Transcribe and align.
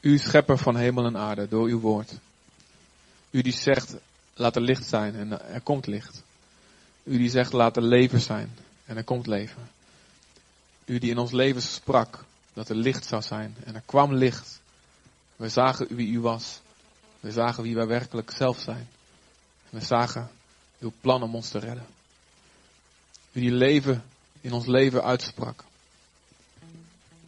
U 0.00 0.18
schepper 0.18 0.58
van 0.58 0.76
hemel 0.76 1.04
en 1.04 1.16
aarde 1.16 1.48
door 1.48 1.66
uw 1.66 1.80
woord. 1.80 2.12
U 3.30 3.42
die 3.42 3.52
zegt, 3.52 3.94
laat 4.34 4.56
er 4.56 4.62
licht 4.62 4.86
zijn 4.86 5.14
en 5.14 5.52
er 5.52 5.60
komt 5.60 5.86
licht. 5.86 6.22
U 7.02 7.18
die 7.18 7.30
zegt, 7.30 7.52
laat 7.52 7.76
er 7.76 7.82
leven 7.82 8.20
zijn 8.20 8.56
en 8.84 8.96
er 8.96 9.04
komt 9.04 9.26
leven. 9.26 9.70
U 10.84 10.98
die 10.98 11.10
in 11.10 11.18
ons 11.18 11.30
leven 11.30 11.62
sprak 11.62 12.24
dat 12.52 12.68
er 12.68 12.76
licht 12.76 13.04
zou 13.04 13.22
zijn 13.22 13.56
en 13.64 13.74
er 13.74 13.82
kwam 13.86 14.14
licht. 14.14 14.60
We 15.36 15.48
zagen 15.48 15.94
wie 15.96 16.12
u 16.12 16.20
was. 16.20 16.60
We 17.20 17.32
zagen 17.32 17.62
wie 17.62 17.74
wij 17.74 17.86
werkelijk 17.86 18.30
zelf 18.30 18.60
zijn. 18.60 18.88
We 19.68 19.80
zagen 19.80 20.30
uw 20.78 20.92
plan 21.00 21.22
om 21.22 21.34
ons 21.34 21.48
te 21.48 21.58
redden. 21.58 21.86
U 23.32 23.40
die 23.40 23.52
leven 23.52 24.04
in 24.40 24.52
ons 24.52 24.66
leven 24.66 25.04
uitsprak. 25.04 25.64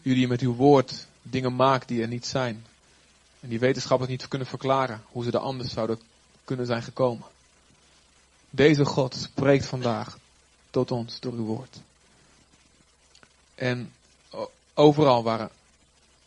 U 0.03 0.15
die 0.15 0.29
met 0.29 0.41
uw 0.41 0.55
woord 0.55 1.07
dingen 1.23 1.57
maakt 1.57 1.89
die 1.89 2.03
er 2.03 2.09
niet 2.09 2.27
zijn. 2.27 2.67
En 3.41 3.49
die 3.49 3.59
wetenschappers 3.59 4.11
niet 4.11 4.29
kunnen 4.29 4.49
verklaren 4.49 5.03
hoe 5.07 5.25
ze 5.25 5.31
er 5.31 5.39
anders 5.39 5.73
zouden 5.73 6.01
kunnen 6.45 6.67
zijn 6.67 6.83
gekomen. 6.83 7.27
Deze 8.51 8.85
God 8.85 9.15
spreekt 9.15 9.67
vandaag 9.67 10.19
tot 10.71 10.91
ons 10.91 11.21
door 11.21 11.33
uw 11.33 11.45
woord. 11.45 11.77
En 13.55 13.93
overal 14.75 15.23
waren 15.23 15.51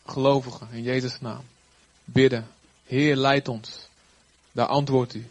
gelovigen 0.05 0.71
in 0.71 0.83
Jezus' 0.83 1.19
naam 1.19 1.43
bidden. 2.05 2.47
Heer, 2.83 3.15
leid 3.15 3.47
ons. 3.47 3.87
Daar 4.51 4.67
antwoordt 4.67 5.13
u 5.13 5.27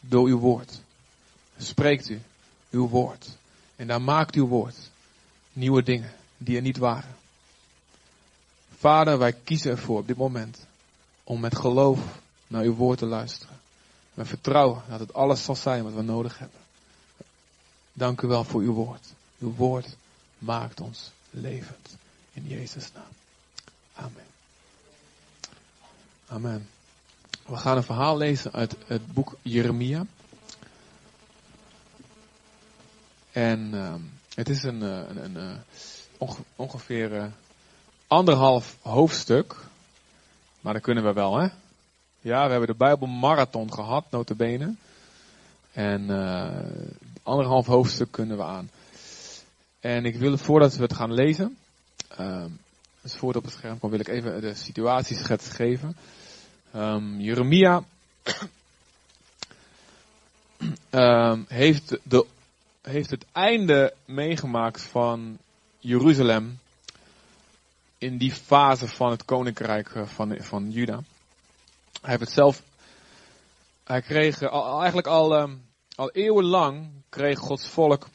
door 0.00 0.26
uw 0.26 0.38
woord. 0.38 0.80
Spreekt 1.58 2.08
u 2.08 2.20
uw 2.70 2.88
woord. 2.88 3.36
En 3.76 3.86
daar 3.86 4.02
maakt 4.02 4.34
uw 4.34 4.46
woord 4.46 4.76
nieuwe 5.52 5.82
dingen 5.82 6.12
die 6.36 6.56
er 6.56 6.62
niet 6.62 6.76
waren. 6.76 7.16
Vader, 8.78 9.18
wij 9.18 9.32
kiezen 9.32 9.70
ervoor 9.70 9.98
op 9.98 10.06
dit 10.06 10.16
moment 10.16 10.66
om 11.24 11.40
met 11.40 11.56
geloof 11.56 12.00
naar 12.46 12.62
uw 12.62 12.74
woord 12.74 12.98
te 12.98 13.06
luisteren. 13.06 13.60
We 14.14 14.24
vertrouwen 14.24 14.82
dat 14.88 15.00
het 15.00 15.14
alles 15.14 15.44
zal 15.44 15.56
zijn 15.56 15.84
wat 15.84 15.92
we 15.92 16.02
nodig 16.02 16.38
hebben. 16.38 16.60
Dank 17.92 18.20
u 18.20 18.26
wel 18.26 18.44
voor 18.44 18.60
uw 18.60 18.72
woord. 18.72 19.06
Uw 19.38 19.54
woord 19.54 19.96
maakt 20.38 20.80
ons 20.80 21.10
levend. 21.30 21.96
In 22.32 22.46
Jezus' 22.46 22.92
naam. 22.92 23.12
Amen. 23.94 24.26
Amen. 26.28 26.68
We 27.46 27.56
gaan 27.56 27.76
een 27.76 27.82
verhaal 27.82 28.16
lezen 28.16 28.52
uit 28.52 28.76
het 28.86 29.12
boek 29.12 29.36
Jeremia. 29.42 30.06
En 33.32 33.74
uh, 33.74 33.94
het 34.34 34.48
is 34.48 34.62
een, 34.62 34.80
een, 34.80 35.24
een, 35.24 35.36
een 35.36 36.44
ongeveer 36.56 37.12
uh, 37.12 37.24
anderhalf 38.08 38.76
hoofdstuk. 38.80 39.56
Maar 40.60 40.72
dat 40.72 40.82
kunnen 40.82 41.04
we 41.04 41.12
wel, 41.12 41.38
hè? 41.38 41.48
Ja, 42.20 42.44
we 42.44 42.50
hebben 42.50 42.68
de 42.68 42.74
Bijbelmarathon 42.74 43.72
gehad, 43.72 44.04
notabene. 44.10 44.74
En 45.72 46.02
uh, 46.02 46.48
anderhalf 47.22 47.66
hoofdstuk 47.66 48.10
kunnen 48.10 48.36
we 48.36 48.42
aan. 48.42 48.70
En 49.80 50.04
ik 50.04 50.16
wil, 50.16 50.38
voordat 50.38 50.76
we 50.76 50.82
het 50.82 50.94
gaan 50.94 51.12
lezen, 51.12 51.56
uh, 52.20 52.44
dus 53.00 53.14
voordat 53.14 53.42
op 53.42 53.48
het 53.48 53.58
scherm 53.58 53.78
komt, 53.78 53.92
wil 53.92 54.00
ik 54.00 54.08
even 54.08 54.40
de 54.40 54.54
situatieschets 54.54 55.48
geven. 55.48 55.96
Um, 56.74 57.20
Jeremia 57.20 57.84
um, 60.90 61.44
heeft, 61.62 61.96
de, 62.02 62.26
heeft 62.82 63.10
het 63.10 63.24
einde 63.32 63.94
meegemaakt 64.04 64.82
van 64.82 65.38
Jeruzalem 65.78 66.58
in 67.98 68.18
die 68.18 68.32
fase 68.32 68.88
van 68.88 69.10
het 69.10 69.24
koninkrijk 69.24 69.92
van, 70.04 70.36
van 70.40 70.70
Juda. 70.70 71.00
Hij 72.00 72.10
heeft 72.10 72.20
het 72.20 72.30
zelf, 72.30 72.62
hij 73.84 74.02
kreeg 74.02 74.42
al, 74.42 74.76
eigenlijk 74.78 75.06
al, 75.06 75.40
um, 75.40 75.62
al 75.94 76.10
eeuwenlang 76.10 76.88
kreeg 77.08 77.38
Gods 77.38 77.68
volk 77.68 78.08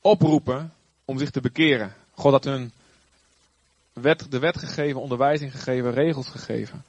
oproepen 0.00 0.72
om 1.04 1.18
zich 1.18 1.30
te 1.30 1.40
bekeren. 1.40 1.94
God 2.14 2.32
had 2.32 2.44
hun 2.44 2.72
wet, 3.92 4.30
de 4.30 4.38
wet 4.38 4.58
gegeven, 4.58 5.00
onderwijzing 5.00 5.50
gegeven, 5.50 5.92
regels 5.92 6.28
gegeven. 6.28 6.84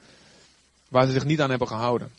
Waar 0.90 1.06
ze 1.06 1.11
zich 1.11 1.25
niet 1.25 1.41
aan 1.41 1.50
hebben 1.50 1.67
gehouden. 1.67 2.11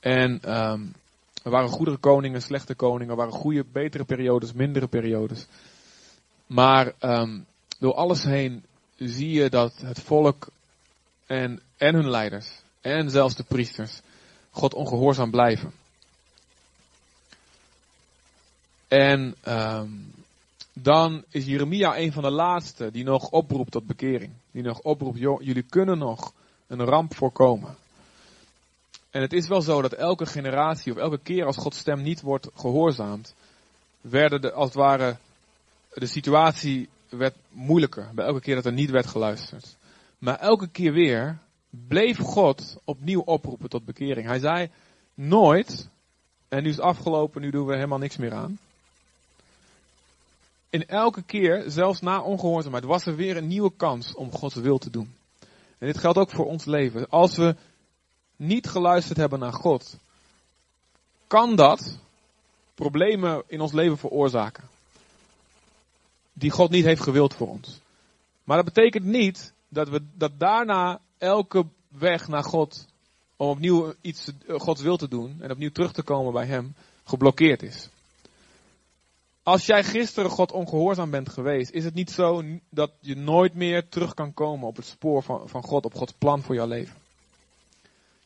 En 0.00 0.56
um, 0.58 0.94
er 1.42 1.50
waren 1.50 1.68
goedere 1.68 1.96
koningen, 1.96 2.42
slechte 2.42 2.74
koningen, 2.74 3.10
er 3.10 3.16
waren 3.16 3.32
goede, 3.32 3.64
betere 3.72 4.04
periodes, 4.04 4.52
mindere 4.52 4.86
periodes. 4.86 5.46
Maar 6.46 6.92
um, 7.00 7.46
door 7.78 7.94
alles 7.94 8.24
heen 8.24 8.64
zie 8.96 9.30
je 9.30 9.50
dat 9.50 9.74
het 9.80 10.00
volk 10.00 10.46
en, 11.26 11.60
en 11.76 11.94
hun 11.94 12.10
leiders 12.10 12.62
en 12.80 13.10
zelfs 13.10 13.34
de 13.34 13.44
priesters 13.44 14.00
God 14.50 14.74
ongehoorzaam 14.74 15.30
blijven. 15.30 15.72
En 18.88 19.36
um, 19.48 20.12
dan 20.72 21.24
is 21.28 21.44
Jeremia 21.44 21.98
een 21.98 22.12
van 22.12 22.22
de 22.22 22.30
laatste 22.30 22.90
die 22.90 23.04
nog 23.04 23.30
oproept 23.30 23.70
tot 23.70 23.86
bekering. 23.86 24.32
Die 24.50 24.62
nog 24.62 24.80
oproept, 24.80 25.18
jullie 25.18 25.62
kunnen 25.62 25.98
nog 25.98 26.32
een 26.66 26.84
ramp 26.84 27.14
voorkomen. 27.14 27.76
En 29.10 29.20
het 29.20 29.32
is 29.32 29.48
wel 29.48 29.62
zo 29.62 29.82
dat 29.82 29.92
elke 29.92 30.26
generatie 30.26 30.92
of 30.92 30.98
elke 30.98 31.18
keer 31.18 31.44
als 31.44 31.56
Gods 31.56 31.78
stem 31.78 32.02
niet 32.02 32.20
wordt 32.20 32.48
gehoorzaamd, 32.54 33.34
werden 34.00 34.40
de, 34.40 34.52
als 34.52 34.64
het 34.64 34.74
ware, 34.74 35.16
de 35.92 36.06
situatie 36.06 36.88
werd 37.16 37.36
moeilijker. 37.48 38.10
Bij 38.14 38.24
elke 38.24 38.40
keer 38.40 38.54
dat 38.54 38.66
er 38.66 38.72
niet 38.72 38.90
werd 38.90 39.06
geluisterd. 39.06 39.76
Maar 40.18 40.38
elke 40.38 40.68
keer 40.68 40.92
weer 40.92 41.38
bleef 41.70 42.18
God 42.18 42.76
opnieuw 42.84 43.20
oproepen 43.20 43.68
tot 43.68 43.84
bekering. 43.84 44.26
Hij 44.26 44.38
zei 44.38 44.70
nooit, 45.14 45.88
en 46.48 46.62
nu 46.62 46.68
is 46.68 46.80
afgelopen, 46.80 47.40
nu 47.40 47.50
doen 47.50 47.66
we 47.66 47.74
helemaal 47.74 47.98
niks 47.98 48.16
meer 48.16 48.34
aan. 48.34 48.58
In 50.70 50.86
elke 50.86 51.22
keer, 51.22 51.64
zelfs 51.66 52.00
na 52.00 52.20
ongehoorzaamheid, 52.20 52.84
was 52.84 53.06
er 53.06 53.16
weer 53.16 53.36
een 53.36 53.46
nieuwe 53.46 53.72
kans 53.76 54.14
om 54.14 54.32
Gods 54.32 54.54
wil 54.54 54.78
te 54.78 54.90
doen. 54.90 55.14
En 55.78 55.86
dit 55.86 55.98
geldt 55.98 56.18
ook 56.18 56.30
voor 56.30 56.46
ons 56.46 56.64
leven. 56.64 57.08
Als 57.08 57.36
we 57.36 57.56
niet 58.36 58.66
geluisterd 58.66 59.18
hebben 59.18 59.38
naar 59.38 59.52
God, 59.52 59.98
kan 61.26 61.56
dat 61.56 61.98
problemen 62.74 63.42
in 63.46 63.60
ons 63.60 63.72
leven 63.72 63.98
veroorzaken. 63.98 64.64
Die 66.34 66.50
God 66.50 66.70
niet 66.70 66.84
heeft 66.84 67.02
gewild 67.02 67.34
voor 67.34 67.48
ons. 67.48 67.80
Maar 68.44 68.56
dat 68.56 68.74
betekent 68.74 69.04
niet 69.04 69.52
dat 69.68 69.88
we 69.88 70.02
dat 70.14 70.38
daarna 70.38 71.00
elke 71.18 71.66
weg 71.88 72.28
naar 72.28 72.44
God 72.44 72.86
om 73.36 73.48
opnieuw 73.48 73.94
iets 74.00 74.30
Gods 74.46 74.82
wil 74.82 74.96
te 74.96 75.08
doen 75.08 75.36
en 75.40 75.50
opnieuw 75.50 75.70
terug 75.70 75.92
te 75.92 76.02
komen 76.02 76.32
bij 76.32 76.46
Hem 76.46 76.74
geblokkeerd 77.04 77.62
is. 77.62 77.88
Als 79.42 79.66
jij 79.66 79.84
gisteren 79.84 80.30
God 80.30 80.52
ongehoorzaam 80.52 81.10
bent 81.10 81.28
geweest, 81.28 81.70
is 81.70 81.84
het 81.84 81.94
niet 81.94 82.10
zo 82.10 82.42
dat 82.68 82.90
je 83.00 83.16
nooit 83.16 83.54
meer 83.54 83.88
terug 83.88 84.14
kan 84.14 84.34
komen 84.34 84.68
op 84.68 84.76
het 84.76 84.86
spoor 84.86 85.22
van, 85.22 85.48
van 85.48 85.62
God, 85.62 85.84
op 85.84 85.94
Gods 85.94 86.12
plan 86.12 86.42
voor 86.42 86.54
jouw 86.54 86.66
leven. 86.66 86.96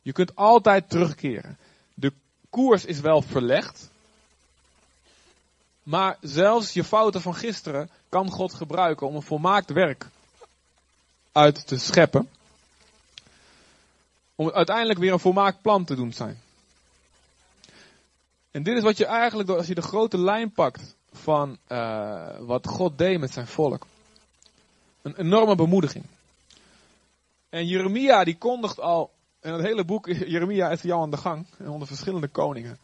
Je 0.02 0.12
kunt 0.12 0.36
altijd 0.36 0.90
terugkeren. 0.90 1.58
De 1.94 2.12
koers 2.50 2.84
is 2.84 3.00
wel 3.00 3.22
verlegd, 3.22 3.90
maar 5.88 6.16
zelfs 6.21 6.72
je 6.72 6.84
fouten 6.84 7.21
van 7.21 7.34
gisteren 7.34 7.91
kan 8.09 8.31
God 8.31 8.54
gebruiken 8.54 9.06
om 9.06 9.15
een 9.15 9.22
volmaakt 9.22 9.71
werk 9.71 10.06
uit 11.32 11.66
te 11.66 11.78
scheppen. 11.78 12.28
Om 14.34 14.50
uiteindelijk 14.50 14.99
weer 14.99 15.12
een 15.12 15.19
volmaakt 15.19 15.62
plan 15.62 15.84
te 15.84 15.94
doen 15.94 16.12
zijn. 16.12 16.41
En 18.50 18.62
dit 18.62 18.76
is 18.76 18.82
wat 18.82 18.97
je 18.97 19.06
eigenlijk, 19.06 19.49
als 19.49 19.66
je 19.66 19.75
de 19.75 19.82
grote 19.82 20.19
lijn 20.19 20.53
pakt 20.53 20.97
van 21.12 21.59
uh, 21.69 22.38
wat 22.38 22.66
God 22.66 22.99
deed 22.99 23.20
met 23.20 23.32
zijn 23.32 23.47
volk. 23.47 23.87
Een 25.03 25.16
enorme 25.16 25.55
bemoediging. 25.55 26.05
En 27.49 27.67
Jeremia 27.67 28.25
die 28.25 28.38
kondigt 28.38 28.81
al, 28.81 29.11
en 29.40 29.52
het 29.52 29.62
hele 29.62 29.85
boek 29.85 30.06
Jeremia 30.32 30.70
is 30.70 30.82
jou 30.82 31.02
aan 31.02 31.11
de 31.11 31.17
gang, 31.17 31.46
onder 31.58 31.87
verschillende 31.87 32.29
koningen. 32.29 32.79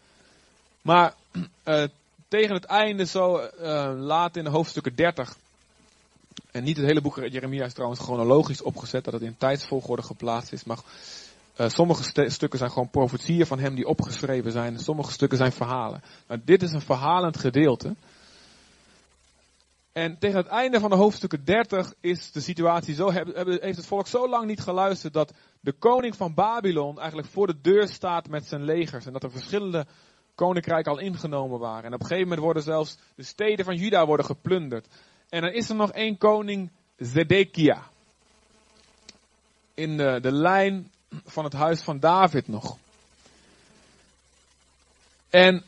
Maar 0.83 1.15
uh, 1.65 1.85
tegen 2.29 2.55
het 2.55 2.65
einde, 2.65 3.07
zo 3.07 3.41
uh, 3.61 3.93
laat 3.97 4.37
in 4.37 4.45
de 4.45 4.51
hoofdstukken 4.51 4.95
30, 4.95 5.37
en 6.51 6.65
niet 6.65 6.77
het 6.77 6.87
hele 6.87 7.01
boek 7.01 7.17
Jeremia 7.17 7.65
is 7.65 7.73
trouwens 7.73 8.01
chronologisch 8.01 8.63
opgezet, 8.63 9.05
dat 9.05 9.13
het 9.13 9.23
in 9.23 9.37
tijdsvolgorde 9.37 10.03
geplaatst 10.03 10.53
is, 10.53 10.65
maar 10.65 10.79
uh, 11.61 11.69
sommige 11.69 12.31
stukken 12.31 12.59
zijn 12.59 12.71
gewoon 12.71 12.91
profetieën 12.91 13.47
van 13.47 13.59
hem 13.59 13.75
die 13.75 13.87
opgeschreven 13.87 14.53
zijn, 14.53 14.79
sommige 14.79 15.13
stukken 15.13 15.39
zijn 15.39 15.53
verhalen. 15.53 16.03
Maar 16.27 16.41
dit 16.45 16.63
is 16.63 16.73
een 16.73 16.81
verhalend 16.81 17.39
gedeelte. 17.39 17.95
En 19.93 20.19
tegen 20.19 20.37
het 20.37 20.47
einde 20.47 20.81
van 20.81 20.91
de 20.91 20.97
hoofdstukken 20.97 21.45
30 21.45 21.95
is 22.01 22.33
de 22.33 22.41
situatie 22.41 22.95
zo, 22.95 23.11
heeft 23.11 23.77
het 23.77 23.87
volk 23.87 24.07
zo 24.07 24.29
lang 24.29 24.47
niet 24.47 24.61
geluisterd 24.61 25.13
dat 25.13 25.33
de 25.61 25.73
koning 25.73 26.17
van 26.17 26.35
Babylon 26.35 26.99
eigenlijk 26.99 27.29
voor 27.29 27.47
de 27.47 27.61
deur 27.61 27.89
staat 27.89 28.29
met 28.29 28.47
zijn 28.47 28.65
legers. 28.65 29.07
En 29.07 29.13
dat 29.13 29.23
er 29.23 29.31
verschillende 29.31 29.87
koninkrijken 30.35 30.93
al 30.93 30.99
ingenomen 30.99 31.59
waren. 31.59 31.85
En 31.85 31.95
op 31.95 32.01
een 32.01 32.07
gegeven 32.07 32.29
moment 32.29 32.45
worden 32.45 32.63
zelfs 32.63 32.99
de 33.15 33.23
steden 33.23 33.65
van 33.65 33.77
Juda 33.77 34.07
worden 34.07 34.27
geplunderd. 34.27 34.87
En 35.29 35.41
dan 35.41 35.53
is 35.53 35.69
er 35.69 35.75
nog 35.75 35.93
één 35.93 36.19
koning, 36.19 36.71
Zedekia. 36.97 37.83
in 39.75 39.97
de, 39.97 40.19
de 40.23 40.33
lijn 40.33 40.91
van 41.25 41.45
het 41.45 41.53
huis 41.53 41.81
van 41.81 41.99
David 41.99 42.49
nog. 42.49 42.79
En 45.31 45.65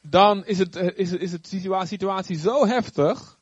dan 0.00 0.44
is 0.44 0.58
het, 0.58 0.76
is, 0.76 1.12
is 1.12 1.32
het 1.32 1.46
situatie, 1.46 1.88
situatie 1.88 2.38
zo 2.38 2.66
heftig. 2.66 3.36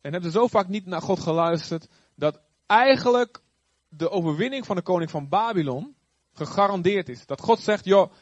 En 0.00 0.12
hebben 0.12 0.32
ze 0.32 0.38
zo 0.38 0.46
vaak 0.46 0.68
niet 0.68 0.86
naar 0.86 1.02
God 1.02 1.20
geluisterd. 1.20 1.88
Dat 2.14 2.40
eigenlijk 2.66 3.40
de 3.88 4.10
overwinning 4.10 4.66
van 4.66 4.76
de 4.76 4.82
koning 4.82 5.10
van 5.10 5.28
Babylon 5.28 5.94
gegarandeerd 6.32 7.08
is. 7.08 7.26
Dat 7.26 7.40
God 7.40 7.60
zegt, 7.60 7.84
joh, 7.84 8.12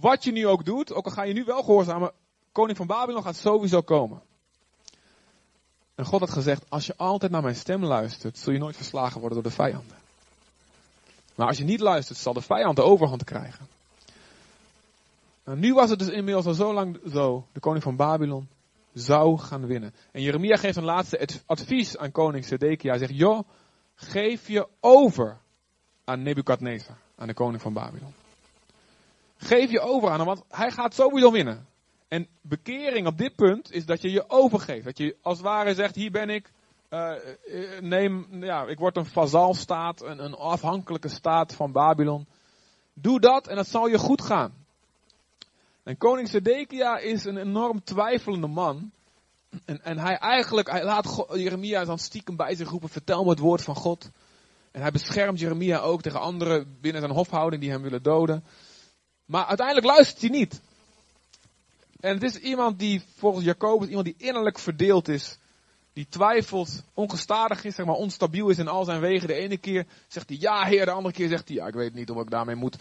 wat 0.00 0.24
je 0.24 0.32
nu 0.32 0.46
ook 0.46 0.64
doet, 0.64 0.92
ook 0.92 1.04
al 1.04 1.10
ga 1.10 1.22
je 1.22 1.32
nu 1.32 1.44
wel 1.44 1.62
gehoorzamen, 1.62 2.12
koning 2.52 2.76
van 2.76 2.86
Babylon 2.86 3.22
gaat 3.22 3.36
sowieso 3.36 3.80
komen. 3.80 4.22
En 5.94 6.04
God 6.04 6.20
had 6.20 6.30
gezegd, 6.30 6.64
als 6.68 6.86
je 6.86 6.96
altijd 6.96 7.32
naar 7.32 7.42
mijn 7.42 7.54
stem 7.54 7.84
luistert, 7.84 8.38
zul 8.38 8.52
je 8.52 8.58
nooit 8.58 8.76
verslagen 8.76 9.20
worden 9.20 9.42
door 9.42 9.50
de 9.50 9.56
vijanden. 9.56 9.96
Maar 11.34 11.46
als 11.46 11.58
je 11.58 11.64
niet 11.64 11.80
luistert, 11.80 12.18
zal 12.18 12.32
de 12.32 12.40
vijand 12.40 12.76
de 12.76 12.82
overhand 12.82 13.24
krijgen. 13.24 13.66
Nou, 15.44 15.58
nu 15.58 15.74
was 15.74 15.90
het 15.90 15.98
dus 15.98 16.08
inmiddels 16.08 16.46
al 16.46 16.54
zo 16.54 16.72
lang 16.72 17.00
zo, 17.12 17.46
de 17.52 17.60
koning 17.60 17.82
van 17.82 17.96
Babylon 17.96 18.48
zou 18.92 19.38
gaan 19.38 19.66
winnen. 19.66 19.94
En 20.10 20.22
Jeremia 20.22 20.56
geeft 20.56 20.76
een 20.76 20.84
laatste 20.84 21.28
advies 21.46 21.96
aan 21.96 22.12
koning 22.12 22.44
Zedekia. 22.44 22.90
Hij 22.90 22.98
zegt, 22.98 23.16
joh, 23.16 23.48
geef 23.94 24.48
je 24.48 24.68
over 24.80 25.38
aan 26.04 26.22
Nebukadnezar, 26.22 26.96
aan 27.16 27.26
de 27.26 27.34
koning 27.34 27.62
van 27.62 27.72
Babylon. 27.72 28.14
Geef 29.44 29.70
je 29.70 29.80
over 29.80 30.10
aan 30.10 30.16
hem, 30.16 30.26
want 30.26 30.42
hij 30.48 30.70
gaat 30.70 30.94
sowieso 30.94 31.30
winnen. 31.30 31.66
En 32.08 32.26
bekering 32.40 33.06
op 33.06 33.18
dit 33.18 33.34
punt 33.36 33.72
is 33.72 33.86
dat 33.86 34.02
je 34.02 34.10
je 34.10 34.30
overgeeft. 34.30 34.84
Dat 34.84 34.98
je 34.98 35.16
als 35.22 35.36
het 35.36 35.46
ware 35.46 35.74
zegt, 35.74 35.94
hier 35.94 36.10
ben 36.10 36.28
ik, 36.28 36.52
uh, 36.90 37.12
neem, 37.80 38.26
ja, 38.30 38.66
ik 38.66 38.78
word 38.78 38.96
een 38.96 39.06
vazalstaat, 39.06 40.02
een, 40.02 40.24
een 40.24 40.34
afhankelijke 40.34 41.08
staat 41.08 41.54
van 41.54 41.72
Babylon. 41.72 42.26
Doe 42.94 43.20
dat 43.20 43.46
en 43.46 43.56
het 43.56 43.68
zal 43.68 43.86
je 43.86 43.98
goed 43.98 44.22
gaan. 44.22 44.54
En 45.82 45.96
koning 45.96 46.28
Zedekia 46.28 46.98
is 46.98 47.24
een 47.24 47.36
enorm 47.36 47.84
twijfelende 47.84 48.46
man. 48.46 48.90
En, 49.64 49.84
en 49.84 49.98
hij 49.98 50.16
eigenlijk, 50.16 50.70
hij 50.70 50.84
laat 50.84 51.06
God, 51.06 51.34
Jeremia 51.34 51.84
dan 51.84 51.98
stiekem 51.98 52.36
bij 52.36 52.54
zich 52.54 52.68
roepen, 52.68 52.88
vertel 52.88 53.24
me 53.24 53.30
het 53.30 53.38
woord 53.38 53.62
van 53.62 53.76
God. 53.76 54.10
En 54.70 54.80
hij 54.80 54.90
beschermt 54.90 55.38
Jeremia 55.38 55.78
ook 55.78 56.02
tegen 56.02 56.20
anderen 56.20 56.76
binnen 56.80 57.00
zijn 57.00 57.14
hofhouding 57.14 57.62
die 57.62 57.70
hem 57.70 57.82
willen 57.82 58.02
doden. 58.02 58.44
Maar 59.32 59.46
uiteindelijk 59.46 59.86
luistert 59.86 60.20
hij 60.20 60.30
niet. 60.30 60.60
En 62.00 62.14
het 62.14 62.22
is 62.22 62.36
iemand 62.36 62.78
die 62.78 63.02
volgens 63.16 63.44
Jacobus, 63.44 63.88
iemand 63.88 64.06
die 64.06 64.14
innerlijk 64.18 64.58
verdeeld 64.58 65.08
is. 65.08 65.38
Die 65.92 66.06
twijfelt, 66.08 66.82
ongestadig 66.94 67.64
is, 67.64 67.74
zeg 67.74 67.86
maar, 67.86 67.94
onstabiel 67.94 68.48
is 68.48 68.58
in 68.58 68.68
al 68.68 68.84
zijn 68.84 69.00
wegen. 69.00 69.28
De 69.28 69.34
ene 69.34 69.56
keer 69.56 69.86
zegt 70.08 70.28
hij 70.28 70.38
ja 70.40 70.64
heer, 70.64 70.84
de 70.84 70.90
andere 70.90 71.14
keer 71.14 71.28
zegt 71.28 71.48
hij 71.48 71.56
ja, 71.56 71.66
ik 71.66 71.74
weet 71.74 71.94
niet 71.94 72.10
of 72.10 72.22
ik 72.22 72.30
daarmee 72.30 72.54
moet. 72.54 72.76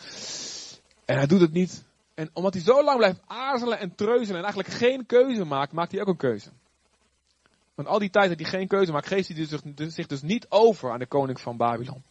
En 1.06 1.18
hij 1.18 1.28
doet 1.28 1.42
het 1.42 1.52
niet. 1.52 1.84
En 2.14 2.30
omdat 2.34 2.54
hij 2.54 2.64
zo 2.64 2.84
lang 2.84 2.98
blijft 2.98 3.22
aarzelen 3.28 3.80
en 3.80 3.96
treuzelen 3.96 4.38
en 4.38 4.44
eigenlijk 4.44 4.74
geen 4.74 5.06
keuze 5.06 5.46
maakt, 5.46 5.72
maakt 5.72 5.92
hij 5.92 6.02
ook 6.02 6.08
een 6.08 6.18
keuze. 6.18 6.50
Want 7.76 7.88
al 7.88 8.00
die 8.00 8.10
tijd 8.10 8.30
dat 8.30 8.40
hij 8.40 8.50
geen 8.50 8.68
keuze 8.68 8.92
maakt, 8.92 9.08
geeft 9.08 9.28
hij 9.28 9.38
dus, 9.38 9.62
dus, 9.76 9.94
zich 9.94 10.08
dus 10.08 10.22
niet 10.22 10.46
over 10.50 10.92
aan 10.92 11.00
de 11.00 11.08
koning 11.08 11.42
van 11.42 11.58
Babylon. 11.58 12.04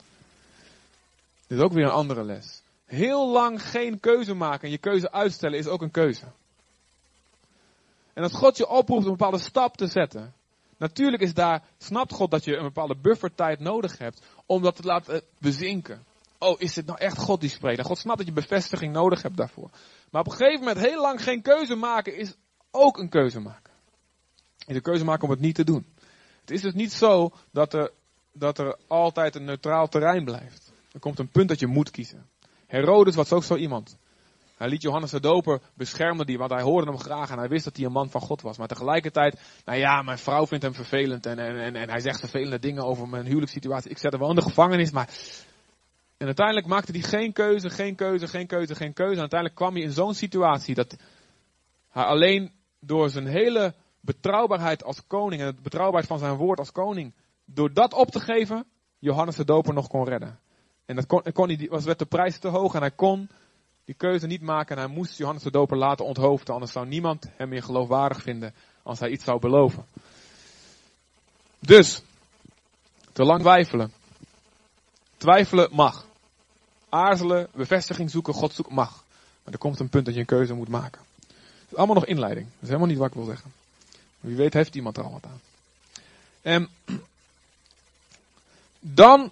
Dit 1.47 1.59
is 1.59 1.65
ook 1.65 1.73
weer 1.73 1.85
een 1.85 1.91
andere 1.91 2.25
les. 2.25 2.60
Heel 2.91 3.31
lang 3.31 3.63
geen 3.63 4.01
keuze 4.01 4.35
maken 4.35 4.65
en 4.65 4.71
je 4.71 4.79
keuze 4.79 5.13
uitstellen 5.13 5.59
is 5.59 5.67
ook 5.67 5.83
een 5.83 5.91
keuze. 5.91 6.25
En 8.13 8.23
als 8.23 8.33
God 8.33 8.57
je 8.57 8.69
oproept 8.69 9.05
een 9.05 9.11
bepaalde 9.11 9.39
stap 9.39 9.77
te 9.77 9.87
zetten. 9.87 10.35
Natuurlijk 10.77 11.23
is 11.23 11.35
daar, 11.35 11.63
snapt 11.79 12.13
God 12.13 12.31
dat 12.31 12.45
je 12.45 12.57
een 12.57 12.63
bepaalde 12.63 12.97
buffertijd 12.97 13.61
nodig 13.61 13.99
hebt 13.99 14.23
om 14.47 14.63
dat 14.63 14.77
te 14.77 14.83
laten 14.83 15.23
bezinken. 15.39 16.05
Oh, 16.39 16.61
is 16.61 16.75
dit 16.75 16.87
nou 16.87 16.99
echt 16.99 17.19
God 17.19 17.41
die 17.41 17.51
spreekt? 17.51 17.83
God 17.83 17.99
snapt 17.99 18.19
dat 18.19 18.27
je 18.27 18.33
bevestiging 18.33 18.93
nodig 18.93 19.23
hebt 19.23 19.37
daarvoor. 19.37 19.71
Maar 20.11 20.21
op 20.21 20.27
een 20.27 20.37
gegeven 20.37 20.59
moment 20.59 20.87
heel 20.87 21.01
lang 21.01 21.23
geen 21.23 21.43
keuze 21.43 21.75
maken 21.75 22.17
is 22.17 22.35
ook 22.71 22.99
een 22.99 23.09
keuze 23.09 23.41
maken. 23.41 23.73
Is 24.67 24.75
een 24.75 24.83
keuze 24.83 25.05
maken 25.05 25.25
om 25.25 25.31
het 25.31 25.41
niet 25.41 25.55
te 25.55 25.65
doen. 25.65 25.87
Het 26.41 26.51
is 26.51 26.61
dus 26.61 26.75
niet 26.75 26.93
zo 26.93 27.31
dat 27.51 27.75
er, 27.75 27.91
dat 28.33 28.59
er 28.59 28.77
altijd 28.87 29.35
een 29.35 29.45
neutraal 29.45 29.89
terrein 29.89 30.25
blijft. 30.25 30.73
Er 30.93 31.01
komt 31.01 31.19
een 31.19 31.31
punt 31.31 31.49
dat 31.49 31.61
je 31.61 31.67
moet 31.67 31.91
kiezen. 31.91 32.29
Herodes 32.70 33.14
was 33.14 33.32
ook 33.32 33.44
zo 33.44 33.56
iemand. 33.56 33.99
Hij 34.56 34.69
liet 34.69 34.82
Johannes 34.82 35.11
de 35.11 35.20
Doper 35.20 35.61
beschermen 35.75 36.26
die, 36.26 36.38
want 36.38 36.50
hij 36.50 36.62
hoorde 36.62 36.90
hem 36.90 36.99
graag 36.99 37.31
en 37.31 37.38
hij 37.38 37.49
wist 37.49 37.64
dat 37.64 37.76
hij 37.76 37.87
een 37.87 37.93
man 37.93 38.11
van 38.11 38.20
God 38.20 38.43
was. 38.43 38.58
Maar 38.58 38.69
tegelijkertijd, 38.69 39.40
nou 39.64 39.78
ja, 39.78 40.02
mijn 40.02 40.19
vrouw 40.19 40.46
vindt 40.46 40.64
hem 40.64 40.75
vervelend 40.75 41.26
en, 41.26 41.38
en, 41.38 41.56
en, 41.61 41.76
en 41.76 41.90
hij 41.90 42.00
zegt 42.00 42.20
vervelende 42.20 42.58
dingen 42.58 42.84
over 42.84 43.08
mijn 43.08 43.25
huwelijkssituatie. 43.25 43.90
Ik 43.90 43.99
zet 43.99 44.11
hem 44.11 44.20
wel 44.20 44.31
in 44.31 44.37
de 44.37 44.43
gevangenis, 44.43 44.90
maar... 44.90 45.08
En 46.17 46.26
uiteindelijk 46.26 46.67
maakte 46.67 46.93
hij 46.93 47.00
geen 47.00 47.32
keuze, 47.32 47.70
geen 47.70 47.94
keuze, 47.94 48.28
geen 48.28 48.46
keuze, 48.46 48.75
geen 48.75 48.93
keuze. 48.93 49.14
En 49.14 49.20
uiteindelijk 49.20 49.61
kwam 49.61 49.75
hij 49.75 49.82
in 49.82 49.90
zo'n 49.90 50.14
situatie 50.14 50.75
dat 50.75 50.96
hij 51.88 52.05
alleen 52.05 52.52
door 52.81 53.11
zijn 53.11 53.26
hele 53.26 53.75
betrouwbaarheid 54.00 54.84
als 54.84 55.06
koning 55.06 55.43
en 55.43 55.55
de 55.55 55.62
betrouwbaarheid 55.62 56.06
van 56.06 56.19
zijn 56.19 56.37
woord 56.37 56.58
als 56.58 56.72
koning, 56.72 57.14
door 57.44 57.72
dat 57.72 57.94
op 57.94 58.11
te 58.11 58.20
geven, 58.20 58.67
Johannes 58.99 59.37
de 59.37 59.44
Doper 59.44 59.75
nog 59.75 59.88
kon 59.88 60.05
redden. 60.05 60.38
En 60.91 60.97
dat 60.97 61.07
kon, 61.07 61.23
kon 61.33 61.67
was, 61.69 61.85
werd 61.85 61.99
de 61.99 62.05
prijs 62.05 62.39
te 62.39 62.49
hoog 62.49 62.75
en 62.75 62.81
hij 62.81 62.91
kon 62.91 63.29
die 63.85 63.95
keuze 63.95 64.27
niet 64.27 64.41
maken 64.41 64.77
en 64.77 64.83
hij 64.83 64.93
moest 64.93 65.17
Johannes 65.17 65.43
de 65.43 65.51
Doper 65.51 65.77
laten 65.77 66.05
onthoofden. 66.05 66.55
Anders 66.55 66.73
zou 66.73 66.87
niemand 66.87 67.27
hem 67.37 67.49
meer 67.49 67.63
geloofwaardig 67.63 68.23
vinden 68.23 68.55
als 68.83 68.99
hij 68.99 69.11
iets 69.11 69.25
zou 69.25 69.41
beloven. 69.41 69.87
Dus, 71.59 72.03
te 73.13 73.25
lang 73.25 73.41
twijfelen. 73.41 73.93
Twijfelen 75.17 75.69
mag. 75.73 76.07
Aarzelen, 76.89 77.49
bevestiging 77.55 78.11
zoeken, 78.11 78.35
God 78.35 78.53
zoeken 78.53 78.75
mag. 78.75 79.05
Maar 79.45 79.53
er 79.53 79.59
komt 79.59 79.81
een 79.81 79.89
punt 79.89 80.05
dat 80.05 80.15
je 80.15 80.21
een 80.21 80.27
keuze 80.27 80.55
moet 80.55 80.69
maken. 80.69 81.01
Het 81.21 81.71
is 81.71 81.77
allemaal 81.77 81.95
nog 81.95 82.07
inleiding. 82.07 82.47
Dat 82.47 82.63
is 82.63 82.69
helemaal 82.69 82.89
niet 82.89 82.99
wat 82.99 83.09
ik 83.09 83.15
wil 83.15 83.25
zeggen. 83.25 83.53
Wie 84.21 84.37
weet 84.37 84.55
heeft 84.55 84.75
iemand 84.75 84.97
er 84.97 85.05
al 85.05 85.13
wat 85.13 85.27
aan. 85.27 85.41
En 86.43 86.69
dan 89.01 89.31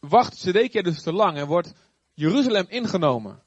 wacht 0.00 0.36
Zedekia 0.36 0.82
dus 0.82 1.02
te 1.02 1.12
lang 1.12 1.36
en 1.36 1.46
wordt 1.46 1.72
Jeruzalem 2.14 2.66
ingenomen. 2.68 3.42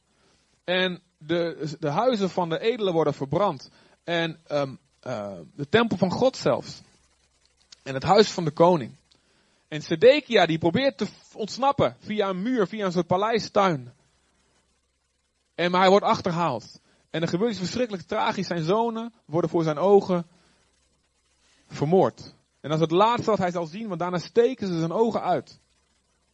En 0.63 1.01
de, 1.17 1.75
de 1.79 1.89
huizen 1.89 2.29
van 2.29 2.49
de 2.49 2.59
edelen 2.59 2.93
worden 2.93 3.13
verbrand. 3.13 3.69
En 4.03 4.39
um, 4.51 4.79
uh, 5.03 5.33
de 5.55 5.69
tempel 5.69 5.97
van 5.97 6.11
God 6.11 6.37
zelfs. 6.37 6.81
En 7.83 7.93
het 7.93 8.03
huis 8.03 8.31
van 8.31 8.43
de 8.43 8.51
koning. 8.51 8.95
En 9.67 9.81
Sedekia 9.81 10.45
die 10.45 10.57
probeert 10.57 10.97
te 10.97 11.07
ontsnappen 11.33 11.95
via 11.99 12.29
een 12.29 12.41
muur, 12.41 12.67
via 12.67 12.85
een 12.85 12.91
soort 12.91 13.07
paleistuin. 13.07 13.93
En 15.55 15.71
maar 15.71 15.81
hij 15.81 15.89
wordt 15.89 16.05
achterhaald. 16.05 16.81
En 17.09 17.21
er 17.21 17.27
gebeurt 17.27 17.51
iets 17.51 17.59
verschrikkelijk 17.59 18.07
tragisch. 18.07 18.47
Zijn 18.47 18.63
zonen 18.63 19.13
worden 19.25 19.49
voor 19.49 19.63
zijn 19.63 19.77
ogen 19.77 20.27
vermoord. 21.67 22.35
En 22.61 22.69
dat 22.69 22.73
is 22.73 22.85
het 22.85 22.91
laatste 22.91 23.29
wat 23.29 23.39
hij 23.39 23.51
zal 23.51 23.65
zien, 23.65 23.87
want 23.87 23.99
daarna 23.99 24.17
steken 24.17 24.67
ze 24.67 24.79
zijn 24.79 24.91
ogen 24.91 25.21
uit. 25.21 25.59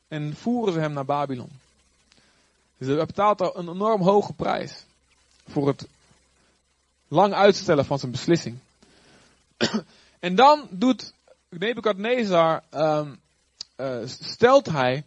En 0.09 0.35
voeren 0.35 0.73
ze 0.73 0.79
hem 0.79 0.93
naar 0.93 1.05
Babylon. 1.05 1.49
Dus 2.77 2.87
hij 2.87 3.05
betaalt 3.05 3.41
al 3.41 3.57
een 3.57 3.69
enorm 3.69 4.01
hoge 4.01 4.33
prijs. 4.33 4.83
Voor 5.47 5.67
het 5.67 5.87
lang 7.07 7.33
uitstellen 7.33 7.85
van 7.85 7.99
zijn 7.99 8.11
beslissing. 8.11 8.59
en 10.19 10.35
dan 10.35 10.67
doet 10.69 11.13
Nebukadnezar, 11.49 12.63
um, 12.73 13.19
stelt 14.05 14.65
hij 14.65 15.03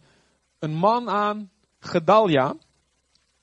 een 0.59 0.73
man 0.75 1.09
aan, 1.09 1.51
Gedalia. 1.79 2.55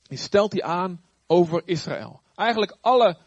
Die 0.01 0.17
stelt 0.17 0.51
hij 0.51 0.63
aan 0.63 1.01
over 1.27 1.61
Israël. 1.65 2.21
Eigenlijk 2.35 2.77
alle, 2.81 3.17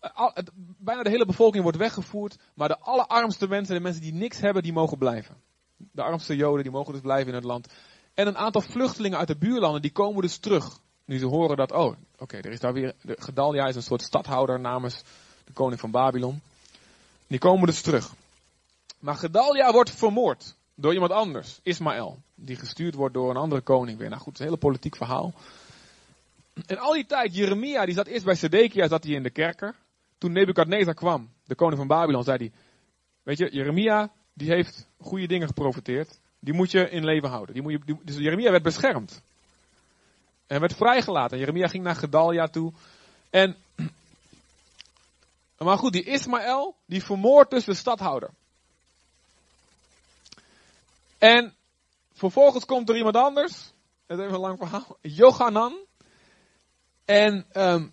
al, 0.00 0.32
bijna 0.56 1.02
de 1.02 1.10
hele 1.10 1.26
bevolking 1.26 1.62
wordt 1.62 1.78
weggevoerd. 1.78 2.38
Maar 2.54 2.68
de 2.68 2.78
allerarmste 2.78 3.48
mensen, 3.48 3.74
de 3.74 3.80
mensen 3.80 4.02
die 4.02 4.12
niks 4.12 4.40
hebben, 4.40 4.62
die 4.62 4.72
mogen 4.72 4.98
blijven. 4.98 5.36
De 5.92 6.02
armste 6.02 6.36
joden, 6.36 6.62
die 6.62 6.72
mogen 6.72 6.92
dus 6.92 7.02
blijven 7.02 7.28
in 7.28 7.34
het 7.34 7.44
land. 7.44 7.68
En 8.14 8.26
een 8.26 8.36
aantal 8.36 8.60
vluchtelingen 8.60 9.18
uit 9.18 9.28
de 9.28 9.36
buurlanden, 9.36 9.82
die 9.82 9.92
komen 9.92 10.22
dus 10.22 10.38
terug. 10.38 10.78
Nu 11.04 11.18
ze 11.18 11.26
horen 11.26 11.56
dat, 11.56 11.72
oh, 11.72 11.96
oké, 12.18 12.36
er 12.36 12.50
is 12.50 12.60
daar 12.60 12.72
weer, 12.72 12.94
Gedalia 13.04 13.66
is 13.66 13.76
een 13.76 13.82
soort 13.82 14.02
stadhouder 14.02 14.60
namens 14.60 15.02
de 15.44 15.52
koning 15.52 15.80
van 15.80 15.90
Babylon. 15.90 16.40
Die 17.26 17.38
komen 17.38 17.66
dus 17.66 17.82
terug. 17.82 18.14
Maar 18.98 19.14
Gedalia 19.14 19.72
wordt 19.72 19.90
vermoord 19.90 20.56
door 20.74 20.92
iemand 20.92 21.12
anders, 21.12 21.60
Ismaël. 21.62 22.22
Die 22.34 22.56
gestuurd 22.56 22.94
wordt 22.94 23.14
door 23.14 23.30
een 23.30 23.36
andere 23.36 23.60
koning 23.60 23.98
weer. 23.98 24.08
Nou 24.08 24.20
goed, 24.20 24.32
het 24.32 24.34
is 24.34 24.40
een 24.40 24.52
hele 24.52 24.66
politiek 24.66 24.96
verhaal. 24.96 25.34
En 26.66 26.78
al 26.78 26.92
die 26.92 27.06
tijd, 27.06 27.34
Jeremia, 27.34 27.84
die 27.84 27.94
zat 27.94 28.06
eerst 28.06 28.24
bij 28.24 28.34
Sedekia, 28.34 28.88
zat 28.88 29.04
hij 29.04 29.12
in 29.12 29.22
de 29.22 29.30
kerker. 29.30 29.74
Toen 30.18 30.32
Nebukadnezar 30.32 30.94
kwam, 30.94 31.30
de 31.44 31.54
koning 31.54 31.78
van 31.78 31.86
Babylon, 31.86 32.24
zei 32.24 32.36
hij, 32.36 32.52
weet 33.22 33.38
je, 33.38 33.50
Jeremia, 33.52 34.12
die 34.32 34.48
heeft 34.48 34.88
goede 35.00 35.26
dingen 35.26 35.46
geprofiteerd. 35.46 36.20
Die 36.38 36.54
moet 36.54 36.70
je 36.70 36.90
in 36.90 37.04
leven 37.04 37.28
houden. 37.28 37.54
Die 37.54 37.62
moet 37.62 37.72
je, 37.72 37.96
dus 38.02 38.16
Jeremia 38.16 38.50
werd 38.50 38.62
beschermd. 38.62 39.22
En 40.46 40.60
werd 40.60 40.74
vrijgelaten. 40.74 41.38
Jeremia 41.38 41.66
ging 41.66 41.84
naar 41.84 41.96
Gedalia 41.96 42.46
toe. 42.46 42.72
En, 43.30 43.56
maar 45.58 45.78
goed, 45.78 45.92
die 45.92 46.04
Ismaël, 46.04 46.76
die 46.86 47.04
vermoordt 47.04 47.50
dus 47.50 47.64
de 47.64 47.74
stadhouder. 47.74 48.30
En 51.18 51.54
vervolgens 52.12 52.64
komt 52.64 52.88
er 52.88 52.96
iemand 52.96 53.16
anders. 53.16 53.72
Dat 54.06 54.18
is 54.18 54.24
even 54.24 54.34
een 54.34 54.40
lang 54.40 54.58
verhaal. 54.58 54.96
Johanan. 55.00 55.78
En 57.04 57.46
um, 57.52 57.92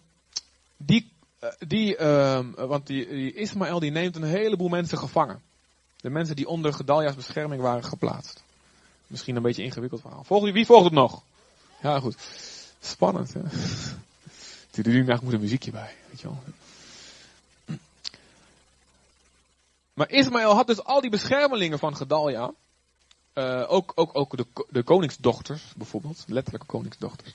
die, 0.78 1.12
uh, 1.44 1.50
die 1.58 2.04
um, 2.06 2.56
want 2.56 2.88
die 2.88 3.34
Ismaël 3.34 3.80
die 3.80 3.92
neemt 3.92 4.16
een 4.16 4.24
heleboel 4.24 4.68
mensen 4.68 4.98
gevangen. 4.98 5.42
De 6.02 6.10
mensen 6.10 6.36
die 6.36 6.48
onder 6.48 6.74
Gedalia's 6.74 7.16
bescherming 7.16 7.62
waren 7.62 7.84
geplaatst. 7.84 8.44
Misschien 9.08 9.36
een 9.36 9.42
beetje 9.42 9.64
ingewikkeld 9.64 10.02
verhaal. 10.02 10.24
Volgt, 10.24 10.52
wie 10.52 10.66
volgt 10.66 10.84
het 10.84 10.94
nog? 10.94 11.22
Ja, 11.82 12.00
goed. 12.00 12.18
Spannend, 12.80 13.34
hè? 13.34 13.42
Daar 15.06 15.20
moet 15.24 15.34
een 15.34 15.40
muziekje 15.40 15.72
bij, 15.72 15.96
weet 16.10 16.22
je 16.22 16.28
wel. 16.28 16.44
Maar 19.94 20.10
Ismaël 20.10 20.56
had 20.56 20.68
dus 20.68 20.84
al 20.84 21.02
die 21.02 21.10
beschermelingen 21.10 21.80
van 21.80 21.96
Gedalia. 21.96 22.52
Uh, 23.34 23.66
ook 23.68 23.92
ook, 23.96 24.18
ook 24.18 24.38
de, 24.38 24.46
de 24.70 24.84
koningsdochters, 24.84 25.64
bijvoorbeeld. 25.76 26.24
Letterlijke 26.28 26.68
koningsdochters. 26.68 27.34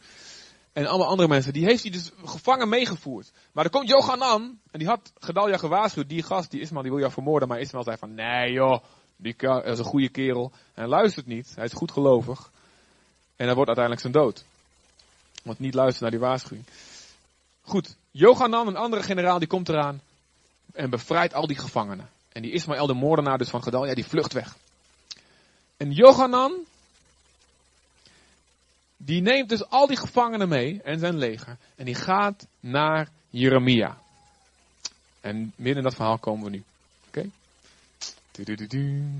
En 0.75 0.87
allemaal 0.87 1.09
andere 1.09 1.28
mensen. 1.28 1.52
Die 1.52 1.64
heeft 1.64 1.83
hij 1.83 1.93
dus 1.93 2.11
gevangen 2.25 2.69
meegevoerd. 2.69 3.33
Maar 3.52 3.64
er 3.64 3.71
komt 3.71 3.88
Johanan. 3.88 4.59
En 4.71 4.78
die 4.78 4.88
had 4.88 5.12
Gedalia 5.19 5.57
gewaarschuwd. 5.57 6.09
Die 6.09 6.23
gast, 6.23 6.50
die 6.50 6.61
Ismaël, 6.61 6.83
die 6.83 6.90
wil 6.90 7.00
jou 7.00 7.12
vermoorden. 7.12 7.49
Maar 7.49 7.61
Ismaël 7.61 7.85
zei 7.85 7.97
van, 7.97 8.14
nee 8.14 8.52
joh. 8.52 8.83
Die 9.16 9.35
is 9.64 9.78
een 9.78 9.85
goede 9.85 10.09
kerel. 10.09 10.52
En 10.52 10.83
hij 10.83 10.87
luistert 10.87 11.26
niet. 11.26 11.52
Hij 11.54 11.64
is 11.64 11.73
goed 11.73 11.93
gelovig. 11.93 12.50
En 13.37 13.47
hij 13.47 13.54
wordt 13.54 13.76
uiteindelijk 13.76 14.00
zijn 14.00 14.12
dood. 14.12 14.45
Want 15.43 15.59
niet 15.59 15.75
luisteren 15.75 16.02
naar 16.02 16.19
die 16.19 16.28
waarschuwing. 16.28 16.66
Goed. 17.62 17.97
Johanan, 18.11 18.66
een 18.66 18.76
andere 18.76 19.02
generaal, 19.02 19.38
die 19.38 19.49
komt 19.49 19.69
eraan. 19.69 20.00
En 20.73 20.90
bevrijdt 20.90 21.35
al 21.35 21.47
die 21.47 21.59
gevangenen. 21.59 22.09
En 22.33 22.43
die 22.43 22.52
Ismaël, 22.52 22.87
de 22.87 22.95
moordenaar 22.95 23.38
dus 23.38 23.50
van 23.50 23.62
Gedalia, 23.62 23.95
die 23.95 24.07
vlucht 24.07 24.33
weg. 24.33 24.57
En 25.76 25.90
Johanan, 25.90 26.52
die 29.04 29.23
neemt 29.23 29.49
dus 29.49 29.68
al 29.68 29.87
die 29.87 29.96
gevangenen 29.96 30.49
mee 30.49 30.82
en 30.82 30.99
zijn 30.99 31.16
leger. 31.16 31.56
En 31.76 31.84
die 31.84 31.94
gaat 31.94 32.46
naar 32.61 33.08
Jeremia. 33.30 33.99
En 35.20 35.52
midden 35.56 35.76
in 35.76 35.82
dat 35.82 35.94
verhaal 35.94 36.18
komen 36.18 36.44
we 36.44 36.50
nu. 36.50 36.62
Oké? 37.06 37.30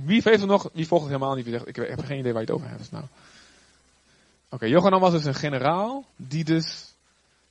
Wie 0.04 0.22
heeft 0.22 0.40
er 0.40 0.46
nog, 0.46 0.70
wie 0.72 0.86
volgt 0.86 1.04
het 1.04 1.12
helemaal 1.12 1.36
niet? 1.36 1.46
Ik 1.46 1.76
heb 1.76 2.04
geen 2.04 2.18
idee 2.18 2.32
waar 2.32 2.42
je 2.42 2.46
het 2.46 2.56
over 2.56 2.68
hebt. 2.68 2.90
Nou. 2.90 3.04
Oké, 3.04 4.54
okay, 4.54 4.68
Johanan 4.68 5.00
was 5.00 5.12
dus 5.12 5.24
een 5.24 5.34
generaal 5.34 6.04
die 6.16 6.44
dus 6.44 6.92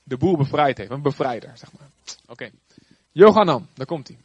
de 0.03 0.17
boel 0.17 0.37
bevrijd 0.37 0.77
heeft. 0.77 0.91
Een 0.91 1.01
bevrijder, 1.01 1.51
zeg 1.57 1.69
maar. 1.79 1.87
Oké. 2.21 2.31
Okay. 2.31 2.51
Johanan, 3.11 3.67
daar 3.73 3.85
komt 3.85 4.07
hij. 4.07 4.17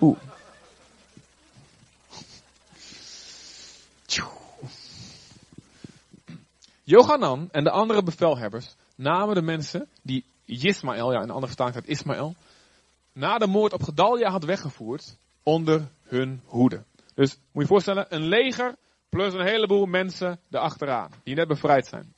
Oeh. 0.00 0.18
Johanan 6.92 7.48
en 7.50 7.64
de 7.64 7.70
andere 7.70 8.02
bevelhebbers 8.02 8.74
namen 8.96 9.34
de 9.34 9.42
mensen 9.42 9.88
die 10.02 10.24
Ismaël, 10.44 11.12
ja 11.12 11.26
de 11.26 11.32
andere 11.32 11.46
vertaling 11.46 11.86
Ismaël, 11.86 12.34
na 13.12 13.38
de 13.38 13.46
moord 13.46 13.72
op 13.72 13.82
Gedalia 13.82 14.30
had 14.30 14.44
weggevoerd, 14.44 15.16
onder 15.42 15.88
hun 16.02 16.40
hoede. 16.44 16.82
Dus 17.14 17.34
moet 17.34 17.48
je 17.52 17.60
je 17.60 17.66
voorstellen, 17.66 18.06
een 18.08 18.22
leger 18.22 18.76
plus 19.08 19.32
een 19.32 19.46
heleboel 19.46 19.86
mensen 19.86 20.40
erachteraan, 20.50 21.10
die 21.22 21.34
net 21.34 21.48
bevrijd 21.48 21.86
zijn. 21.86 22.12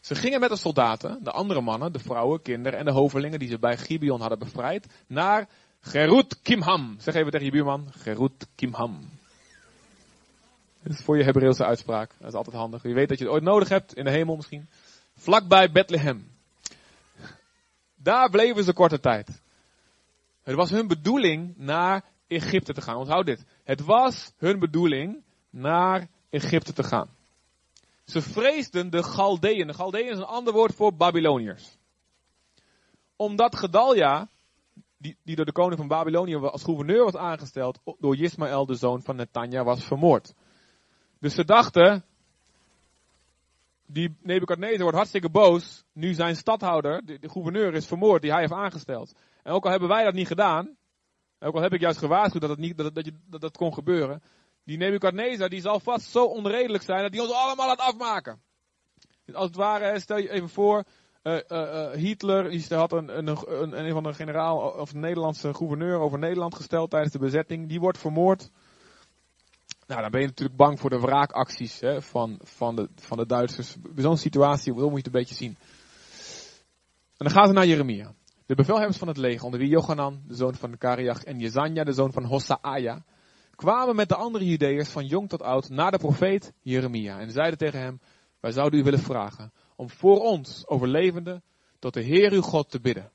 Ze 0.00 0.14
gingen 0.14 0.40
met 0.40 0.50
de 0.50 0.56
soldaten, 0.56 1.18
de 1.22 1.30
andere 1.30 1.60
mannen, 1.60 1.92
de 1.92 1.98
vrouwen, 1.98 2.42
kinderen 2.42 2.78
en 2.78 2.84
de 2.84 2.92
hovelingen 2.92 3.38
die 3.38 3.48
ze 3.48 3.58
bij 3.58 3.76
Gibeon 3.76 4.20
hadden 4.20 4.38
bevrijd, 4.38 4.86
naar 5.06 5.48
Gerut 5.80 6.40
Kimham. 6.42 6.96
Zeg 6.98 7.14
even 7.14 7.30
tegen 7.30 7.46
je 7.46 7.52
buurman, 7.52 7.86
Gerut 7.90 8.46
Kimham. 8.54 9.19
Is 10.82 11.00
voor 11.00 11.16
je 11.16 11.24
Hebreeuwse 11.24 11.64
uitspraak. 11.64 12.14
Dat 12.18 12.28
is 12.28 12.34
altijd 12.34 12.56
handig. 12.56 12.82
Je 12.82 12.94
weet 12.94 13.08
dat 13.08 13.18
je 13.18 13.24
het 13.24 13.32
ooit 13.32 13.42
nodig 13.42 13.68
hebt, 13.68 13.94
in 13.94 14.04
de 14.04 14.10
hemel 14.10 14.36
misschien. 14.36 14.68
Vlakbij 15.14 15.70
Bethlehem. 15.70 16.30
Daar 17.94 18.30
bleven 18.30 18.64
ze 18.64 18.72
korte 18.72 19.00
tijd. 19.00 19.42
Het 20.42 20.54
was 20.54 20.70
hun 20.70 20.86
bedoeling 20.86 21.54
naar 21.56 22.04
Egypte 22.26 22.72
te 22.72 22.80
gaan. 22.80 22.96
Onthoud 22.96 23.26
dit. 23.26 23.44
Het 23.64 23.80
was 23.80 24.32
hun 24.36 24.58
bedoeling 24.58 25.22
naar 25.50 26.08
Egypte 26.30 26.72
te 26.72 26.82
gaan. 26.82 27.08
Ze 28.04 28.22
vreesden 28.22 28.90
de 28.90 29.02
Galdeën. 29.02 29.66
De 29.66 29.74
Galdeën 29.74 30.10
is 30.10 30.18
een 30.18 30.24
ander 30.24 30.52
woord 30.52 30.74
voor 30.74 30.94
Babyloniërs. 30.94 31.78
Omdat 33.16 33.56
Gedalia, 33.56 34.28
die, 34.96 35.16
die 35.22 35.36
door 35.36 35.44
de 35.44 35.52
koning 35.52 35.76
van 35.76 35.88
Babylonië 35.88 36.36
als 36.36 36.62
gouverneur 36.62 37.04
was 37.04 37.16
aangesteld, 37.16 37.78
door 37.98 38.16
Ismaël, 38.16 38.66
de 38.66 38.74
zoon 38.74 39.02
van 39.02 39.16
Netanja, 39.16 39.64
was 39.64 39.84
vermoord. 39.84 40.34
Dus 41.20 41.34
ze 41.34 41.44
dachten, 41.44 42.04
die 43.86 44.16
Nebukadnezar 44.22 44.82
wordt 44.82 44.96
hartstikke 44.96 45.30
boos, 45.30 45.84
nu 45.92 46.14
zijn 46.14 46.36
stadhouder, 46.36 47.04
de, 47.04 47.28
gouverneur, 47.28 47.74
is 47.74 47.86
vermoord, 47.86 48.22
die 48.22 48.30
hij 48.30 48.40
heeft 48.40 48.52
aangesteld. 48.52 49.14
En 49.42 49.52
ook 49.52 49.64
al 49.64 49.70
hebben 49.70 49.88
wij 49.88 50.04
dat 50.04 50.14
niet 50.14 50.26
gedaan, 50.26 50.76
ook 51.38 51.54
al 51.54 51.62
heb 51.62 51.72
ik 51.72 51.80
juist 51.80 51.98
gewaarschuwd 51.98 52.40
dat 52.40 52.50
het, 52.50 52.58
niet, 52.58 52.76
dat, 52.76 52.94
dat, 52.94 53.10
dat, 53.26 53.40
dat 53.40 53.56
kon 53.56 53.74
gebeuren, 53.74 54.22
die 54.64 54.76
Nebukadnezar 54.76 55.48
die 55.48 55.60
zal 55.60 55.80
vast 55.80 56.10
zo 56.10 56.24
onredelijk 56.24 56.84
zijn 56.84 57.02
dat 57.02 57.12
hij 57.12 57.20
ons 57.20 57.32
allemaal 57.32 57.66
laat 57.66 57.80
afmaken. 57.80 58.42
Dus 59.24 59.34
als 59.34 59.46
het 59.46 59.56
ware, 59.56 60.00
stel 60.00 60.18
je 60.18 60.30
even 60.30 60.48
voor, 60.48 60.84
uh, 61.22 61.38
uh, 61.48 61.90
Hitler 61.90 62.50
die 62.50 62.64
had 62.68 62.92
een, 62.92 63.18
een, 63.18 63.36
een, 63.46 63.84
een 63.84 63.92
van 63.92 64.02
de 64.02 64.14
generaal 64.14 64.58
of 64.58 64.92
de 64.92 64.98
Nederlandse 64.98 65.54
gouverneur 65.54 65.98
over 65.98 66.18
Nederland 66.18 66.54
gesteld 66.54 66.90
tijdens 66.90 67.12
de 67.12 67.18
bezetting. 67.18 67.68
Die 67.68 67.80
wordt 67.80 67.98
vermoord. 67.98 68.50
Nou, 69.90 70.02
dan 70.02 70.10
ben 70.10 70.20
je 70.20 70.26
natuurlijk 70.26 70.56
bang 70.58 70.80
voor 70.80 70.90
de 70.90 71.00
wraakacties 71.00 71.80
hè, 71.80 72.02
van, 72.02 72.40
van, 72.42 72.76
de, 72.76 72.88
van 72.94 73.16
de 73.16 73.26
Duitsers. 73.26 73.76
Zo'n 73.96 74.16
situatie 74.16 74.72
moet 74.72 74.90
je 74.90 74.96
het 74.96 75.06
een 75.06 75.12
beetje 75.12 75.34
zien. 75.34 75.56
En 77.16 77.26
dan 77.26 77.30
gaan 77.30 77.46
ze 77.46 77.52
naar 77.52 77.66
Jeremia. 77.66 78.14
De 78.46 78.54
bevelhebbers 78.54 78.98
van 78.98 79.08
het 79.08 79.16
leger, 79.16 79.44
onder 79.44 79.60
wie 79.60 79.68
Johanan, 79.68 80.22
de 80.26 80.34
zoon 80.34 80.54
van 80.54 80.78
Kariach, 80.78 81.24
en 81.24 81.38
Jezania, 81.38 81.84
de 81.84 81.92
zoon 81.92 82.12
van 82.12 82.24
Hossaaya, 82.24 83.04
kwamen 83.54 83.96
met 83.96 84.08
de 84.08 84.14
andere 84.14 84.44
Judeërs 84.44 84.88
van 84.88 85.06
jong 85.06 85.28
tot 85.28 85.42
oud 85.42 85.68
naar 85.68 85.90
de 85.90 85.98
profeet 85.98 86.52
Jeremia 86.62 87.18
en 87.18 87.30
zeiden 87.30 87.58
tegen 87.58 87.80
hem, 87.80 88.00
wij 88.40 88.52
zouden 88.52 88.80
u 88.80 88.82
willen 88.82 88.98
vragen 88.98 89.52
om 89.76 89.90
voor 89.90 90.18
ons 90.18 90.66
overlevenden 90.66 91.42
tot 91.78 91.94
de 91.94 92.02
Heer 92.02 92.32
uw 92.32 92.42
God 92.42 92.70
te 92.70 92.80
bidden. 92.80 93.10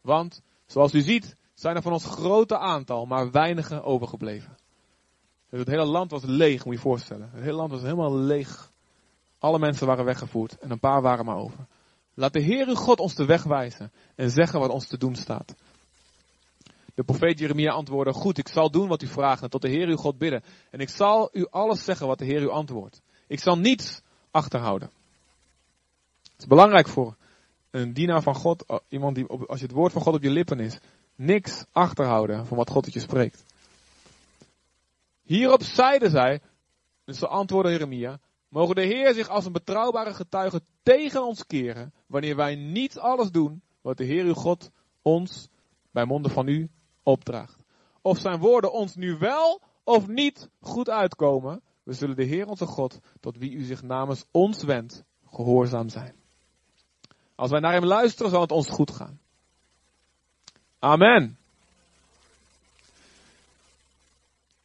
Want, 0.00 0.42
zoals 0.66 0.94
u 0.94 1.00
ziet, 1.00 1.36
zijn 1.54 1.76
er 1.76 1.82
van 1.82 1.92
ons 1.92 2.06
grote 2.06 2.58
aantal 2.58 3.04
maar 3.06 3.30
weinigen 3.30 3.82
overgebleven. 3.84 4.60
Het 5.58 5.68
hele 5.68 5.84
land 5.84 6.10
was 6.10 6.22
leeg, 6.24 6.64
moet 6.64 6.74
je 6.74 6.80
je 6.80 6.86
voorstellen. 6.88 7.30
Het 7.32 7.42
hele 7.42 7.56
land 7.56 7.70
was 7.70 7.82
helemaal 7.82 8.16
leeg. 8.16 8.70
Alle 9.38 9.58
mensen 9.58 9.86
waren 9.86 10.04
weggevoerd 10.04 10.58
en 10.58 10.70
een 10.70 10.80
paar 10.80 11.02
waren 11.02 11.24
maar 11.24 11.36
over. 11.36 11.66
Laat 12.14 12.32
de 12.32 12.40
Heer 12.40 12.68
uw 12.68 12.74
God 12.74 13.00
ons 13.00 13.14
de 13.14 13.24
weg 13.24 13.42
wijzen 13.42 13.92
en 14.14 14.30
zeggen 14.30 14.60
wat 14.60 14.70
ons 14.70 14.86
te 14.86 14.98
doen 14.98 15.14
staat. 15.14 15.54
De 16.94 17.02
profeet 17.04 17.38
Jeremia 17.38 17.72
antwoordde, 17.72 18.12
goed, 18.12 18.38
ik 18.38 18.48
zal 18.48 18.70
doen 18.70 18.88
wat 18.88 19.02
u 19.02 19.06
vraagt 19.06 19.42
en 19.42 19.50
tot 19.50 19.62
de 19.62 19.68
Heer 19.68 19.88
uw 19.88 19.96
God 19.96 20.18
bidden. 20.18 20.42
En 20.70 20.80
ik 20.80 20.88
zal 20.88 21.28
u 21.32 21.46
alles 21.50 21.84
zeggen 21.84 22.06
wat 22.06 22.18
de 22.18 22.24
Heer 22.24 22.42
u 22.42 22.48
antwoordt. 22.48 23.00
Ik 23.26 23.40
zal 23.40 23.58
niets 23.58 24.02
achterhouden. 24.30 24.90
Het 26.22 26.40
is 26.40 26.46
belangrijk 26.46 26.88
voor 26.88 27.16
een 27.70 27.92
dienaar 27.92 28.22
van 28.22 28.34
God, 28.34 28.64
eh, 28.66 28.76
iemand 28.88 29.14
die, 29.14 29.26
als 29.26 29.60
je 29.60 29.66
het 29.66 29.74
woord 29.74 29.92
van 29.92 30.02
God 30.02 30.14
op 30.14 30.22
je 30.22 30.30
lippen 30.30 30.60
is, 30.60 30.78
niks 31.14 31.64
achterhouden 31.72 32.46
van 32.46 32.56
wat 32.56 32.70
God 32.70 32.84
tot 32.84 32.92
je 32.92 33.00
spreekt. 33.00 33.44
Hierop 35.22 35.62
zeiden 35.62 36.10
zij, 36.10 36.40
dus 37.04 37.18
ze 37.18 37.26
antwoordde 37.28 37.72
Jeremia, 37.72 38.20
mogen 38.48 38.74
de 38.74 38.84
Heer 38.84 39.14
zich 39.14 39.28
als 39.28 39.44
een 39.44 39.52
betrouwbare 39.52 40.14
getuige 40.14 40.60
tegen 40.82 41.26
ons 41.26 41.46
keren, 41.46 41.94
wanneer 42.06 42.36
wij 42.36 42.54
niet 42.54 42.98
alles 42.98 43.30
doen 43.30 43.62
wat 43.80 43.96
de 43.96 44.04
Heer 44.04 44.24
uw 44.24 44.34
God 44.34 44.70
ons 45.02 45.48
bij 45.90 46.04
monden 46.04 46.30
van 46.30 46.48
u 46.48 46.70
opdraagt. 47.02 47.64
Of 48.02 48.18
zijn 48.18 48.38
woorden 48.38 48.72
ons 48.72 48.94
nu 48.94 49.18
wel 49.18 49.60
of 49.84 50.06
niet 50.06 50.48
goed 50.60 50.90
uitkomen, 50.90 51.62
we 51.82 51.92
zullen 51.92 52.16
de 52.16 52.24
Heer 52.24 52.48
onze 52.48 52.66
God, 52.66 53.00
tot 53.20 53.36
wie 53.36 53.52
u 53.52 53.64
zich 53.64 53.82
namens 53.82 54.24
ons 54.30 54.62
wendt, 54.62 55.04
gehoorzaam 55.30 55.88
zijn. 55.88 56.14
Als 57.34 57.50
wij 57.50 57.60
naar 57.60 57.72
hem 57.72 57.84
luisteren, 57.84 58.30
zal 58.30 58.40
het 58.40 58.52
ons 58.52 58.68
goed 58.68 58.90
gaan. 58.90 59.20
Amen. 60.78 61.38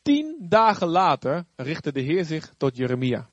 Tien 0.07 0.35
dagen 0.39 0.87
later 0.87 1.45
richtte 1.55 1.91
de 1.91 2.01
Heer 2.01 2.25
zich 2.25 2.53
tot 2.57 2.77
Jeremia. 2.77 3.27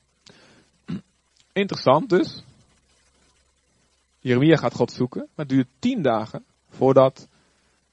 Interessant 1.52 2.08
dus. 2.08 2.44
Jeremia 4.20 4.56
gaat 4.56 4.74
God 4.74 4.92
zoeken, 4.92 5.20
maar 5.20 5.46
het 5.46 5.48
duurt 5.48 5.68
tien 5.78 6.02
dagen 6.02 6.44
voordat 6.68 7.28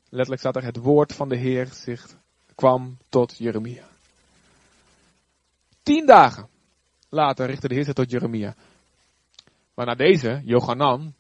Letterlijk 0.03 0.39
staat 0.39 0.55
er 0.55 0.63
het 0.63 0.77
woord 0.77 1.13
van 1.13 1.29
de 1.29 1.38
Heer 1.38 1.67
zich 1.67 2.15
kwam 2.55 2.97
tot 3.09 3.38
Jeremia. 3.38 3.83
Tien 5.83 6.05
dagen 6.05 6.47
later 7.09 7.45
richtte 7.45 7.67
de 7.67 7.73
Heer 7.73 7.85
zich 7.85 7.93
tot 7.93 8.11
Jeremia. 8.11 8.55
Waarna 9.73 9.95
deze, 9.95 10.41
Johanan, 10.43 11.13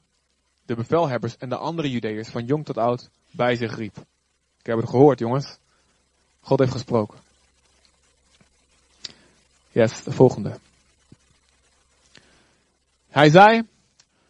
de 0.65 0.75
bevelhebbers 0.75 1.37
en 1.37 1.49
de 1.49 1.57
andere 1.57 1.89
Judeërs 1.89 2.29
van 2.29 2.45
jong 2.45 2.65
tot 2.65 2.77
oud 2.77 3.09
bij 3.31 3.55
zich 3.55 3.75
riep. 3.75 3.97
Ik 4.59 4.65
heb 4.65 4.77
het 4.77 4.89
gehoord 4.89 5.19
jongens. 5.19 5.57
God 6.39 6.59
heeft 6.59 6.71
gesproken. 6.71 7.29
Yes, 9.71 10.03
de 10.03 10.11
volgende. 10.11 10.59
Hij 13.09 13.29
zei, 13.29 13.67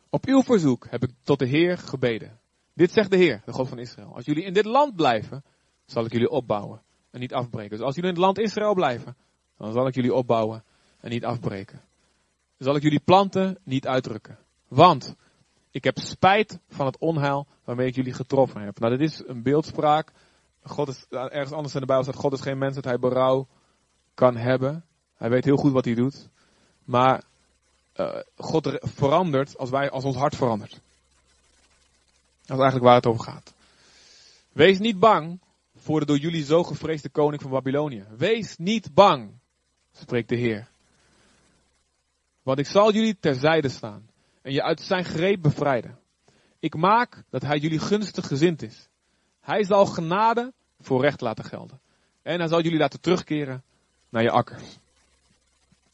op 0.09 0.25
uw 0.25 0.41
verzoek 0.41 0.87
heb 0.89 1.03
ik 1.03 1.09
tot 1.23 1.39
de 1.39 1.47
Heer 1.47 1.77
gebeden. 1.77 2.39
Dit 2.73 2.91
zegt 2.91 3.11
de 3.11 3.17
Heer, 3.17 3.41
de 3.45 3.53
God 3.53 3.69
van 3.69 3.79
Israël. 3.79 4.15
Als 4.15 4.25
jullie 4.25 4.43
in 4.43 4.53
dit 4.53 4.65
land 4.65 4.95
blijven, 4.95 5.43
zal 5.85 6.05
ik 6.05 6.11
jullie 6.11 6.29
opbouwen 6.29 6.81
en 7.11 7.19
niet 7.19 7.33
afbreken. 7.33 7.69
Dus 7.69 7.85
als 7.85 7.95
jullie 7.95 8.09
in 8.09 8.15
het 8.15 8.25
land 8.25 8.39
Israël 8.39 8.73
blijven, 8.73 9.15
dan 9.57 9.71
zal 9.71 9.87
ik 9.87 9.95
jullie 9.95 10.13
opbouwen 10.13 10.63
en 10.99 11.09
niet 11.09 11.25
afbreken. 11.25 11.81
Zal 12.57 12.75
ik 12.75 12.81
jullie 12.81 12.99
planten 12.99 13.57
niet 13.63 13.87
uitdrukken. 13.87 14.37
Want 14.67 15.15
ik 15.71 15.83
heb 15.83 15.97
spijt 15.97 16.59
van 16.69 16.85
het 16.85 16.97
onheil 16.97 17.47
waarmee 17.63 17.87
ik 17.87 17.95
jullie 17.95 18.13
getroffen 18.13 18.61
heb. 18.61 18.79
Nou, 18.79 18.97
dit 18.97 19.09
is 19.09 19.23
een 19.25 19.43
beeldspraak. 19.43 20.11
God 20.63 20.87
is, 20.87 21.05
ergens 21.09 21.51
anders 21.51 21.73
in 21.73 21.79
de 21.79 21.85
Bijbel 21.85 22.05
staat, 22.05 22.21
God 22.21 22.33
is 22.33 22.41
geen 22.41 22.57
mens 22.57 22.75
dat 22.75 22.83
hij 22.83 22.99
berouw 22.99 23.47
kan 24.13 24.35
hebben. 24.35 24.85
Hij 25.21 25.29
weet 25.29 25.45
heel 25.45 25.57
goed 25.57 25.71
wat 25.71 25.85
hij 25.85 25.93
doet. 25.93 26.29
Maar 26.83 27.23
uh, 27.95 28.15
God 28.35 28.77
verandert 28.81 29.57
als, 29.57 29.69
wij, 29.69 29.89
als 29.89 30.03
ons 30.03 30.15
hart 30.15 30.35
verandert. 30.35 30.71
Dat 32.45 32.57
is 32.57 32.63
eigenlijk 32.63 32.83
waar 32.83 32.95
het 32.95 33.05
over 33.05 33.23
gaat. 33.23 33.53
Wees 34.51 34.79
niet 34.79 34.99
bang 34.99 35.39
voor 35.75 35.99
de 35.99 36.05
door 36.05 36.17
jullie 36.17 36.43
zo 36.43 36.63
gevreesde 36.63 37.09
koning 37.09 37.41
van 37.41 37.51
Babylonië. 37.51 38.05
Wees 38.17 38.57
niet 38.57 38.93
bang, 38.93 39.31
spreekt 39.91 40.29
de 40.29 40.35
Heer. 40.35 40.67
Want 42.43 42.59
ik 42.59 42.67
zal 42.67 42.93
jullie 42.93 43.17
terzijde 43.19 43.69
staan 43.69 44.09
en 44.41 44.53
je 44.53 44.63
uit 44.63 44.81
zijn 44.81 45.05
greep 45.05 45.41
bevrijden. 45.41 45.99
Ik 46.59 46.75
maak 46.75 47.23
dat 47.29 47.41
hij 47.41 47.57
jullie 47.57 47.79
gunstig 47.79 48.27
gezind 48.27 48.61
is. 48.61 48.89
Hij 49.39 49.63
zal 49.63 49.85
genade 49.85 50.53
voor 50.79 51.01
recht 51.01 51.21
laten 51.21 51.45
gelden. 51.45 51.79
En 52.21 52.39
hij 52.39 52.47
zal 52.47 52.61
jullie 52.61 52.79
laten 52.79 53.01
terugkeren 53.01 53.63
naar 54.09 54.23
je 54.23 54.31
akkers. 54.31 54.80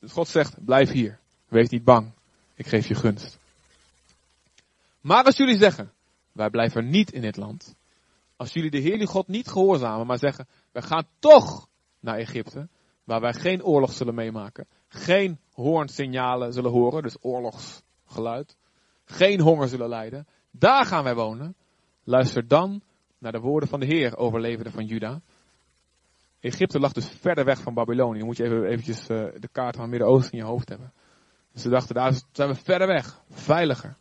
Dus 0.08 0.16
God 0.16 0.28
zegt, 0.28 0.66
blijf 0.66 0.92
hier. 0.92 1.20
Wees 1.48 1.70
niet 1.70 1.84
bang. 1.84 2.12
Ik 2.56 2.68
geef 2.68 2.88
je 2.88 2.96
gunst. 2.96 3.38
Maar 5.02 5.24
als 5.24 5.38
jullie 5.38 5.58
zeggen, 5.58 5.92
wij 6.32 6.50
blijven 6.50 6.90
niet 6.90 7.12
in 7.12 7.22
dit 7.22 7.38
land. 7.38 7.76
Als 8.36 8.54
jullie 8.54 8.72
de 8.72 8.78
Heer 8.78 9.08
God 9.08 9.28
niet 9.28 9.48
gehoorzamen, 9.48 10.08
maar 10.08 10.18
zeggen, 10.18 10.48
wij 10.72 10.82
gaan 10.82 11.08
toch 11.20 11.68
naar 12.00 12.18
Egypte, 12.18 12.68
waar 13.04 13.22
wij 13.22 13.34
geen 13.34 13.64
oorlog 13.64 13.94
zullen 13.94 14.16
meemaken, 14.16 14.68
geen 14.88 15.40
hoornsignalen 15.54 16.54
zullen 16.54 16.72
horen, 16.72 17.04
dus 17.04 17.18
oorlogsgeluid, 17.22 18.56
geen 19.06 19.40
honger 19.40 19.68
zullen 19.68 19.90
lijden, 19.90 20.28
daar 20.52 20.86
gaan 20.86 21.04
wij 21.04 21.16
wonen. 21.16 21.56
Luister 22.04 22.48
dan 22.48 22.82
naar 23.18 23.32
de 23.32 23.40
woorden 23.40 23.70
van 23.70 23.80
de 23.80 23.86
Heer, 23.86 24.18
overlevende 24.18 24.72
van 24.72 24.86
Juda. 24.86 25.22
Egypte 26.48 26.80
lag 26.80 26.92
dus 26.92 27.08
verder 27.08 27.46
weg 27.46 27.62
van 27.62 27.74
Babylonië. 27.74 28.24
Moet 28.24 28.38
je 28.38 28.44
even 28.44 28.64
eventjes 28.64 29.00
uh, 29.00 29.08
de 29.40 29.50
kaart 29.52 29.76
van 29.76 29.82
het 29.82 29.92
Midden-Oosten 29.92 30.32
in 30.32 30.38
je 30.38 30.52
hoofd 30.52 30.70
hebben. 30.70 30.94
Dus 31.54 31.62
ze 31.62 31.70
dachten, 31.70 31.96
daar 31.96 32.14
zijn 32.32 32.50
we 32.50 32.56
verder 32.56 32.88
weg, 32.88 33.22
veiliger. 33.30 33.98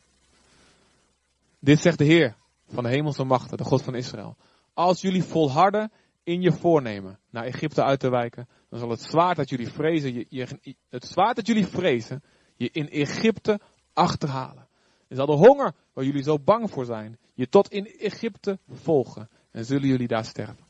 Dit 1.58 1.80
zegt 1.80 1.98
de 1.98 2.04
Heer 2.04 2.36
van 2.66 2.82
de 2.82 2.90
hemelse 2.90 3.24
machten, 3.24 3.56
de 3.56 3.64
God 3.64 3.82
van 3.82 3.94
Israël. 3.94 4.36
Als 4.74 5.00
jullie 5.00 5.22
volharden 5.22 5.92
in 6.22 6.40
je 6.40 6.52
voornemen 6.52 7.18
naar 7.30 7.44
Egypte 7.44 7.84
uit 7.84 8.00
te 8.00 8.10
wijken, 8.10 8.48
dan 8.68 8.78
zal 8.78 8.90
het 8.90 9.02
zwaard 9.02 9.36
dat 9.36 9.48
jullie 9.48 9.68
vrezen, 9.68 10.14
je, 10.14 10.26
je, 10.28 10.76
het 10.88 11.04
zwaard 11.04 11.36
dat 11.36 11.46
jullie 11.46 11.66
vrezen, 11.66 12.22
je 12.56 12.70
in 12.72 12.88
Egypte 12.88 13.60
achterhalen. 13.92 14.68
En 15.08 15.16
zal 15.16 15.26
de 15.26 15.32
honger 15.32 15.74
waar 15.92 16.04
jullie 16.04 16.22
zo 16.22 16.38
bang 16.38 16.70
voor 16.70 16.84
zijn, 16.84 17.18
je 17.34 17.48
tot 17.48 17.68
in 17.68 17.86
Egypte 17.86 18.58
volgen. 18.68 19.28
En 19.50 19.64
zullen 19.64 19.88
jullie 19.88 20.08
daar 20.08 20.24
sterven. 20.24 20.65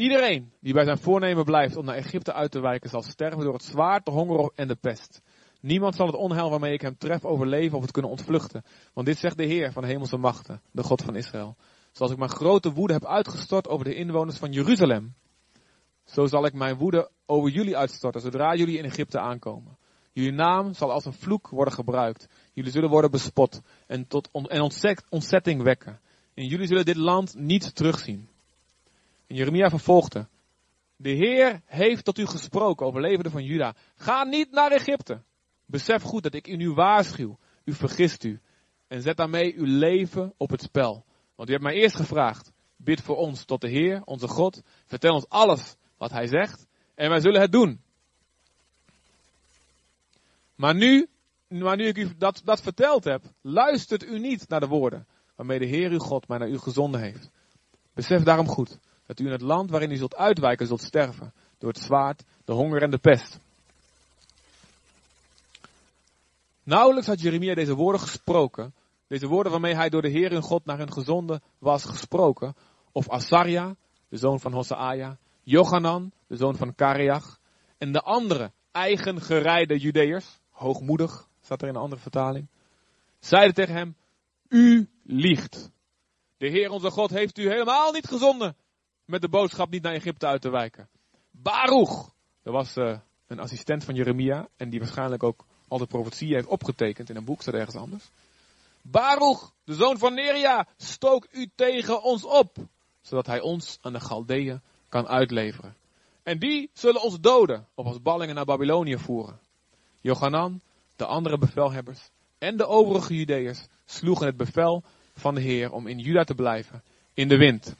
Iedereen 0.00 0.52
die 0.60 0.72
bij 0.72 0.84
zijn 0.84 0.98
voornemen 0.98 1.44
blijft 1.44 1.76
om 1.76 1.84
naar 1.84 1.94
Egypte 1.94 2.32
uit 2.32 2.50
te 2.50 2.60
wijken, 2.60 2.90
zal 2.90 3.02
sterven 3.02 3.44
door 3.44 3.52
het 3.52 3.64
zwaard, 3.64 4.04
de 4.04 4.10
honger 4.10 4.52
en 4.54 4.68
de 4.68 4.74
pest. 4.74 5.22
Niemand 5.60 5.94
zal 5.94 6.06
het 6.06 6.14
onheil 6.14 6.50
waarmee 6.50 6.72
ik 6.72 6.80
hem 6.80 6.98
tref 6.98 7.24
overleven 7.24 7.76
of 7.76 7.82
het 7.82 7.92
kunnen 7.92 8.10
ontvluchten. 8.10 8.64
Want 8.94 9.06
dit 9.06 9.18
zegt 9.18 9.36
de 9.36 9.44
Heer 9.44 9.72
van 9.72 9.82
de 9.82 9.88
hemelse 9.88 10.16
machten, 10.16 10.62
de 10.72 10.82
God 10.82 11.02
van 11.02 11.16
Israël. 11.16 11.56
Zoals 11.92 12.12
ik 12.12 12.18
mijn 12.18 12.30
grote 12.30 12.72
woede 12.72 12.92
heb 12.92 13.06
uitgestort 13.06 13.68
over 13.68 13.84
de 13.84 13.94
inwoners 13.94 14.36
van 14.36 14.52
Jeruzalem, 14.52 15.14
zo 16.04 16.26
zal 16.26 16.46
ik 16.46 16.54
mijn 16.54 16.76
woede 16.76 17.10
over 17.26 17.50
jullie 17.50 17.76
uitstorten 17.76 18.20
zodra 18.20 18.54
jullie 18.54 18.78
in 18.78 18.84
Egypte 18.84 19.18
aankomen. 19.18 19.78
Jullie 20.12 20.32
naam 20.32 20.74
zal 20.74 20.92
als 20.92 21.04
een 21.04 21.12
vloek 21.12 21.48
worden 21.48 21.74
gebruikt. 21.74 22.26
Jullie 22.52 22.72
zullen 22.72 22.90
worden 22.90 23.10
bespot 23.10 23.60
en, 23.86 24.06
tot 24.06 24.28
en 24.32 24.70
ontzetting 25.08 25.62
wekken. 25.62 26.00
En 26.34 26.46
jullie 26.46 26.66
zullen 26.66 26.84
dit 26.84 26.96
land 26.96 27.34
niet 27.34 27.74
terugzien. 27.74 28.29
En 29.30 29.36
Jeremia 29.36 29.70
vervolgde. 29.70 30.28
De 30.96 31.10
Heer 31.10 31.60
heeft 31.64 32.04
tot 32.04 32.18
u 32.18 32.26
gesproken, 32.26 32.86
overlevende 32.86 33.30
van 33.30 33.44
Juda. 33.44 33.74
Ga 33.94 34.24
niet 34.24 34.50
naar 34.50 34.70
Egypte. 34.70 35.22
Besef 35.66 36.02
goed 36.02 36.22
dat 36.22 36.34
ik 36.34 36.48
u 36.48 36.56
nu 36.56 36.72
waarschuw. 36.72 37.38
U 37.64 37.72
vergist 37.72 38.24
u. 38.24 38.40
En 38.88 39.02
zet 39.02 39.16
daarmee 39.16 39.54
uw 39.56 39.64
leven 39.64 40.34
op 40.36 40.50
het 40.50 40.62
spel. 40.62 41.04
Want 41.34 41.48
u 41.48 41.52
hebt 41.52 41.64
mij 41.64 41.74
eerst 41.74 41.96
gevraagd. 41.96 42.52
Bid 42.76 43.00
voor 43.00 43.16
ons 43.16 43.44
tot 43.44 43.60
de 43.60 43.68
Heer, 43.68 44.02
onze 44.04 44.28
God. 44.28 44.62
Vertel 44.86 45.14
ons 45.14 45.28
alles 45.28 45.76
wat 45.96 46.10
Hij 46.10 46.26
zegt. 46.26 46.66
En 46.94 47.08
wij 47.08 47.20
zullen 47.20 47.40
het 47.40 47.52
doen. 47.52 47.80
Maar 50.54 50.74
nu, 50.74 51.08
maar 51.48 51.76
nu 51.76 51.86
ik 51.86 51.96
u 51.96 52.16
dat, 52.18 52.42
dat 52.44 52.62
verteld 52.62 53.04
heb, 53.04 53.22
luistert 53.40 54.04
u 54.04 54.18
niet 54.18 54.48
naar 54.48 54.60
de 54.60 54.68
woorden 54.68 55.06
waarmee 55.36 55.58
de 55.58 55.66
Heer 55.66 55.90
uw 55.90 55.98
God 55.98 56.28
mij 56.28 56.38
naar 56.38 56.50
u 56.50 56.58
gezonden 56.58 57.00
heeft. 57.00 57.30
Besef 57.94 58.22
daarom 58.22 58.48
goed 58.48 58.78
dat 59.10 59.20
u 59.20 59.24
in 59.24 59.32
het 59.32 59.40
land 59.40 59.70
waarin 59.70 59.90
u 59.90 59.96
zult 59.96 60.16
uitwijken 60.16 60.66
zult 60.66 60.80
sterven 60.80 61.32
door 61.58 61.72
het 61.72 61.82
zwaard, 61.82 62.24
de 62.44 62.52
honger 62.52 62.82
en 62.82 62.90
de 62.90 62.98
pest. 62.98 63.38
Nauwelijks 66.62 67.06
had 67.06 67.20
Jeremia 67.20 67.54
deze 67.54 67.74
woorden 67.74 68.00
gesproken, 68.00 68.74
deze 69.06 69.26
woorden 69.26 69.52
waarmee 69.52 69.74
hij 69.74 69.88
door 69.88 70.02
de 70.02 70.08
Heer 70.08 70.30
hun 70.30 70.42
God 70.42 70.64
naar 70.64 70.78
hun 70.78 70.92
gezonden 70.92 71.42
was 71.58 71.84
gesproken, 71.84 72.54
of 72.92 73.08
Asaria, 73.08 73.76
de 74.08 74.16
zoon 74.16 74.40
van 74.40 74.52
Hosaia, 74.52 75.18
Johanan, 75.42 76.12
de 76.26 76.36
zoon 76.36 76.56
van 76.56 76.74
Kareach, 76.74 77.38
en 77.78 77.92
de 77.92 78.00
andere 78.00 78.52
eigen 78.72 79.20
gerijde 79.20 79.78
Judeërs, 79.78 80.40
hoogmoedig, 80.50 81.28
staat 81.40 81.62
er 81.62 81.68
in 81.68 81.74
een 81.74 81.80
andere 81.80 82.00
vertaling, 82.00 82.48
zeiden 83.18 83.54
tegen 83.54 83.74
hem, 83.74 83.96
u 84.48 84.88
liegt. 85.02 85.70
De 86.36 86.48
Heer 86.48 86.70
onze 86.70 86.90
God 86.90 87.10
heeft 87.10 87.38
u 87.38 87.48
helemaal 87.48 87.92
niet 87.92 88.06
gezonden 88.06 88.56
met 89.10 89.20
de 89.20 89.28
boodschap 89.28 89.70
niet 89.70 89.82
naar 89.82 89.92
Egypte 89.92 90.26
uit 90.26 90.40
te 90.40 90.50
wijken. 90.50 90.88
Baruch, 91.30 92.10
er 92.42 92.52
was 92.52 92.76
uh, 92.76 92.98
een 93.26 93.40
assistent 93.40 93.84
van 93.84 93.94
Jeremia 93.94 94.48
en 94.56 94.70
die 94.70 94.78
waarschijnlijk 94.78 95.22
ook 95.22 95.44
al 95.68 95.78
de 95.78 95.86
profetieën 95.86 96.34
heeft 96.34 96.46
opgetekend 96.46 97.10
in 97.10 97.16
een 97.16 97.24
boek, 97.24 97.42
staat 97.42 97.54
ergens 97.54 97.76
anders. 97.76 98.10
Baruch, 98.82 99.52
de 99.64 99.74
zoon 99.74 99.98
van 99.98 100.14
Neria, 100.14 100.66
stook 100.76 101.26
u 101.30 101.50
tegen 101.54 102.02
ons 102.02 102.24
op, 102.24 102.56
zodat 103.00 103.26
hij 103.26 103.40
ons 103.40 103.78
aan 103.80 103.92
de 103.92 104.00
Galdeeën 104.00 104.60
kan 104.88 105.08
uitleveren. 105.08 105.76
En 106.22 106.38
die 106.38 106.70
zullen 106.72 107.02
ons 107.02 107.20
doden 107.20 107.66
of 107.74 107.86
als 107.86 108.02
ballingen 108.02 108.34
naar 108.34 108.44
Babylonië 108.44 108.98
voeren. 108.98 109.40
Johanan, 110.00 110.60
de 110.96 111.06
andere 111.06 111.38
bevelhebbers 111.38 112.10
en 112.38 112.56
de 112.56 112.66
overige 112.66 113.14
Judeërs 113.14 113.66
sloegen 113.84 114.26
het 114.26 114.36
bevel 114.36 114.82
van 115.14 115.34
de 115.34 115.40
Heer 115.40 115.72
om 115.72 115.86
in 115.86 115.98
Juda 115.98 116.24
te 116.24 116.34
blijven 116.34 116.82
in 117.14 117.28
de 117.28 117.36
wind. 117.36 117.76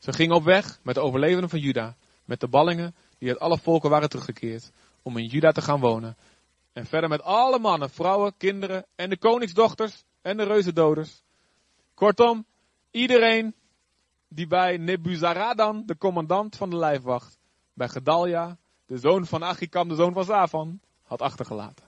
Ze 0.00 0.12
gingen 0.12 0.36
op 0.36 0.44
weg 0.44 0.78
met 0.82 0.94
de 0.94 1.00
overlevenden 1.00 1.50
van 1.50 1.58
Juda, 1.58 1.96
met 2.24 2.40
de 2.40 2.48
ballingen 2.48 2.94
die 3.18 3.28
uit 3.28 3.38
alle 3.38 3.58
volken 3.58 3.90
waren 3.90 4.08
teruggekeerd, 4.08 4.70
om 5.02 5.16
in 5.16 5.26
Juda 5.26 5.52
te 5.52 5.62
gaan 5.62 5.80
wonen. 5.80 6.16
En 6.72 6.86
verder 6.86 7.08
met 7.08 7.22
alle 7.22 7.58
mannen, 7.58 7.90
vrouwen, 7.90 8.36
kinderen 8.36 8.86
en 8.96 9.10
de 9.10 9.18
koningsdochters 9.18 10.04
en 10.22 10.36
de 10.36 10.42
reuzendoders. 10.42 11.22
Kortom, 11.94 12.46
iedereen 12.90 13.54
die 14.28 14.46
bij 14.46 14.76
Nebuzaradan, 14.76 15.82
de 15.86 15.96
commandant 15.96 16.56
van 16.56 16.70
de 16.70 16.76
lijfwacht, 16.76 17.38
bij 17.74 17.88
Gedalia, 17.88 18.58
de 18.86 18.98
zoon 18.98 19.26
van 19.26 19.44
Achikam, 19.44 19.88
de 19.88 19.94
zoon 19.94 20.12
van 20.12 20.24
Zafan, 20.24 20.80
had 21.02 21.22
achtergelaten. 21.22 21.84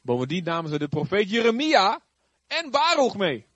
Bovendien 0.00 0.44
namen 0.44 0.70
ze 0.70 0.78
de 0.78 0.88
profeet 0.88 1.30
Jeremia 1.30 2.00
en 2.46 2.70
Baruch 2.70 3.16
mee. 3.16 3.46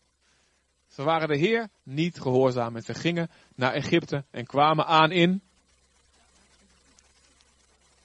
Ze 0.88 1.02
waren 1.02 1.28
de 1.28 1.36
Heer 1.36 1.68
niet 1.82 2.20
gehoorzaam 2.20 2.76
en 2.76 2.82
ze 2.82 2.94
gingen 2.94 3.30
naar 3.54 3.72
Egypte 3.72 4.24
en 4.30 4.46
kwamen 4.46 4.86
aan 4.86 5.10
in. 5.10 5.42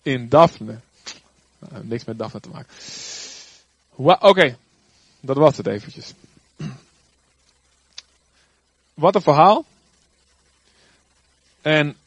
In 0.01 0.29
Daphne. 0.29 0.79
Nou, 1.59 1.85
niks 1.85 2.03
met 2.03 2.17
Daphne 2.17 2.39
te 2.39 2.49
maken. 2.49 2.75
Oké, 4.29 4.57
dat 5.19 5.37
was 5.37 5.57
het 5.57 5.67
eventjes. 5.67 6.13
Wat 8.93 9.15
een 9.15 9.21
verhaal. 9.21 9.65
En 11.61 11.97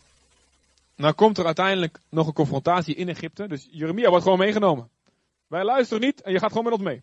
nou 0.94 1.14
komt 1.14 1.38
er 1.38 1.46
uiteindelijk 1.46 1.98
nog 2.08 2.26
een 2.26 2.32
confrontatie 2.32 2.94
in 2.94 3.08
Egypte. 3.08 3.48
Dus 3.48 3.68
Jeremia 3.70 4.08
wordt 4.08 4.24
gewoon 4.24 4.38
meegenomen. 4.38 4.90
Wij 5.46 5.64
luisteren 5.64 6.02
niet 6.02 6.22
en 6.22 6.32
je 6.32 6.38
gaat 6.38 6.48
gewoon 6.48 6.64
met 6.64 6.72
ons 6.72 6.82
mee. 6.82 7.02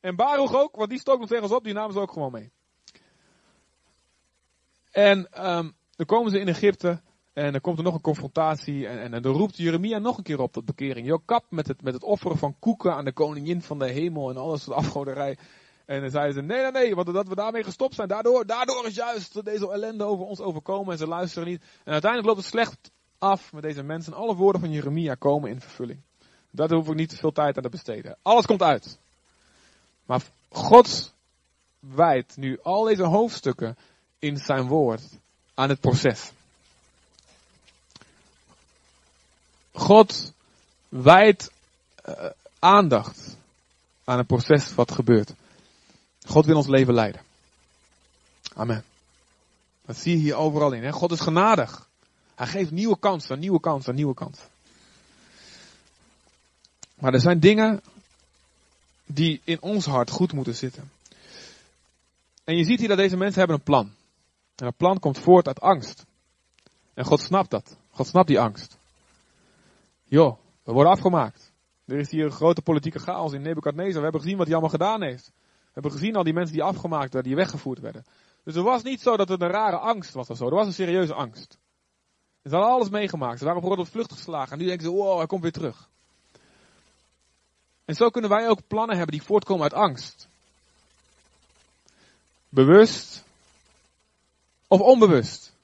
En 0.00 0.16
Baruch 0.16 0.54
ook, 0.54 0.76
want 0.76 0.90
die 0.90 0.98
stook 0.98 1.18
nog 1.18 1.28
tegen 1.28 1.42
ons 1.42 1.52
op, 1.52 1.64
die 1.64 1.72
namen 1.72 1.92
ze 1.92 2.00
ook 2.00 2.12
gewoon 2.12 2.32
mee. 2.32 2.52
En 4.92 5.18
um, 5.18 5.74
dan 5.96 6.06
komen 6.06 6.30
ze 6.30 6.40
in 6.40 6.48
Egypte 6.48 7.00
En 7.32 7.52
dan 7.52 7.60
komt 7.60 7.78
er 7.78 7.84
nog 7.84 7.94
een 7.94 8.00
confrontatie. 8.00 8.86
En, 8.86 9.12
en, 9.12 9.22
dan 9.22 9.32
roept 9.32 9.56
Jeremia 9.56 9.98
nog 9.98 10.16
een 10.16 10.22
keer 10.22 10.40
op 10.40 10.52
tot 10.52 10.64
bekering. 10.64 11.06
Jo, 11.06 11.18
kap 11.24 11.44
met 11.48 11.68
het, 11.68 11.82
met 11.82 11.94
het 11.94 12.02
offeren 12.02 12.38
van 12.38 12.56
koeken 12.58 12.94
aan 12.94 13.04
de 13.04 13.12
koningin 13.12 13.62
van 13.62 13.78
de 13.78 13.90
hemel 13.90 14.30
en 14.30 14.36
alles, 14.36 14.64
de 14.64 14.74
afgoderij. 14.74 15.38
En 15.86 16.00
dan 16.00 16.10
zeiden 16.10 16.34
ze, 16.34 16.40
nee, 16.40 16.62
nee, 16.62 16.70
nee, 16.70 16.94
want 16.94 17.12
dat 17.12 17.28
we 17.28 17.34
daarmee 17.34 17.64
gestopt 17.64 17.94
zijn, 17.94 18.08
daardoor, 18.08 18.46
daardoor 18.46 18.86
is 18.86 18.94
juist 18.94 19.44
deze 19.44 19.72
ellende 19.72 20.04
over 20.04 20.24
ons 20.24 20.40
overkomen 20.40 20.92
en 20.92 20.98
ze 20.98 21.06
luisteren 21.06 21.48
niet. 21.48 21.62
En 21.84 21.92
uiteindelijk 21.92 22.30
loopt 22.30 22.42
het 22.42 22.52
slecht 22.52 22.90
af 23.18 23.52
met 23.52 23.62
deze 23.62 23.82
mensen. 23.82 24.14
Alle 24.14 24.34
woorden 24.34 24.60
van 24.60 24.70
Jeremia 24.70 25.14
komen 25.14 25.50
in 25.50 25.60
vervulling. 25.60 26.00
Daar 26.50 26.72
hoef 26.72 26.88
ik 26.88 26.94
niet 26.94 27.08
te 27.08 27.16
veel 27.16 27.32
tijd 27.32 27.56
aan 27.56 27.62
te 27.62 27.68
besteden. 27.68 28.16
Alles 28.22 28.46
komt 28.46 28.62
uit. 28.62 28.98
Maar 30.06 30.22
God 30.48 31.14
wijdt 31.78 32.36
nu 32.36 32.58
al 32.62 32.84
deze 32.84 33.04
hoofdstukken 33.04 33.76
in 34.22 34.36
zijn 34.36 34.66
woord 34.66 35.02
aan 35.54 35.68
het 35.68 35.80
proces. 35.80 36.30
God 39.72 40.32
wijdt 40.88 41.50
uh, 42.08 42.14
aandacht 42.58 43.36
aan 44.04 44.18
het 44.18 44.26
proces 44.26 44.74
wat 44.74 44.92
gebeurt. 44.92 45.32
God 46.26 46.46
wil 46.46 46.56
ons 46.56 46.66
leven 46.66 46.94
leiden. 46.94 47.20
Amen. 48.54 48.84
Dat 49.84 49.96
zie 49.96 50.12
je 50.12 50.22
hier 50.22 50.34
overal 50.34 50.72
in. 50.72 50.84
Hè? 50.84 50.92
God 50.92 51.12
is 51.12 51.20
genadig. 51.20 51.88
Hij 52.34 52.46
geeft 52.46 52.70
nieuwe 52.70 52.98
kansen, 52.98 53.38
nieuwe 53.38 53.60
kansen, 53.60 53.94
nieuwe 53.94 54.14
kansen. 54.14 54.48
Maar 56.94 57.12
er 57.12 57.20
zijn 57.20 57.40
dingen 57.40 57.82
die 59.06 59.40
in 59.44 59.62
ons 59.62 59.86
hart 59.86 60.10
goed 60.10 60.32
moeten 60.32 60.54
zitten. 60.54 60.90
En 62.44 62.56
je 62.56 62.64
ziet 62.64 62.78
hier 62.78 62.88
dat 62.88 62.96
deze 62.96 63.16
mensen 63.16 63.38
hebben 63.38 63.56
een 63.56 63.62
plan. 63.62 63.92
En 64.56 64.64
dat 64.64 64.76
plan 64.76 64.98
komt 64.98 65.18
voort 65.18 65.46
uit 65.46 65.60
angst. 65.60 66.04
En 66.94 67.04
God 67.04 67.20
snapt 67.20 67.50
dat. 67.50 67.76
God 67.90 68.06
snapt 68.06 68.28
die 68.28 68.40
angst. 68.40 68.78
Joh, 70.04 70.38
we 70.62 70.72
worden 70.72 70.92
afgemaakt. 70.92 71.52
Er 71.84 71.98
is 71.98 72.10
hier 72.10 72.24
een 72.24 72.30
grote 72.30 72.62
politieke 72.62 72.98
chaos 72.98 73.32
in 73.32 73.42
Nebukadnezar. 73.42 73.96
We 73.96 74.02
hebben 74.02 74.20
gezien 74.20 74.36
wat 74.36 74.46
hij 74.46 74.54
allemaal 74.54 74.78
gedaan 74.78 75.02
heeft. 75.02 75.32
We 75.36 75.70
hebben 75.72 75.92
gezien 75.92 76.16
al 76.16 76.24
die 76.24 76.32
mensen 76.32 76.54
die 76.54 76.62
afgemaakt 76.62 77.12
werden, 77.12 77.32
die 77.32 77.40
weggevoerd 77.40 77.80
werden. 77.80 78.04
Dus 78.44 78.54
er 78.54 78.62
was 78.62 78.82
niet 78.82 79.00
zo 79.00 79.16
dat 79.16 79.28
het 79.28 79.40
een 79.40 79.50
rare 79.50 79.76
angst 79.76 80.12
was 80.12 80.30
of 80.30 80.36
zo. 80.36 80.46
Er 80.46 80.54
was 80.54 80.66
een 80.66 80.72
serieuze 80.72 81.14
angst. 81.14 81.58
Ze 82.42 82.50
hadden 82.50 82.70
alles 82.70 82.88
meegemaakt. 82.88 83.38
Ze 83.38 83.44
waren 83.44 83.60
bijvoorbeeld 83.60 83.88
op 83.88 83.94
vlucht 83.94 84.12
geslagen. 84.12 84.52
En 84.52 84.58
nu 84.58 84.64
denken 84.64 84.86
ze, 84.86 84.92
wow, 84.92 85.16
hij 85.16 85.26
komt 85.26 85.42
weer 85.42 85.52
terug. 85.52 85.88
En 87.84 87.94
zo 87.94 88.08
kunnen 88.08 88.30
wij 88.30 88.48
ook 88.48 88.66
plannen 88.66 88.96
hebben 88.96 89.16
die 89.16 89.26
voortkomen 89.26 89.62
uit 89.62 89.72
angst. 89.72 90.28
Bewust 92.48 93.24
of 94.72 94.80
onbewust. 94.80 95.56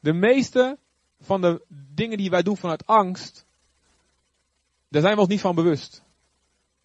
De 0.00 0.12
meeste 0.12 0.78
van 1.20 1.40
de 1.40 1.62
dingen 1.68 2.18
die 2.18 2.30
wij 2.30 2.42
doen 2.42 2.56
vanuit 2.56 2.86
angst, 2.86 3.46
daar 4.88 5.02
zijn 5.02 5.14
we 5.14 5.20
ons 5.20 5.28
niet 5.28 5.40
van 5.40 5.54
bewust. 5.54 6.02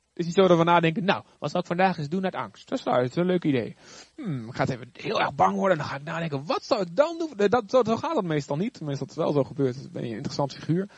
Het 0.10 0.20
is 0.20 0.26
niet 0.26 0.36
zo 0.36 0.48
dat 0.48 0.58
we 0.58 0.64
nadenken, 0.64 1.04
nou, 1.04 1.24
wat 1.40 1.52
zal 1.52 1.60
ik 1.60 1.68
vandaag 1.68 1.98
eens 1.98 2.10
doen 2.10 2.24
uit 2.24 2.36
angst? 2.36 2.70
Dat 2.70 2.78
is, 2.78 2.84
dat 2.84 3.16
een 3.16 3.26
leuk 3.26 3.44
idee. 3.44 3.76
Hmm, 4.16 4.48
ik 4.48 4.56
ga 4.56 4.68
even 4.68 4.90
heel 4.94 5.20
erg 5.20 5.36
bang 5.36 5.56
worden 5.56 5.72
en 5.72 5.78
dan 5.78 5.92
ga 5.92 5.96
ik 5.96 6.04
nadenken, 6.04 6.46
wat 6.46 6.64
zou 6.64 6.82
ik 6.82 6.96
dan 6.96 7.18
doen? 7.18 7.50
Dat, 7.50 7.64
zo, 7.68 7.84
gaat 7.84 8.16
het 8.16 8.26
meestal 8.26 8.58
niet. 8.58 8.82
Meestal 8.82 9.08
is 9.08 9.16
het 9.16 9.24
wel 9.24 9.34
zo 9.34 9.44
gebeurd, 9.44 9.82
dan 9.82 9.92
ben 9.92 10.04
je 10.04 10.10
een 10.10 10.16
interessant 10.16 10.54
figuur. 10.54 10.90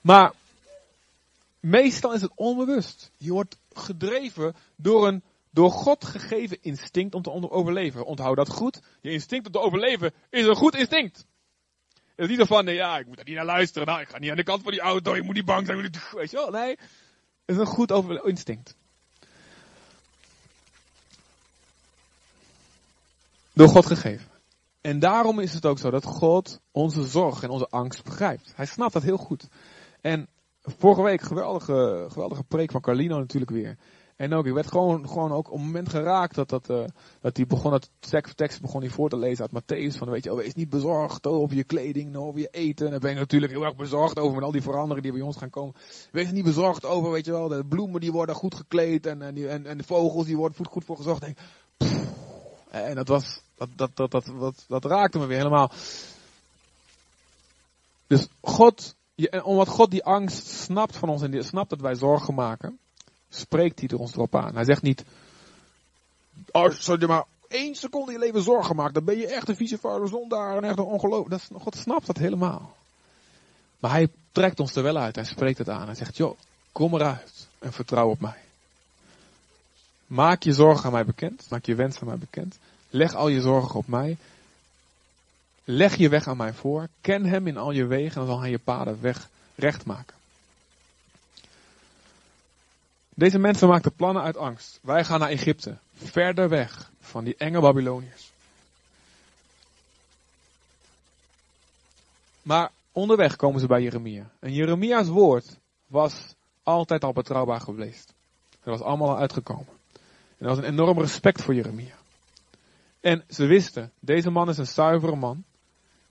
Maar 0.00 0.32
meestal 1.60 2.12
is 2.12 2.22
het 2.22 2.32
onbewust. 2.34 3.12
Je 3.16 3.32
wordt 3.32 3.58
gedreven 3.72 4.54
door 4.76 5.08
een 5.08 5.22
door 5.56 5.70
God 5.70 6.04
gegeven 6.04 6.62
instinct 6.62 7.14
om 7.14 7.22
te 7.22 7.50
overleven. 7.50 8.04
Onthoud 8.04 8.36
dat 8.36 8.48
goed. 8.48 8.80
Je 9.00 9.10
instinct 9.10 9.46
om 9.46 9.52
te 9.52 9.60
overleven 9.60 10.12
is 10.30 10.46
een 10.46 10.56
goed 10.56 10.74
instinct. 10.74 11.26
Het 11.94 12.24
is 12.24 12.28
niet 12.28 12.38
zo 12.38 12.44
van, 12.44 12.64
nee, 12.64 12.74
ja, 12.74 12.98
ik 12.98 13.06
moet 13.06 13.16
daar 13.16 13.24
niet 13.24 13.34
naar 13.34 13.44
luisteren. 13.44 13.86
Nou, 13.86 14.00
ik 14.00 14.08
ga 14.08 14.18
niet 14.18 14.30
aan 14.30 14.36
de 14.36 14.42
kant 14.42 14.62
van 14.62 14.72
die 14.72 14.80
auto. 14.80 15.14
Je 15.16 15.22
moet 15.22 15.34
niet 15.34 15.44
bang 15.44 15.66
zijn. 15.66 15.90
Weet 16.12 16.30
je 16.30 16.36
wel? 16.36 16.50
Nee, 16.50 16.70
het 16.70 16.78
is 17.44 17.56
een 17.56 17.66
goed 17.66 17.90
instinct. 18.24 18.76
Door 23.52 23.68
God 23.68 23.86
gegeven. 23.86 24.30
En 24.80 24.98
daarom 24.98 25.40
is 25.40 25.52
het 25.52 25.66
ook 25.66 25.78
zo 25.78 25.90
dat 25.90 26.04
God 26.04 26.60
onze 26.70 27.04
zorg 27.06 27.42
en 27.42 27.50
onze 27.50 27.68
angst 27.68 28.04
begrijpt. 28.04 28.52
Hij 28.56 28.66
snapt 28.66 28.92
dat 28.92 29.02
heel 29.02 29.16
goed. 29.16 29.48
En 30.00 30.28
vorige 30.62 31.02
week, 31.02 31.20
geweldige, 31.20 32.06
geweldige 32.08 32.44
preek 32.44 32.70
van 32.70 32.80
Carlino 32.80 33.18
natuurlijk 33.18 33.50
weer. 33.50 33.78
En 34.16 34.34
ook, 34.34 34.46
ik 34.46 34.52
werd 34.52 34.66
gewoon, 34.66 35.08
gewoon 35.08 35.32
ook 35.32 35.50
op 35.50 35.58
een 35.58 35.64
moment 35.64 35.88
geraakt 35.88 36.34
dat, 36.34 36.48
dat, 36.48 36.70
uh, 36.70 36.84
dat 37.20 37.36
hij 37.36 37.46
begon, 37.46 37.70
dat 37.70 37.90
tekst 38.36 38.60
begon 38.60 38.80
hij 38.80 38.90
voor 38.90 39.08
te 39.08 39.16
lezen 39.16 39.48
uit 39.48 39.62
Matthäus. 39.62 39.98
Van, 39.98 40.10
weet 40.10 40.24
je, 40.24 40.30
oh, 40.32 40.36
wees 40.36 40.54
niet 40.54 40.68
bezorgd 40.68 41.26
over 41.26 41.56
je 41.56 41.64
kleding, 41.64 42.16
over 42.16 42.40
je 42.40 42.48
eten. 42.50 42.84
En 42.84 42.90
daar 42.90 43.00
ben 43.00 43.10
ik 43.10 43.18
natuurlijk 43.18 43.52
heel 43.52 43.64
erg 43.64 43.76
bezorgd 43.76 44.18
over 44.18 44.34
met 44.34 44.44
al 44.44 44.52
die 44.52 44.62
veranderingen 44.62 45.02
die 45.02 45.12
bij 45.12 45.20
ons 45.20 45.36
gaan 45.36 45.50
komen. 45.50 45.74
Wees 46.12 46.30
niet 46.30 46.44
bezorgd 46.44 46.84
over, 46.84 47.10
weet 47.10 47.24
je 47.24 47.30
wel, 47.30 47.48
de 47.48 47.64
bloemen 47.64 48.00
die 48.00 48.12
worden 48.12 48.34
goed 48.34 48.54
gekleed 48.54 49.06
en, 49.06 49.22
en, 49.22 49.66
en, 49.66 49.78
de 49.78 49.84
vogels 49.84 50.26
die 50.26 50.36
worden 50.36 50.66
goed 50.66 50.84
voor 50.84 50.96
gezorgd. 50.96 51.22
En, 51.22 51.36
en 52.70 52.94
dat 52.94 53.08
was, 53.08 53.40
dat, 53.56 53.68
dat, 53.76 53.90
dat, 53.94 54.10
dat, 54.10 54.32
dat, 54.38 54.64
dat 54.68 54.84
raakte 54.84 55.18
me 55.18 55.26
weer 55.26 55.38
helemaal. 55.38 55.70
Dus 58.06 58.28
God, 58.40 58.96
en 59.14 59.44
omdat 59.44 59.68
God 59.68 59.90
die 59.90 60.04
angst 60.04 60.46
snapt 60.46 60.96
van 60.96 61.08
ons 61.08 61.22
en 61.22 61.44
snapt 61.44 61.70
dat 61.70 61.80
wij 61.80 61.94
zorgen 61.94 62.34
maken 62.34 62.78
spreekt 63.28 63.80
hij 63.80 63.88
er 63.88 63.98
ons 63.98 64.12
erop 64.12 64.36
aan. 64.36 64.54
Hij 64.54 64.64
zegt 64.64 64.82
niet, 64.82 65.04
als 66.50 66.86
je 66.86 67.06
maar 67.06 67.24
één 67.48 67.74
seconde 67.74 68.12
je 68.12 68.18
leven 68.18 68.42
zorgen 68.42 68.76
maakt, 68.76 68.94
dan 68.94 69.04
ben 69.04 69.16
je 69.16 69.26
echt 69.26 69.48
een 69.48 69.56
vieze 69.56 69.78
vuile 69.78 70.06
zondaar 70.06 70.56
en 70.56 70.64
echt 70.64 70.78
een 70.78 70.84
ongeloof. 70.84 71.48
God 71.52 71.76
snapt 71.76 72.06
dat 72.06 72.16
helemaal. 72.16 72.74
Maar 73.78 73.90
hij 73.90 74.08
trekt 74.32 74.60
ons 74.60 74.74
er 74.74 74.82
wel 74.82 74.96
uit. 74.96 75.16
Hij 75.16 75.24
spreekt 75.24 75.58
het 75.58 75.68
aan. 75.68 75.86
Hij 75.86 75.94
zegt, 75.94 76.16
joh, 76.16 76.38
kom 76.72 76.94
eruit 76.94 77.48
en 77.58 77.72
vertrouw 77.72 78.08
op 78.08 78.20
mij. 78.20 78.40
Maak 80.06 80.42
je 80.42 80.52
zorgen 80.52 80.84
aan 80.84 80.92
mij 80.92 81.04
bekend. 81.04 81.46
Maak 81.50 81.64
je 81.66 81.74
wens 81.74 82.00
aan 82.00 82.06
mij 82.06 82.18
bekend. 82.18 82.58
Leg 82.90 83.14
al 83.14 83.28
je 83.28 83.40
zorgen 83.40 83.74
op 83.74 83.86
mij. 83.86 84.16
Leg 85.64 85.96
je 85.96 86.08
weg 86.08 86.28
aan 86.28 86.36
mij 86.36 86.52
voor. 86.52 86.88
Ken 87.00 87.24
hem 87.24 87.46
in 87.46 87.56
al 87.56 87.70
je 87.70 87.86
wegen 87.86 88.20
en 88.20 88.26
dan 88.26 88.26
zal 88.26 88.40
hij 88.40 88.50
je 88.50 88.58
paden 88.58 89.00
weg 89.00 89.28
recht 89.54 89.84
maken. 89.84 90.15
Deze 93.18 93.38
mensen 93.38 93.68
maakten 93.68 93.94
plannen 93.94 94.22
uit 94.22 94.36
angst. 94.36 94.78
Wij 94.82 95.04
gaan 95.04 95.20
naar 95.20 95.28
Egypte. 95.28 95.78
Verder 95.94 96.48
weg 96.48 96.90
van 97.00 97.24
die 97.24 97.34
enge 97.36 97.60
Babyloniërs. 97.60 98.30
Maar 102.42 102.70
onderweg 102.92 103.36
komen 103.36 103.60
ze 103.60 103.66
bij 103.66 103.82
Jeremia. 103.82 104.30
En 104.38 104.52
Jeremia's 104.52 105.08
woord 105.08 105.58
was 105.86 106.34
altijd 106.62 107.04
al 107.04 107.12
betrouwbaar 107.12 107.60
geweest. 107.60 108.14
Dat 108.50 108.78
was 108.78 108.80
allemaal 108.80 109.08
al 109.08 109.18
uitgekomen. 109.18 109.72
En 110.38 110.46
er 110.46 110.48
was 110.48 110.58
een 110.58 110.64
enorm 110.64 111.00
respect 111.00 111.42
voor 111.42 111.54
Jeremia. 111.54 111.94
En 113.00 113.24
ze 113.28 113.46
wisten, 113.46 113.92
deze 114.00 114.30
man 114.30 114.48
is 114.48 114.58
een 114.58 114.66
zuivere 114.66 115.16
man. 115.16 115.44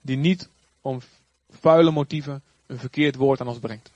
Die 0.00 0.16
niet 0.16 0.48
om 0.80 1.00
vuile 1.50 1.90
motieven 1.90 2.42
een 2.66 2.78
verkeerd 2.78 3.16
woord 3.16 3.40
aan 3.40 3.48
ons 3.48 3.58
brengt. 3.58 3.90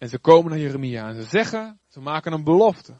En 0.00 0.08
ze 0.08 0.18
komen 0.18 0.50
naar 0.50 0.60
Jeremia 0.60 1.08
en 1.08 1.14
ze 1.14 1.28
zeggen, 1.28 1.78
ze 1.88 2.00
maken 2.00 2.32
een 2.32 2.44
belofte. 2.44 2.92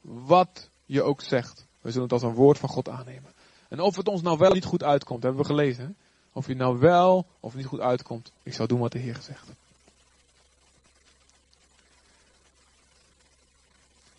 Wat 0.00 0.70
je 0.86 1.02
ook 1.02 1.20
zegt, 1.20 1.66
we 1.80 1.90
zullen 1.90 2.02
het 2.02 2.12
als 2.12 2.22
een 2.22 2.34
woord 2.34 2.58
van 2.58 2.68
God 2.68 2.88
aannemen. 2.88 3.32
En 3.68 3.80
of 3.80 3.96
het 3.96 4.08
ons 4.08 4.22
nou 4.22 4.38
wel 4.38 4.52
niet 4.52 4.64
goed 4.64 4.82
uitkomt, 4.82 5.22
hebben 5.22 5.40
we 5.40 5.46
gelezen. 5.46 5.96
Of 6.32 6.46
je 6.46 6.54
nou 6.54 6.78
wel 6.78 7.26
of 7.40 7.54
niet 7.54 7.66
goed 7.66 7.80
uitkomt, 7.80 8.32
ik 8.42 8.54
zal 8.54 8.66
doen 8.66 8.78
wat 8.78 8.92
de 8.92 8.98
Heer 8.98 9.18
zegt. 9.20 9.48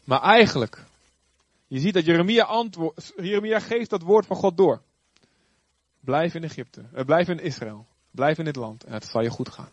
Maar 0.03 0.21
eigenlijk, 0.21 0.83
je 1.67 1.79
ziet 1.79 1.93
dat 1.93 2.05
Jeremia, 2.05 2.43
antwoord, 2.43 3.13
Jeremia 3.17 3.59
geeft 3.59 3.89
dat 3.89 4.01
woord 4.01 4.25
van 4.25 4.37
God 4.37 4.57
door. 4.57 4.81
Blijf 5.99 6.33
in 6.33 6.43
Egypte, 6.43 6.85
eh, 6.93 7.05
blijf 7.05 7.27
in 7.27 7.39
Israël, 7.39 7.85
blijf 8.11 8.37
in 8.37 8.45
dit 8.45 8.55
land 8.55 8.83
en 8.83 8.93
het 8.93 9.05
zal 9.05 9.21
je 9.21 9.29
goed 9.29 9.49
gaan. 9.49 9.69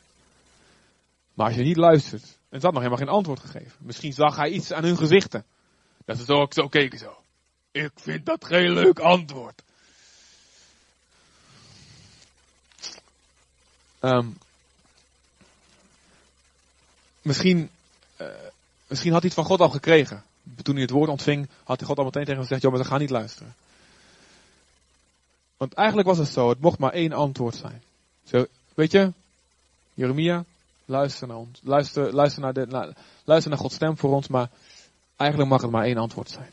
Maar 1.34 1.46
als 1.46 1.56
je 1.56 1.62
niet 1.62 1.76
luistert, 1.76 2.40
en 2.52 2.60
ze 2.60 2.66
had 2.66 2.74
nog 2.74 2.82
helemaal 2.82 3.06
geen 3.06 3.14
antwoord 3.14 3.40
gegeven. 3.40 3.72
Misschien 3.78 4.12
zag 4.12 4.36
hij 4.36 4.50
iets 4.50 4.72
aan 4.72 4.84
hun 4.84 4.96
gezichten. 4.96 5.44
Dat 6.04 6.18
ze 6.18 6.46
zo 6.48 6.68
keken 6.68 6.98
zo. 6.98 7.16
Ik 7.70 7.90
vind 7.94 8.26
dat 8.26 8.44
geen 8.44 8.72
leuk 8.72 8.98
antwoord. 8.98 9.62
Um, 14.00 14.38
misschien, 17.22 17.70
uh, 18.20 18.26
misschien 18.86 19.12
had 19.12 19.20
hij 19.20 19.30
het 19.30 19.40
van 19.40 19.48
God 19.48 19.60
al 19.60 19.70
gekregen. 19.70 20.24
Toen 20.62 20.74
hij 20.74 20.82
het 20.82 20.90
woord 20.90 21.10
ontving, 21.10 21.48
had 21.64 21.78
hij 21.78 21.88
God 21.88 21.98
al 21.98 22.04
meteen 22.04 22.22
tegen 22.24 22.38
hem 22.38 22.46
gezegd, 22.46 22.62
joh, 22.62 22.72
maar 22.72 22.82
ze 22.82 22.88
gaan 22.88 23.00
niet 23.00 23.10
luisteren. 23.10 23.54
Want 25.56 25.74
eigenlijk 25.74 26.08
was 26.08 26.18
het 26.18 26.28
zo, 26.28 26.48
het 26.48 26.60
mocht 26.60 26.78
maar 26.78 26.92
één 26.92 27.12
antwoord 27.12 27.54
zijn. 27.54 27.82
Zo, 28.24 28.46
weet 28.74 28.92
je, 28.92 29.12
Jeremia, 29.94 30.44
Luister 30.92 31.28
naar 31.28 31.36
ons. 31.36 31.60
Luister, 31.62 32.14
luister, 32.14 32.42
naar 32.42 32.52
de, 32.52 32.94
luister 33.24 33.50
naar 33.50 33.60
Gods 33.60 33.74
stem 33.74 33.96
voor 33.96 34.14
ons, 34.14 34.28
maar 34.28 34.50
eigenlijk 35.16 35.50
mag 35.50 35.62
het 35.62 35.70
maar 35.70 35.84
één 35.84 35.96
antwoord 35.96 36.30
zijn. 36.30 36.50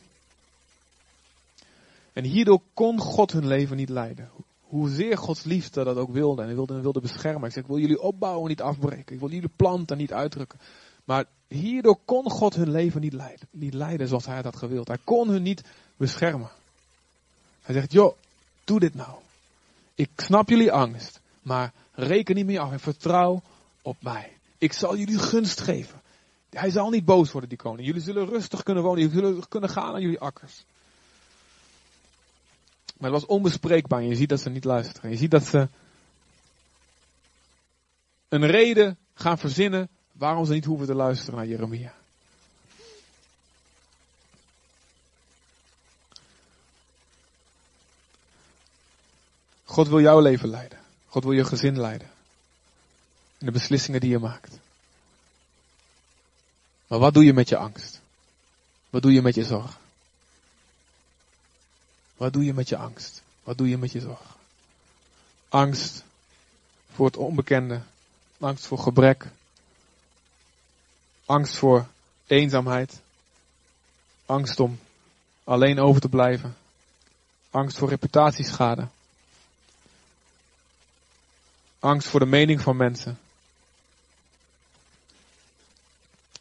En 2.14 2.24
hierdoor 2.24 2.62
kon 2.74 3.00
God 3.00 3.32
hun 3.32 3.48
leven 3.48 3.78
niet 3.78 3.90
leiden. 3.90 4.30
hoezeer 4.62 5.18
Gods 5.18 5.44
liefde 5.44 5.84
dat 5.84 5.98
ook 5.98 6.12
wilde. 6.12 6.42
En 6.42 6.48
hij 6.48 6.56
wilde, 6.56 6.82
wilde 6.82 7.00
beschermen. 7.00 7.44
Ik 7.44 7.54
zeg, 7.54 7.64
ik 7.64 7.70
wil 7.70 7.80
jullie 7.80 8.02
opbouwen, 8.02 8.50
niet 8.50 8.62
afbreken. 8.62 9.14
Ik 9.14 9.20
wil 9.20 9.30
jullie 9.30 9.52
planten, 9.56 9.98
niet 9.98 10.14
uitdrukken. 10.14 10.60
Maar 11.04 11.26
hierdoor 11.48 12.00
kon 12.06 12.30
God 12.30 12.56
hun 12.56 12.72
leven 12.72 13.02
niet 13.02 13.14
leiden. 13.14 13.48
Niet 13.52 13.74
leiden 13.74 14.08
zoals 14.08 14.26
hij 14.26 14.42
had 14.42 14.56
gewild. 14.56 14.88
Hij 14.88 15.00
kon 15.04 15.30
hun 15.30 15.44
niet 15.44 15.64
beschermen. 15.98 16.50
Hij 17.62 17.76
zegt, 17.76 17.92
joh, 17.92 18.16
doe 18.64 18.80
dit 18.80 18.96
nou. 18.96 19.18
Ik 19.96 20.10
snap 20.16 20.50
jullie 20.50 20.72
angst. 20.72 21.20
Maar 21.42 21.74
reken 21.94 22.36
niet 22.36 22.46
meer 22.46 22.60
af 22.60 22.72
en 22.72 22.80
vertrouw 22.80 23.42
op 23.90 23.98
mij. 24.02 24.38
Ik 24.58 24.74
zal 24.74 24.98
jullie 24.98 25.18
gunst 25.18 25.62
geven. 25.62 26.02
Hij 26.50 26.70
zal 26.70 26.90
niet 26.90 27.06
boos 27.06 27.32
worden, 27.32 27.50
die 27.50 27.58
koning. 27.58 27.88
Jullie 27.88 28.02
zullen 28.02 28.28
rustig 28.28 28.64
kunnen 28.64 28.84
wonen. 28.84 29.00
Jullie 29.00 29.16
zullen 29.16 29.48
kunnen 29.48 29.70
gaan 29.70 29.94
aan 29.94 30.02
jullie 30.02 30.20
akkers. 30.20 30.64
Maar 32.98 33.12
het 33.12 33.20
was 33.20 33.26
onbespreekbaar. 33.26 34.04
Je 34.04 34.16
ziet 34.16 34.30
dat 34.30 34.40
ze 34.40 34.50
niet 34.50 34.64
luisteren. 34.64 35.12
Je 35.12 35.18
ziet 35.18 35.32
dat 35.32 35.46
ze 35.46 35.68
een 38.30 38.46
reden 38.46 38.98
gaan 39.14 39.38
verzinnen 39.38 39.90
waarom 40.12 40.46
ze 40.46 40.54
niet 40.54 40.66
hoeven 40.66 40.88
te 40.88 40.96
luisteren 40.96 41.36
naar 41.36 41.48
Jeremia. 41.48 41.94
God 49.64 49.88
wil 49.88 50.02
jouw 50.02 50.20
leven 50.20 50.50
leiden. 50.50 50.80
God 51.08 51.24
wil 51.24 51.34
je 51.34 51.44
gezin 51.44 51.80
leiden. 51.80 52.19
In 53.40 53.46
de 53.46 53.52
beslissingen 53.52 54.00
die 54.00 54.10
je 54.10 54.20
maakt. 54.20 54.58
Maar 56.88 57.00
wat 57.00 57.14
doe 57.14 57.24
je 57.26 57.34
met 57.34 57.50
je 57.50 57.58
angst? 57.58 58.02
Wat 58.90 59.02
doe 59.02 59.14
je 59.14 59.22
met 59.22 59.36
je 59.36 59.44
zorg? 59.44 59.78
Wat 62.18 62.34
doe 62.34 62.46
je 62.46 62.54
met 62.54 62.70
je 62.70 62.78
angst? 62.78 63.22
Wat 63.44 63.58
doe 63.58 63.70
je 63.70 63.78
met 63.78 63.92
je 63.92 64.00
zorg? 64.00 64.38
Angst 65.50 66.04
voor 66.94 67.06
het 67.06 67.18
onbekende. 67.18 67.82
Angst 68.40 68.66
voor 68.66 68.80
gebrek. 68.80 69.26
Angst 71.26 71.56
voor 71.56 71.88
eenzaamheid. 72.28 73.00
Angst 74.26 74.60
om 74.60 74.80
alleen 75.44 75.80
over 75.80 76.02
te 76.02 76.10
blijven. 76.10 76.58
Angst 77.50 77.78
voor 77.78 77.90
reputatieschade. 77.90 78.88
Angst 81.80 82.08
voor 82.08 82.20
de 82.20 82.26
mening 82.26 82.62
van 82.62 82.78
mensen. 82.78 83.20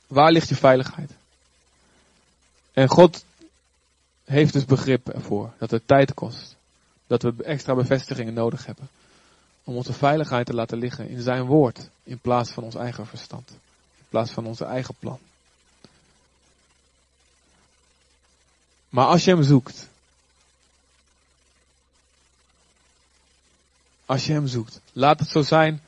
Waar 0.09 0.33
ligt 0.33 0.49
je 0.49 0.57
veiligheid? 0.57 1.13
En 2.73 2.89
God 2.89 3.25
heeft 4.25 4.53
dus 4.53 4.65
begrip 4.65 5.09
ervoor 5.09 5.53
dat 5.59 5.71
het 5.71 5.87
tijd 5.87 6.15
kost. 6.15 6.57
Dat 7.07 7.23
we 7.23 7.35
extra 7.45 7.75
bevestigingen 7.75 8.35
nodig 8.35 8.67
hebben. 8.67 8.89
Om 9.65 9.77
onze 9.77 9.93
veiligheid 9.93 10.47
te 10.47 10.55
laten 10.55 10.79
liggen 10.79 11.09
in 11.09 11.23
zijn 11.23 11.45
woord. 11.45 11.89
In 12.03 12.19
plaats 12.19 12.51
van 12.51 12.65
ons 12.65 12.75
eigen 12.75 13.07
verstand. 13.07 13.51
In 13.99 14.05
plaats 14.09 14.31
van 14.31 14.47
onze 14.47 14.65
eigen 14.65 14.95
plan. 14.99 15.19
Maar 18.89 19.07
als 19.07 19.25
je 19.25 19.31
hem 19.31 19.43
zoekt. 19.43 19.89
Als 24.07 24.27
je 24.27 24.33
hem 24.33 24.47
zoekt. 24.47 24.81
Laat 24.93 25.21
het 25.21 25.29
zo 25.29 25.43
zijn. 25.43 25.83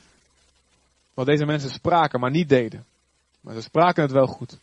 Wat 1.15 1.27
deze 1.27 1.45
mensen 1.45 1.71
spraken, 1.71 2.21
maar 2.21 2.31
niet 2.31 2.49
deden. 2.49 2.85
Maar 3.41 3.55
ze 3.55 3.61
spraken 3.61 4.03
het 4.03 4.13
wel 4.13 4.27
goed. 4.27 4.59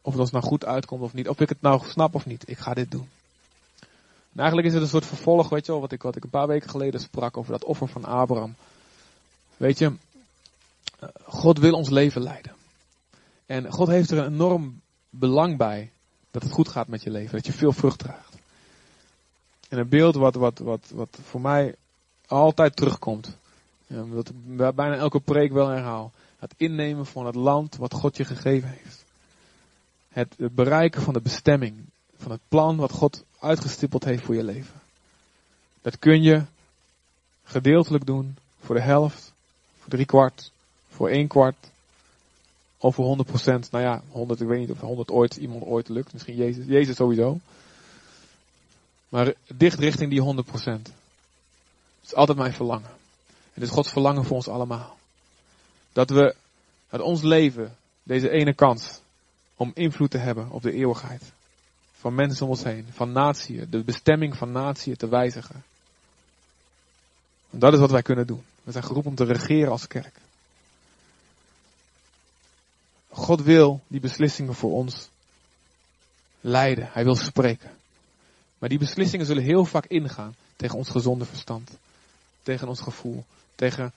Of 0.00 0.12
het 0.12 0.20
ons 0.20 0.30
nou 0.30 0.44
goed 0.44 0.64
uitkomt 0.64 1.02
of 1.02 1.14
niet. 1.14 1.28
Of 1.28 1.40
ik 1.40 1.48
het 1.48 1.60
nou 1.60 1.82
snap 1.88 2.14
of 2.14 2.26
niet. 2.26 2.48
Ik 2.48 2.58
ga 2.58 2.74
dit 2.74 2.90
doen. 2.90 3.08
En 4.32 4.42
eigenlijk 4.42 4.66
is 4.68 4.74
het 4.74 4.82
een 4.82 4.88
soort 4.88 5.06
vervolg, 5.06 5.48
weet 5.48 5.66
je 5.66 5.72
wel, 5.72 5.80
wat 5.80 5.92
ik, 5.92 6.02
wat 6.02 6.16
ik 6.16 6.24
een 6.24 6.30
paar 6.30 6.46
weken 6.46 6.70
geleden 6.70 7.00
sprak 7.00 7.36
over 7.36 7.52
dat 7.52 7.64
offer 7.64 7.88
van 7.88 8.04
Abraham. 8.04 8.54
Weet 9.56 9.78
je, 9.78 9.92
God 11.24 11.58
wil 11.58 11.72
ons 11.72 11.88
leven 11.88 12.22
leiden. 12.22 12.52
En 13.46 13.72
God 13.72 13.88
heeft 13.88 14.10
er 14.10 14.18
een 14.18 14.32
enorm 14.32 14.80
belang 15.10 15.56
bij 15.56 15.90
dat 16.30 16.42
het 16.42 16.52
goed 16.52 16.68
gaat 16.68 16.88
met 16.88 17.02
je 17.02 17.10
leven. 17.10 17.32
Dat 17.32 17.46
je 17.46 17.52
veel 17.52 17.72
vrucht 17.72 17.98
draagt. 17.98 18.36
En 19.68 19.78
een 19.78 19.88
beeld 19.88 20.14
wat, 20.14 20.34
wat, 20.34 20.58
wat, 20.58 20.90
wat 20.94 21.18
voor 21.22 21.40
mij 21.40 21.74
altijd 22.26 22.76
terugkomt. 22.76 23.36
wat 23.86 24.28
ik 24.28 24.56
bijna 24.56 24.96
elke 24.96 25.20
preek 25.20 25.52
wel 25.52 25.68
herhaal. 25.68 26.12
Het 26.38 26.54
innemen 26.56 27.06
van 27.06 27.26
het 27.26 27.34
land 27.34 27.76
wat 27.76 27.94
God 27.94 28.16
je 28.16 28.24
gegeven 28.24 28.68
heeft. 28.68 29.04
Het 30.08 30.54
bereiken 30.54 31.02
van 31.02 31.12
de 31.12 31.20
bestemming. 31.20 31.84
Van 32.16 32.30
het 32.30 32.40
plan 32.48 32.76
wat 32.76 32.92
God 32.92 33.24
uitgestippeld 33.38 34.04
heeft 34.04 34.24
voor 34.24 34.34
je 34.34 34.44
leven. 34.44 34.80
Dat 35.82 35.98
kun 35.98 36.22
je 36.22 36.42
gedeeltelijk 37.44 38.06
doen 38.06 38.36
voor 38.60 38.74
de 38.74 38.80
helft, 38.80 39.32
voor 39.78 39.88
drie 39.88 40.06
kwart, 40.06 40.50
voor 40.88 41.08
één 41.08 41.26
kwart. 41.26 41.56
Of 42.78 42.94
voor 42.94 43.04
100 43.04 43.28
procent. 43.28 43.70
Nou 43.70 43.84
ja, 43.84 44.02
100, 44.08 44.40
ik 44.40 44.46
weet 44.46 44.58
niet 44.58 44.70
of 44.70 44.80
100 44.80 45.10
ooit 45.10 45.36
iemand 45.36 45.62
ooit 45.62 45.88
lukt. 45.88 46.12
Misschien 46.12 46.36
Jezus, 46.36 46.66
Jezus 46.66 46.96
sowieso. 46.96 47.40
Maar 49.08 49.34
dicht 49.54 49.78
richting 49.78 50.10
die 50.10 50.20
100 50.20 50.46
procent. 50.46 50.84
Dat 50.84 50.94
is 52.04 52.14
altijd 52.14 52.38
mijn 52.38 52.52
verlangen. 52.52 52.90
En 53.28 53.52
het 53.52 53.62
is 53.62 53.70
Gods 53.70 53.90
verlangen 53.90 54.24
voor 54.24 54.36
ons 54.36 54.48
allemaal. 54.48 54.96
Dat 55.96 56.10
we 56.10 56.34
uit 56.88 57.02
ons 57.02 57.22
leven 57.22 57.76
deze 58.02 58.30
ene 58.30 58.54
kans 58.54 59.00
om 59.54 59.70
invloed 59.74 60.10
te 60.10 60.18
hebben 60.18 60.50
op 60.50 60.62
de 60.62 60.72
eeuwigheid. 60.72 61.22
Van 61.92 62.14
mensen 62.14 62.44
om 62.44 62.50
ons 62.50 62.62
heen, 62.62 62.86
van 62.90 63.12
natieën, 63.12 63.70
de 63.70 63.84
bestemming 63.84 64.36
van 64.36 64.52
natieën 64.52 64.96
te 64.96 65.08
wijzigen. 65.08 65.64
En 67.50 67.58
dat 67.58 67.72
is 67.72 67.78
wat 67.78 67.90
wij 67.90 68.02
kunnen 68.02 68.26
doen. 68.26 68.44
We 68.62 68.72
zijn 68.72 68.84
geroepen 68.84 69.10
om 69.10 69.16
te 69.16 69.24
regeren 69.24 69.70
als 69.70 69.86
kerk. 69.86 70.14
God 73.08 73.42
wil 73.42 73.80
die 73.86 74.00
beslissingen 74.00 74.54
voor 74.54 74.72
ons 74.72 75.08
leiden. 76.40 76.88
Hij 76.92 77.04
wil 77.04 77.16
spreken. 77.16 77.70
Maar 78.58 78.68
die 78.68 78.78
beslissingen 78.78 79.26
zullen 79.26 79.42
heel 79.42 79.64
vaak 79.64 79.86
ingaan 79.86 80.34
tegen 80.56 80.78
ons 80.78 80.88
gezonde 80.88 81.24
verstand. 81.24 81.70
Tegen 82.42 82.68
ons 82.68 82.80
gevoel. 82.80 83.24
Tegen 83.54 83.92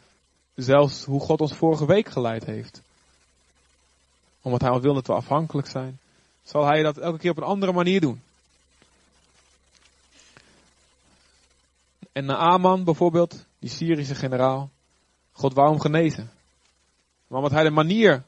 zelfs 0.63 1.03
hoe 1.03 1.19
God 1.19 1.41
ons 1.41 1.53
vorige 1.53 1.85
week 1.85 2.09
geleid 2.09 2.45
heeft. 2.45 2.81
Omdat 4.41 4.61
hij 4.61 4.79
wil 4.79 4.93
dat 4.93 5.07
we 5.07 5.13
afhankelijk 5.13 5.67
zijn. 5.67 5.99
Zal 6.43 6.65
hij 6.65 6.83
dat 6.83 6.97
elke 6.97 7.17
keer 7.17 7.31
op 7.31 7.37
een 7.37 7.43
andere 7.43 7.71
manier 7.71 8.01
doen. 8.01 8.21
En 12.11 12.25
Naaman 12.25 12.83
bijvoorbeeld, 12.83 13.45
die 13.59 13.69
Syrische 13.69 14.15
generaal. 14.15 14.69
God 15.31 15.53
wou 15.53 15.69
hem 15.69 15.79
genezen. 15.79 16.31
Maar 17.27 17.37
omdat 17.37 17.51
hij 17.51 17.63
de 17.63 17.69
manier 17.69 18.23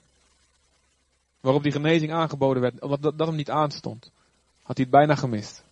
waarop 1.40 1.64
die 1.64 1.72
genezing 1.72 2.14
aangeboden 2.14 2.62
werd, 2.62 2.82
omdat 2.82 3.02
dat, 3.02 3.18
dat 3.18 3.28
hem 3.28 3.36
niet 3.36 3.50
aanstond, 3.50 4.12
had 4.64 4.78
hij 4.78 4.86
het 4.86 4.96
bijna 4.96 5.16
gemist. 5.16 5.64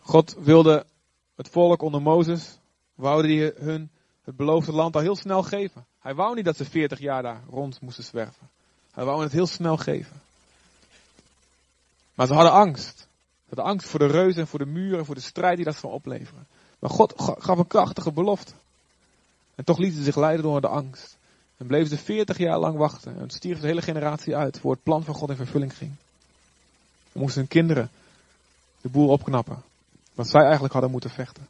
God 0.00 0.36
wilde 0.38 0.86
het 1.34 1.48
volk 1.48 1.82
onder 1.82 2.02
Mozes 2.02 2.58
wou 3.00 3.26
hij 3.26 3.52
hun 3.56 3.90
het 4.24 4.36
beloofde 4.36 4.72
land 4.72 4.94
al 4.94 5.00
heel 5.00 5.16
snel 5.16 5.42
geven. 5.42 5.86
Hij 6.00 6.14
wou 6.14 6.34
niet 6.34 6.44
dat 6.44 6.56
ze 6.56 6.64
40 6.64 6.98
jaar 6.98 7.22
daar 7.22 7.42
rond 7.48 7.80
moesten 7.80 8.04
zwerven. 8.04 8.48
Hij 8.92 9.04
wou 9.04 9.22
het 9.22 9.32
heel 9.32 9.46
snel 9.46 9.76
geven. 9.76 10.20
Maar 12.14 12.26
ze 12.26 12.34
hadden 12.34 12.52
angst. 12.52 12.98
Ze 12.98 13.56
hadden 13.56 13.64
angst 13.64 13.88
voor 13.88 13.98
de 13.98 14.06
reuzen 14.06 14.40
en 14.40 14.46
voor 14.46 14.58
de 14.58 14.66
muren, 14.66 15.04
voor 15.04 15.14
de 15.14 15.20
strijd 15.20 15.56
die 15.56 15.64
dat 15.64 15.76
zou 15.76 15.92
opleveren. 15.92 16.46
Maar 16.78 16.90
God 16.90 17.14
gaf 17.16 17.58
een 17.58 17.66
krachtige 17.66 18.12
belofte. 18.12 18.52
En 19.54 19.64
toch 19.64 19.78
lieten 19.78 19.98
ze 19.98 20.04
zich 20.04 20.16
leiden 20.16 20.42
door 20.42 20.60
de 20.60 20.68
angst. 20.68 21.16
En 21.56 21.66
bleven 21.66 21.88
ze 21.88 21.98
40 21.98 22.38
jaar 22.38 22.58
lang 22.58 22.76
wachten. 22.76 23.18
En 23.18 23.30
stierf 23.30 23.60
de 23.60 23.66
hele 23.66 23.82
generatie 23.82 24.36
uit 24.36 24.58
voor 24.58 24.72
het 24.72 24.82
plan 24.82 25.04
van 25.04 25.14
God 25.14 25.30
in 25.30 25.36
vervulling 25.36 25.76
ging. 25.76 25.92
En 27.12 27.20
moesten 27.20 27.40
hun 27.40 27.48
kinderen 27.48 27.90
de 28.80 28.88
boel 28.88 29.08
opknappen. 29.08 29.62
Wat 30.14 30.28
zij 30.28 30.42
eigenlijk 30.42 30.72
hadden 30.72 30.90
moeten 30.90 31.10
vechten. 31.10 31.46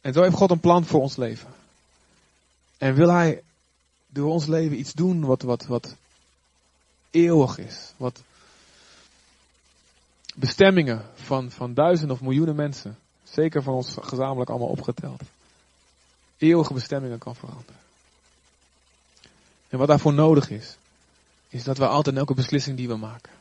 En 0.00 0.12
zo 0.12 0.22
heeft 0.22 0.36
God 0.36 0.50
een 0.50 0.60
plan 0.60 0.84
voor 0.84 1.00
ons 1.00 1.16
leven. 1.16 1.54
En 2.78 2.94
wil 2.94 3.08
Hij 3.10 3.42
door 4.08 4.30
ons 4.30 4.46
leven 4.46 4.78
iets 4.78 4.92
doen 4.92 5.24
wat, 5.24 5.42
wat, 5.42 5.66
wat 5.66 5.94
eeuwig 7.10 7.58
is. 7.58 7.92
Wat 7.96 8.22
bestemmingen 10.34 11.04
van, 11.14 11.50
van 11.50 11.74
duizenden 11.74 12.16
of 12.16 12.22
miljoenen 12.22 12.56
mensen, 12.56 12.98
zeker 13.24 13.62
van 13.62 13.74
ons 13.74 13.94
gezamenlijk 14.00 14.50
allemaal 14.50 14.68
opgeteld, 14.68 15.22
eeuwige 16.38 16.72
bestemmingen 16.72 17.18
kan 17.18 17.36
veranderen. 17.36 17.80
En 19.68 19.78
wat 19.78 19.88
daarvoor 19.88 20.12
nodig 20.12 20.50
is, 20.50 20.76
is 21.48 21.64
dat 21.64 21.78
we 21.78 21.86
altijd 21.86 22.14
in 22.14 22.20
elke 22.20 22.34
beslissing 22.34 22.76
die 22.76 22.88
we 22.88 22.96
maken, 22.96 23.32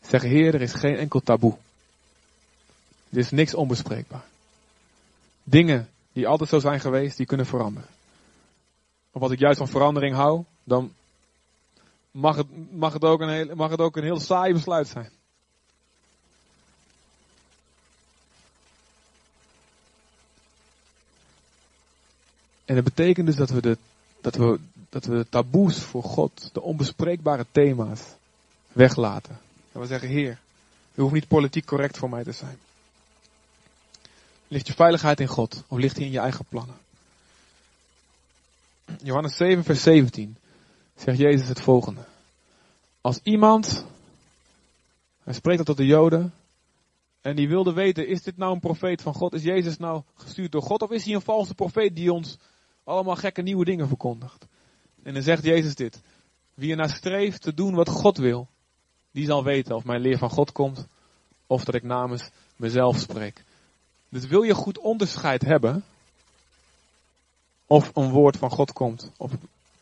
zeggen, 0.00 0.30
Heer, 0.30 0.54
er 0.54 0.62
is 0.62 0.72
geen 0.72 0.96
enkel 0.96 1.20
taboe. 1.20 1.56
Er 3.10 3.18
is 3.18 3.30
niks 3.30 3.54
onbespreekbaar 3.54 4.24
Dingen 5.50 5.88
die 6.12 6.26
altijd 6.26 6.48
zo 6.48 6.58
zijn 6.58 6.80
geweest, 6.80 7.16
die 7.16 7.26
kunnen 7.26 7.46
veranderen. 7.46 7.88
Of 9.12 9.22
als 9.22 9.30
ik 9.32 9.38
juist 9.38 9.58
van 9.58 9.68
verandering 9.68 10.14
hou, 10.14 10.44
dan 10.64 10.92
mag 12.10 12.36
het, 12.36 12.46
mag 12.72 12.92
het, 12.92 13.04
ook, 13.04 13.20
een 13.20 13.28
heel, 13.28 13.54
mag 13.54 13.70
het 13.70 13.80
ook 13.80 13.96
een 13.96 14.02
heel 14.02 14.20
saai 14.20 14.52
besluit 14.52 14.88
zijn. 14.88 15.10
En 22.64 22.74
dat 22.74 22.84
betekent 22.84 23.26
dus 23.26 23.36
dat 23.36 23.50
we, 23.50 23.60
de, 23.60 23.78
dat, 24.20 24.34
we, 24.34 24.58
dat 24.88 25.04
we 25.04 25.26
taboes 25.28 25.82
voor 25.82 26.02
God, 26.02 26.50
de 26.52 26.62
onbespreekbare 26.62 27.46
thema's, 27.50 28.00
weglaten. 28.72 29.38
Dat 29.72 29.82
we 29.82 29.88
zeggen, 29.88 30.08
Heer, 30.08 30.38
u 30.94 31.02
hoeft 31.02 31.14
niet 31.14 31.28
politiek 31.28 31.64
correct 31.64 31.98
voor 31.98 32.10
mij 32.10 32.24
te 32.24 32.32
zijn. 32.32 32.58
Ligt 34.48 34.66
je 34.66 34.72
veiligheid 34.72 35.20
in 35.20 35.26
God 35.26 35.64
of 35.68 35.78
ligt 35.78 35.96
die 35.96 36.04
in 36.04 36.12
je 36.12 36.18
eigen 36.18 36.44
plannen? 36.44 36.76
Johannes 39.02 39.36
7, 39.36 39.64
vers 39.64 39.82
17 39.82 40.36
zegt 40.94 41.18
Jezus 41.18 41.48
het 41.48 41.60
volgende. 41.60 42.00
Als 43.00 43.20
iemand, 43.22 43.84
hij 45.22 45.32
spreekt 45.32 45.58
dat 45.58 45.66
tot 45.66 45.76
de 45.76 45.86
Joden, 45.86 46.32
en 47.20 47.36
die 47.36 47.48
wilde 47.48 47.72
weten, 47.72 48.08
is 48.08 48.22
dit 48.22 48.36
nou 48.36 48.52
een 48.52 48.60
profeet 48.60 49.02
van 49.02 49.14
God? 49.14 49.32
Is 49.32 49.42
Jezus 49.42 49.76
nou 49.76 50.02
gestuurd 50.14 50.52
door 50.52 50.62
God? 50.62 50.82
Of 50.82 50.90
is 50.90 51.04
hij 51.04 51.14
een 51.14 51.20
valse 51.20 51.54
profeet 51.54 51.96
die 51.96 52.12
ons 52.12 52.38
allemaal 52.84 53.16
gekke 53.16 53.42
nieuwe 53.42 53.64
dingen 53.64 53.88
verkondigt? 53.88 54.46
En 55.02 55.14
dan 55.14 55.22
zegt 55.22 55.44
Jezus 55.44 55.74
dit. 55.74 56.00
Wie 56.54 56.70
ernaar 56.70 56.90
streeft 56.90 57.42
te 57.42 57.54
doen 57.54 57.74
wat 57.74 57.88
God 57.88 58.16
wil, 58.16 58.48
die 59.10 59.26
zal 59.26 59.44
weten 59.44 59.76
of 59.76 59.84
mijn 59.84 60.00
leer 60.00 60.18
van 60.18 60.30
God 60.30 60.52
komt, 60.52 60.86
of 61.46 61.64
dat 61.64 61.74
ik 61.74 61.82
namens 61.82 62.30
mezelf 62.56 62.98
spreek. 62.98 63.44
Dus 64.08 64.26
wil 64.26 64.42
je 64.42 64.54
goed 64.54 64.78
onderscheid 64.78 65.42
hebben, 65.42 65.84
of 67.66 67.90
een 67.94 68.10
woord 68.10 68.36
van 68.36 68.50
God 68.50 68.72
komt, 68.72 69.10
of, 69.16 69.32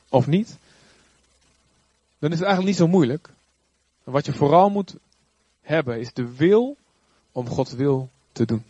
of 0.09 0.27
niet, 0.27 0.59
dan 2.19 2.31
is 2.31 2.39
het 2.39 2.47
eigenlijk 2.47 2.67
niet 2.67 2.77
zo 2.77 2.87
moeilijk. 2.87 3.31
Wat 4.05 4.27
je 4.27 4.33
vooral 4.33 4.71
moet 4.71 4.95
hebben, 5.61 6.01
is 6.01 6.13
de 6.13 6.37
wil 6.37 6.77
om 7.33 7.49
Gods 7.49 7.73
wil 7.73 8.11
te 8.33 8.45
doen. 8.45 8.65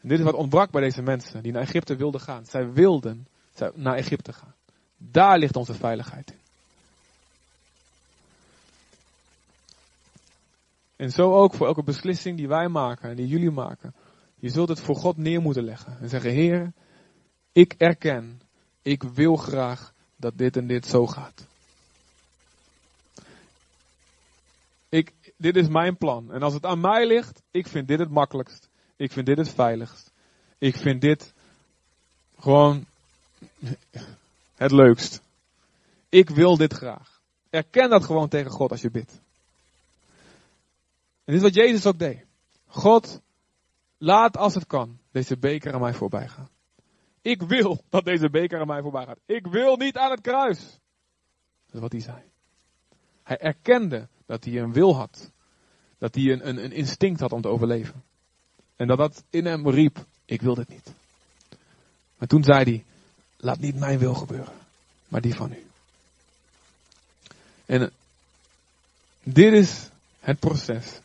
En 0.00 0.08
dit 0.08 0.18
is 0.18 0.24
wat 0.24 0.34
ontbrak 0.34 0.70
bij 0.70 0.82
deze 0.82 1.02
mensen 1.02 1.42
die 1.42 1.52
naar 1.52 1.62
Egypte 1.62 1.96
wilden 1.96 2.20
gaan. 2.20 2.46
Zij 2.46 2.72
wilden 2.72 3.26
naar 3.74 3.96
Egypte 3.96 4.32
gaan. 4.32 4.54
Daar 4.96 5.38
ligt 5.38 5.56
onze 5.56 5.74
veiligheid 5.74 6.30
in. 6.30 6.38
En 10.96 11.10
zo 11.10 11.34
ook 11.34 11.54
voor 11.54 11.66
elke 11.66 11.82
beslissing 11.82 12.36
die 12.36 12.48
wij 12.48 12.68
maken 12.68 13.10
en 13.10 13.16
die 13.16 13.26
jullie 13.26 13.50
maken. 13.50 13.94
Je 14.44 14.50
zult 14.50 14.68
het 14.68 14.80
voor 14.80 14.96
God 14.96 15.16
neer 15.16 15.40
moeten 15.40 15.64
leggen. 15.64 15.98
En 16.00 16.08
zeggen, 16.08 16.30
Heer, 16.30 16.72
ik 17.52 17.74
erken, 17.78 18.40
ik 18.82 19.02
wil 19.02 19.36
graag 19.36 19.94
dat 20.16 20.38
dit 20.38 20.56
en 20.56 20.66
dit 20.66 20.86
zo 20.86 21.06
gaat. 21.06 21.46
Ik, 24.88 25.12
dit 25.36 25.56
is 25.56 25.68
mijn 25.68 25.96
plan. 25.96 26.32
En 26.32 26.42
als 26.42 26.54
het 26.54 26.64
aan 26.64 26.80
mij 26.80 27.06
ligt, 27.06 27.42
ik 27.50 27.66
vind 27.66 27.88
dit 27.88 27.98
het 27.98 28.10
makkelijkst. 28.10 28.68
Ik 28.96 29.12
vind 29.12 29.26
dit 29.26 29.36
het 29.36 29.48
veiligst. 29.48 30.12
Ik 30.58 30.76
vind 30.76 31.00
dit 31.00 31.32
gewoon 32.38 32.86
het 34.54 34.70
leukst. 34.70 35.22
Ik 36.08 36.30
wil 36.30 36.56
dit 36.56 36.72
graag. 36.72 37.20
Erken 37.50 37.90
dat 37.90 38.04
gewoon 38.04 38.28
tegen 38.28 38.50
God 38.50 38.70
als 38.70 38.80
je 38.80 38.90
bidt. 38.90 39.12
En 41.24 41.32
dit 41.32 41.36
is 41.36 41.42
wat 41.42 41.54
Jezus 41.54 41.86
ook 41.86 41.98
deed. 41.98 42.24
God, 42.66 43.22
laat 44.04 44.36
als 44.36 44.54
het 44.54 44.66
kan 44.66 44.98
deze 45.10 45.38
beker 45.38 45.74
aan 45.74 45.80
mij 45.80 45.94
voorbij 45.94 46.28
gaan. 46.28 46.48
Ik 47.22 47.42
wil 47.42 47.84
dat 47.88 48.04
deze 48.04 48.30
beker 48.30 48.60
aan 48.60 48.66
mij 48.66 48.82
voorbij 48.82 49.04
gaat. 49.06 49.18
Ik 49.26 49.46
wil 49.46 49.76
niet 49.76 49.96
aan 49.96 50.10
het 50.10 50.20
kruis. 50.20 50.58
Dat 51.66 51.74
is 51.74 51.80
wat 51.80 51.92
hij 51.92 52.00
zei. 52.00 52.18
Hij 53.22 53.38
erkende 53.38 54.08
dat 54.26 54.44
hij 54.44 54.58
een 54.58 54.72
wil 54.72 54.96
had. 54.96 55.30
Dat 55.98 56.14
hij 56.14 56.32
een, 56.32 56.48
een, 56.48 56.64
een 56.64 56.72
instinct 56.72 57.20
had 57.20 57.32
om 57.32 57.40
te 57.40 57.48
overleven. 57.48 58.02
En 58.76 58.86
dat 58.86 58.98
dat 58.98 59.24
in 59.30 59.44
hem 59.44 59.68
riep, 59.68 60.04
ik 60.24 60.42
wil 60.42 60.54
dit 60.54 60.68
niet. 60.68 60.92
Maar 62.18 62.28
toen 62.28 62.44
zei 62.44 62.64
hij, 62.64 62.84
laat 63.36 63.58
niet 63.58 63.78
mijn 63.78 63.98
wil 63.98 64.14
gebeuren, 64.14 64.54
maar 65.08 65.20
die 65.20 65.34
van 65.34 65.52
u. 65.52 65.66
En 67.66 67.80
eh, 67.82 67.88
dit 69.22 69.52
is 69.52 69.88
het 70.20 70.38
proces. 70.38 71.00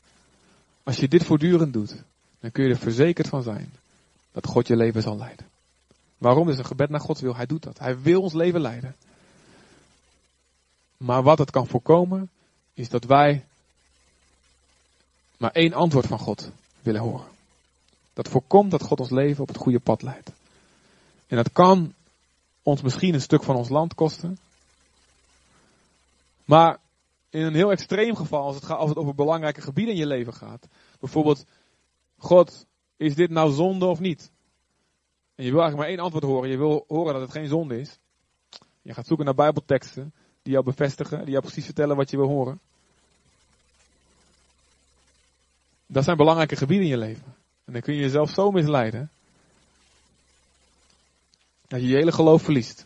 Als 0.83 0.97
je 0.97 1.07
dit 1.07 1.23
voortdurend 1.23 1.73
doet, 1.73 2.03
dan 2.39 2.51
kun 2.51 2.63
je 2.63 2.69
er 2.69 2.79
verzekerd 2.79 3.27
van 3.27 3.43
zijn 3.43 3.73
dat 4.31 4.47
God 4.47 4.67
je 4.67 4.75
leven 4.75 5.01
zal 5.01 5.17
leiden. 5.17 5.45
Waarom 6.17 6.49
is 6.49 6.57
een 6.57 6.65
gebed 6.65 6.89
naar 6.89 6.99
Gods 6.99 7.21
wil? 7.21 7.35
Hij 7.35 7.45
doet 7.45 7.63
dat. 7.63 7.79
Hij 7.79 8.01
wil 8.01 8.21
ons 8.21 8.33
leven 8.33 8.61
leiden. 8.61 8.95
Maar 10.97 11.23
wat 11.23 11.37
het 11.37 11.51
kan 11.51 11.67
voorkomen, 11.67 12.29
is 12.73 12.89
dat 12.89 13.03
wij 13.03 13.45
maar 15.37 15.51
één 15.51 15.73
antwoord 15.73 16.05
van 16.05 16.19
God 16.19 16.49
willen 16.81 17.01
horen. 17.01 17.27
Dat 18.13 18.27
voorkomt 18.27 18.71
dat 18.71 18.81
God 18.81 18.99
ons 18.99 19.09
leven 19.09 19.41
op 19.41 19.47
het 19.47 19.57
goede 19.57 19.79
pad 19.79 20.01
leidt. 20.01 20.31
En 21.27 21.35
dat 21.35 21.51
kan 21.51 21.93
ons 22.63 22.81
misschien 22.81 23.13
een 23.13 23.21
stuk 23.21 23.43
van 23.43 23.55
ons 23.55 23.69
land 23.69 23.95
kosten. 23.95 24.37
Maar 26.45 26.77
in 27.29 27.41
een 27.41 27.55
heel 27.55 27.71
extreem 27.71 28.15
geval, 28.15 28.43
als 28.43 28.55
het, 28.55 28.65
gaat, 28.65 28.77
als 28.77 28.89
het 28.89 28.97
over 28.97 29.15
belangrijke 29.15 29.61
gebieden 29.61 29.93
in 29.93 29.99
je 29.99 30.07
leven 30.07 30.33
gaat. 30.33 30.67
Bijvoorbeeld, 30.99 31.45
God, 32.19 32.65
is 32.97 33.15
dit 33.15 33.29
nou 33.29 33.51
zonde 33.51 33.85
of 33.85 33.99
niet? 33.99 34.31
En 35.35 35.45
je 35.45 35.51
wil 35.51 35.61
eigenlijk 35.61 35.77
maar 35.77 35.87
één 35.87 35.99
antwoord 35.99 36.23
horen. 36.23 36.49
Je 36.49 36.57
wil 36.57 36.85
horen 36.87 37.13
dat 37.13 37.21
het 37.21 37.31
geen 37.31 37.47
zonde 37.47 37.79
is. 37.79 37.99
Je 38.81 38.93
gaat 38.93 39.07
zoeken 39.07 39.25
naar 39.25 39.35
bijbelteksten 39.35 40.13
die 40.41 40.53
jou 40.53 40.65
bevestigen, 40.65 41.19
die 41.19 41.29
jou 41.29 41.41
precies 41.41 41.65
vertellen 41.65 41.95
wat 41.95 42.09
je 42.09 42.17
wil 42.17 42.27
horen. 42.27 42.59
Dat 45.85 46.03
zijn 46.03 46.17
belangrijke 46.17 46.55
gebieden 46.55 46.85
in 46.85 46.91
je 46.91 46.97
leven. 46.97 47.35
En 47.65 47.73
dan 47.73 47.81
kun 47.81 47.93
je 47.93 48.01
jezelf 48.01 48.29
zo 48.29 48.51
misleiden. 48.51 49.11
Dat 51.67 51.81
je 51.81 51.87
je 51.87 51.95
hele 51.95 52.11
geloof 52.11 52.41
verliest. 52.41 52.85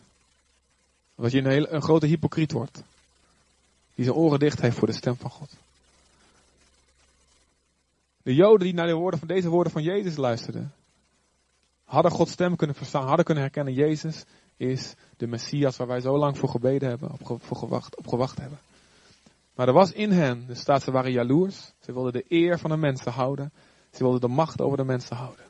Dat 1.15 1.31
je 1.31 1.37
een, 1.37 1.45
hele, 1.45 1.69
een 1.69 1.81
grote 1.81 2.05
hypocriet 2.05 2.51
wordt. 2.51 2.83
Die 3.95 4.05
zijn 4.05 4.17
oren 4.17 4.39
dicht 4.39 4.61
heeft 4.61 4.77
voor 4.77 4.87
de 4.87 4.93
stem 4.93 5.15
van 5.15 5.29
God. 5.29 5.55
De 8.23 8.35
Joden 8.35 8.59
die 8.59 8.73
naar 8.73 8.87
de 8.87 8.93
woorden 8.93 9.19
van 9.19 9.27
deze 9.27 9.49
woorden 9.49 9.71
van 9.71 9.83
Jezus 9.83 10.15
luisterden. 10.15 10.73
Hadden 11.83 12.11
Gods 12.11 12.31
stem 12.31 12.55
kunnen 12.55 12.75
verstaan. 12.75 13.07
Hadden 13.07 13.25
kunnen 13.25 13.43
herkennen. 13.43 13.73
Jezus 13.73 14.25
is 14.57 14.93
de 15.17 15.27
Messias 15.27 15.77
waar 15.77 15.87
wij 15.87 15.99
zo 15.99 16.17
lang 16.17 16.37
voor 16.37 16.49
gebeden 16.49 16.89
hebben. 16.89 17.11
Op, 17.11 17.43
voor 17.43 17.57
gewacht, 17.57 17.97
op 17.97 18.07
gewacht 18.07 18.37
hebben. 18.37 18.59
Maar 19.55 19.67
er 19.67 19.73
was 19.73 19.91
in 19.91 20.11
hen, 20.11 20.45
de 20.47 20.55
staat, 20.55 20.83
ze 20.83 20.91
waren 20.91 21.11
jaloers. 21.11 21.73
Ze 21.79 21.93
wilden 21.93 22.13
de 22.13 22.25
eer 22.27 22.59
van 22.59 22.69
de 22.69 22.77
mensen 22.77 23.11
houden. 23.11 23.51
Ze 23.91 24.03
wilden 24.03 24.21
de 24.21 24.27
macht 24.27 24.61
over 24.61 24.77
de 24.77 24.83
mensen 24.83 25.15
houden. 25.15 25.45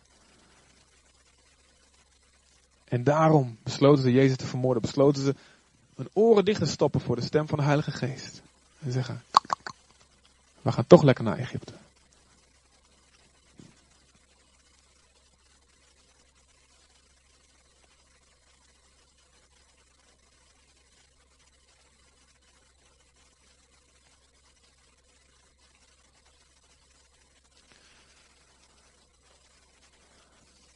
En 2.86 3.04
daarom 3.04 3.58
besloten 3.64 4.04
ze 4.04 4.12
Jezus 4.12 4.38
te 4.38 4.46
vermoorden. 4.46 4.82
Besloten 4.82 5.24
ze 5.24 5.36
hun 5.96 6.10
oren 6.14 6.46
dicht 6.46 6.60
te 6.60 6.66
stoppen 6.66 7.02
voor 7.02 7.16
de 7.16 7.22
stem 7.22 7.48
van 7.48 7.58
de 7.58 7.64
Heilige 7.64 7.92
Geest. 7.92 8.42
En 8.80 8.92
zeggen, 8.92 9.24
we 10.62 10.72
gaan 10.72 10.88
toch 10.88 11.04
lekker 11.04 11.24
naar 11.24 11.38
Egypte. 11.38 11.74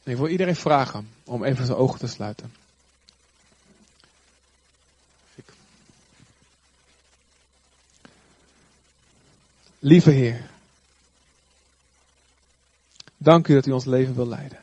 Ik 0.08 0.16
wil 0.16 0.28
iedereen 0.28 0.56
vragen 0.56 1.08
om 1.24 1.44
even 1.44 1.66
zijn 1.66 1.78
ogen 1.78 1.98
te 1.98 2.06
sluiten. 2.06 2.52
Lieve 9.78 10.10
Heer, 10.10 10.50
dank 13.16 13.48
u 13.48 13.54
dat 13.54 13.66
u 13.66 13.70
ons 13.70 13.84
leven 13.84 14.14
wil 14.14 14.28
leiden. 14.28 14.58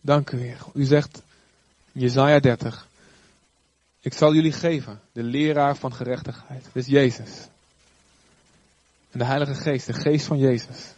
Dank 0.00 0.30
u 0.30 0.40
Heer. 0.40 0.58
U 0.74 0.84
zegt 0.84 1.22
Jezaja 1.92 2.40
30, 2.40 2.88
ik 4.00 4.14
zal 4.14 4.34
jullie 4.34 4.52
geven, 4.52 5.00
de 5.12 5.22
leraar 5.22 5.76
van 5.76 5.94
gerechtigheid. 5.94 6.64
Dit 6.64 6.74
is 6.74 6.86
Jezus. 6.86 7.30
En 9.10 9.18
de 9.18 9.24
Heilige 9.24 9.54
Geest, 9.54 9.86
de 9.86 9.92
Geest 9.92 10.26
van 10.26 10.38
Jezus, 10.38 10.92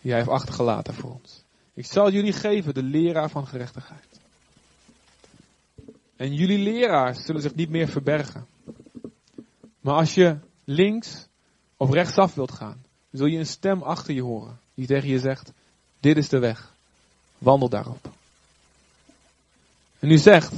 die 0.00 0.10
hij 0.10 0.20
heeft 0.20 0.32
achtergelaten 0.32 0.94
voor 0.94 1.10
ons. 1.10 1.42
Ik 1.80 1.86
zal 1.86 2.10
jullie 2.10 2.32
geven 2.32 2.74
de 2.74 2.82
leraar 2.82 3.30
van 3.30 3.46
gerechtigheid. 3.46 4.20
En 6.16 6.34
jullie 6.34 6.58
leraars 6.58 7.24
zullen 7.24 7.42
zich 7.42 7.54
niet 7.54 7.70
meer 7.70 7.88
verbergen. 7.88 8.46
Maar 9.80 9.94
als 9.94 10.14
je 10.14 10.38
links 10.64 11.26
of 11.76 11.90
rechtsaf 11.90 12.34
wilt 12.34 12.52
gaan, 12.52 12.84
zul 13.10 13.26
je 13.26 13.38
een 13.38 13.46
stem 13.46 13.82
achter 13.82 14.14
je 14.14 14.22
horen 14.22 14.60
die 14.74 14.86
tegen 14.86 15.08
je 15.08 15.18
zegt, 15.18 15.52
dit 16.00 16.16
is 16.16 16.28
de 16.28 16.38
weg, 16.38 16.74
wandel 17.38 17.68
daarop. 17.68 18.10
En 19.98 20.10
u 20.10 20.18
zegt, 20.18 20.52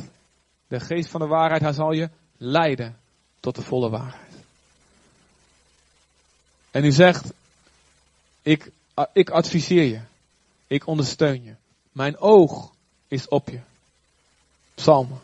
de 0.68 0.80
geest 0.80 1.08
van 1.08 1.20
de 1.20 1.26
waarheid, 1.26 1.62
hij 1.62 1.72
zal 1.72 1.92
je 1.92 2.10
leiden 2.36 2.96
tot 3.40 3.54
de 3.54 3.62
volle 3.62 3.90
waarheid. 3.90 4.34
En 6.70 6.84
u 6.84 6.92
zegt, 6.92 7.32
ik, 8.42 8.70
ik 9.12 9.30
adviseer 9.30 9.84
je, 9.84 10.00
ik 10.72 10.86
ondersteun 10.86 11.42
je. 11.42 11.54
Mijn 11.92 12.18
oog 12.18 12.74
is 13.08 13.28
op 13.28 13.48
je. 13.48 13.60
Psalmen. 14.74 15.20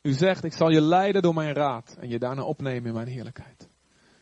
U 0.00 0.12
zegt, 0.12 0.44
ik 0.44 0.52
zal 0.52 0.70
je 0.70 0.80
leiden 0.80 1.22
door 1.22 1.34
mijn 1.34 1.54
raad 1.54 1.96
en 2.00 2.08
je 2.08 2.18
daarna 2.18 2.42
opnemen 2.42 2.86
in 2.86 2.94
mijn 2.94 3.08
heerlijkheid. 3.08 3.68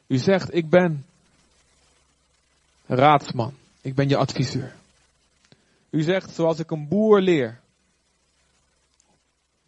U 0.06 0.18
zegt, 0.18 0.54
ik 0.54 0.68
ben 0.70 1.06
raadsman. 2.86 3.54
Ik 3.80 3.94
ben 3.94 4.08
je 4.08 4.16
adviseur. 4.16 4.74
U 5.90 6.02
zegt, 6.02 6.34
zoals 6.34 6.58
ik 6.58 6.70
een 6.70 6.88
boer 6.88 7.20
leer. 7.20 7.60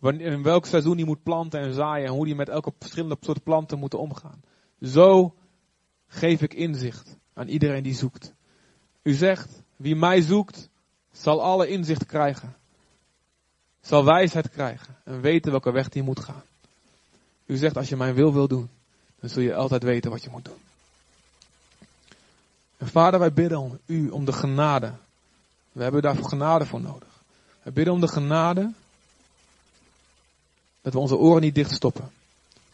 In 0.01 0.43
welk 0.43 0.67
seizoen 0.67 0.97
hij 0.97 1.05
moet 1.05 1.23
planten 1.23 1.61
en 1.61 1.75
zaaien 1.75 2.07
en 2.07 2.13
hoe 2.13 2.27
hij 2.27 2.37
met 2.37 2.49
elke 2.49 2.73
verschillende 2.79 3.17
soort 3.21 3.43
planten 3.43 3.79
moet 3.79 3.95
omgaan. 3.95 4.43
Zo 4.81 5.35
geef 6.07 6.43
ik 6.43 6.55
inzicht 6.55 7.17
aan 7.35 7.49
iedereen 7.49 7.83
die 7.83 7.95
zoekt. 7.95 8.35
U 9.03 9.13
zegt, 9.13 9.49
wie 9.77 9.97
mij 9.97 10.21
zoekt, 10.21 10.69
zal 11.13 11.43
alle 11.43 11.69
inzicht 11.69 12.07
krijgen. 12.07 12.57
Zal 13.81 14.05
wijsheid 14.05 14.51
krijgen 14.51 14.97
en 15.05 15.21
weten 15.21 15.51
welke 15.51 15.73
weg 15.73 15.93
hij 15.93 16.03
moet 16.03 16.21
gaan. 16.21 16.43
U 17.47 17.57
zegt, 17.57 17.77
als 17.77 17.89
je 17.89 17.97
mijn 17.97 18.15
wil 18.15 18.33
wil 18.33 18.49
doen, 18.49 18.69
dan 19.21 19.31
zul 19.31 19.43
je 19.43 19.55
altijd 19.55 19.83
weten 19.83 20.11
wat 20.11 20.23
je 20.23 20.31
moet 20.31 20.45
doen. 20.45 20.61
En 22.77 22.89
vader, 22.89 23.21
wij 23.21 23.33
bidden 23.33 23.59
om 23.59 23.79
u 23.87 24.09
om 24.09 24.25
de 24.25 24.33
genade. 24.33 24.93
We 25.73 25.83
hebben 25.83 26.03
daarvoor 26.03 26.29
genade 26.29 26.67
voor 26.67 26.81
nodig. 26.81 27.23
Wij 27.63 27.73
bidden 27.73 27.95
om 27.95 28.01
de 28.01 28.09
genade 28.09 28.73
dat 30.81 30.93
we 30.93 30.99
onze 30.99 31.17
oren 31.17 31.43
niet 31.43 31.55
dichtstoppen 31.55 32.11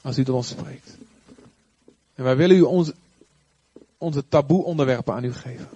als 0.01 0.18
u 0.18 0.24
tot 0.24 0.35
ons 0.35 0.49
spreekt. 0.49 0.97
En 2.14 2.24
wij 2.24 2.37
willen 2.37 2.57
u 2.57 2.93
onze 3.99 4.29
taboe 4.29 4.64
onderwerpen 4.64 5.14
aan 5.14 5.24
u 5.24 5.33
geven. 5.33 5.68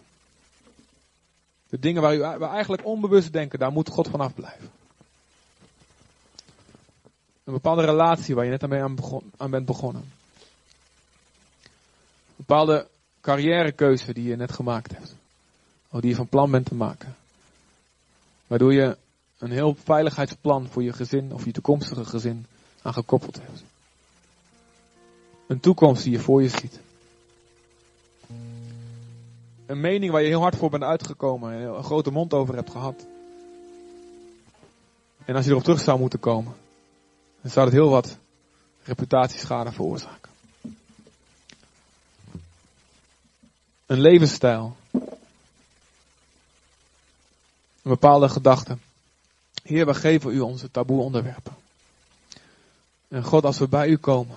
De 1.72 1.78
dingen 1.78 2.02
waar 2.02 2.38
waar 2.38 2.52
eigenlijk 2.52 2.84
onbewust 2.84 3.32
denken, 3.32 3.58
daar 3.58 3.72
moet 3.72 3.88
God 3.88 4.08
vanaf 4.08 4.34
blijven. 4.34 4.70
Een 7.44 7.52
bepaalde 7.52 7.84
relatie 7.84 8.34
waar 8.34 8.44
je 8.44 8.50
net 8.50 8.62
aan, 8.62 8.98
aan 9.36 9.50
bent 9.50 9.66
begonnen. 9.66 10.02
Een 12.28 12.44
bepaalde 12.46 12.88
carrièrekeuze 13.20 14.12
die 14.12 14.28
je 14.28 14.36
net 14.36 14.52
gemaakt 14.52 14.96
hebt. 14.96 15.14
Of 15.90 16.00
die 16.00 16.10
je 16.10 16.16
van 16.16 16.28
plan 16.28 16.50
bent 16.50 16.66
te 16.66 16.74
maken. 16.74 17.16
Waardoor 18.46 18.72
je 18.72 18.96
een 19.38 19.50
heel 19.50 19.76
veiligheidsplan 19.84 20.68
voor 20.68 20.82
je 20.82 20.92
gezin 20.92 21.32
of 21.32 21.44
je 21.44 21.52
toekomstige 21.52 22.04
gezin 22.04 22.46
aan 22.82 22.94
gekoppeld 22.94 23.40
hebt. 23.40 23.62
Een 25.46 25.60
toekomst 25.60 26.02
die 26.02 26.12
je 26.12 26.20
voor 26.20 26.42
je 26.42 26.48
ziet. 26.48 26.80
Een 29.72 29.80
mening 29.80 30.12
waar 30.12 30.22
je 30.22 30.28
heel 30.28 30.40
hard 30.40 30.56
voor 30.56 30.70
bent 30.70 30.82
uitgekomen 30.82 31.52
en 31.52 31.60
een 31.60 31.84
grote 31.84 32.10
mond 32.10 32.34
over 32.34 32.54
hebt 32.54 32.70
gehad. 32.70 33.06
En 35.24 35.34
als 35.34 35.44
je 35.44 35.50
erop 35.50 35.62
terug 35.62 35.80
zou 35.80 35.98
moeten 35.98 36.18
komen, 36.18 36.54
dan 37.40 37.50
zou 37.50 37.66
het 37.66 37.74
heel 37.74 37.88
wat 37.88 38.16
reputatieschade 38.82 39.72
veroorzaken. 39.72 40.30
Een 43.86 44.00
levensstijl. 44.00 44.76
Een 44.92 45.10
bepaalde 47.82 48.28
gedachte. 48.28 48.78
Heer, 49.62 49.86
we 49.86 49.94
geven 49.94 50.32
u 50.32 50.40
onze 50.40 50.70
taboe 50.70 51.00
onderwerpen. 51.00 51.56
En 53.08 53.24
God, 53.24 53.44
als 53.44 53.58
we 53.58 53.68
bij 53.68 53.88
u 53.88 53.96
komen, 53.96 54.36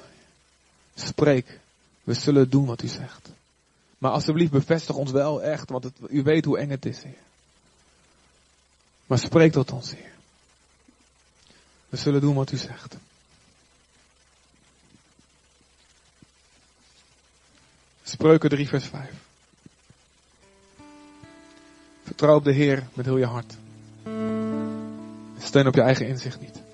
spreek. 0.94 1.60
We 2.04 2.14
zullen 2.14 2.50
doen 2.50 2.66
wat 2.66 2.82
u 2.82 2.88
zegt. 2.88 3.34
Maar 4.06 4.14
alsjeblieft 4.14 4.52
bevestig 4.52 4.96
ons 4.96 5.12
wel 5.12 5.44
echt, 5.44 5.70
want 5.70 5.84
het, 5.84 5.94
u 6.10 6.24
weet 6.24 6.46
hoe 6.46 6.58
eng 6.58 6.70
het 6.70 6.86
is, 6.86 7.04
Heer. 7.04 7.18
Maar 9.06 9.20
spreek 9.20 9.52
tot 9.52 9.72
ons, 9.72 9.92
Heer. 9.96 10.12
We 11.90 11.98
zullen 11.98 12.22
doen 12.22 12.36
wat 12.36 12.52
u 12.52 12.58
zegt. 12.58 12.98
Spreuken 18.04 18.50
3, 18.50 18.68
vers 18.68 18.86
5. 18.86 19.12
Vertrouw 22.04 22.36
op 22.36 22.44
de 22.44 22.54
Heer 22.54 22.88
met 22.94 23.06
heel 23.06 23.18
je 23.18 23.26
hart. 23.26 23.54
Steun 25.40 25.68
op 25.68 25.76
je 25.76 25.82
eigen 25.82 26.08
inzicht 26.08 26.40
niet. 26.40 26.65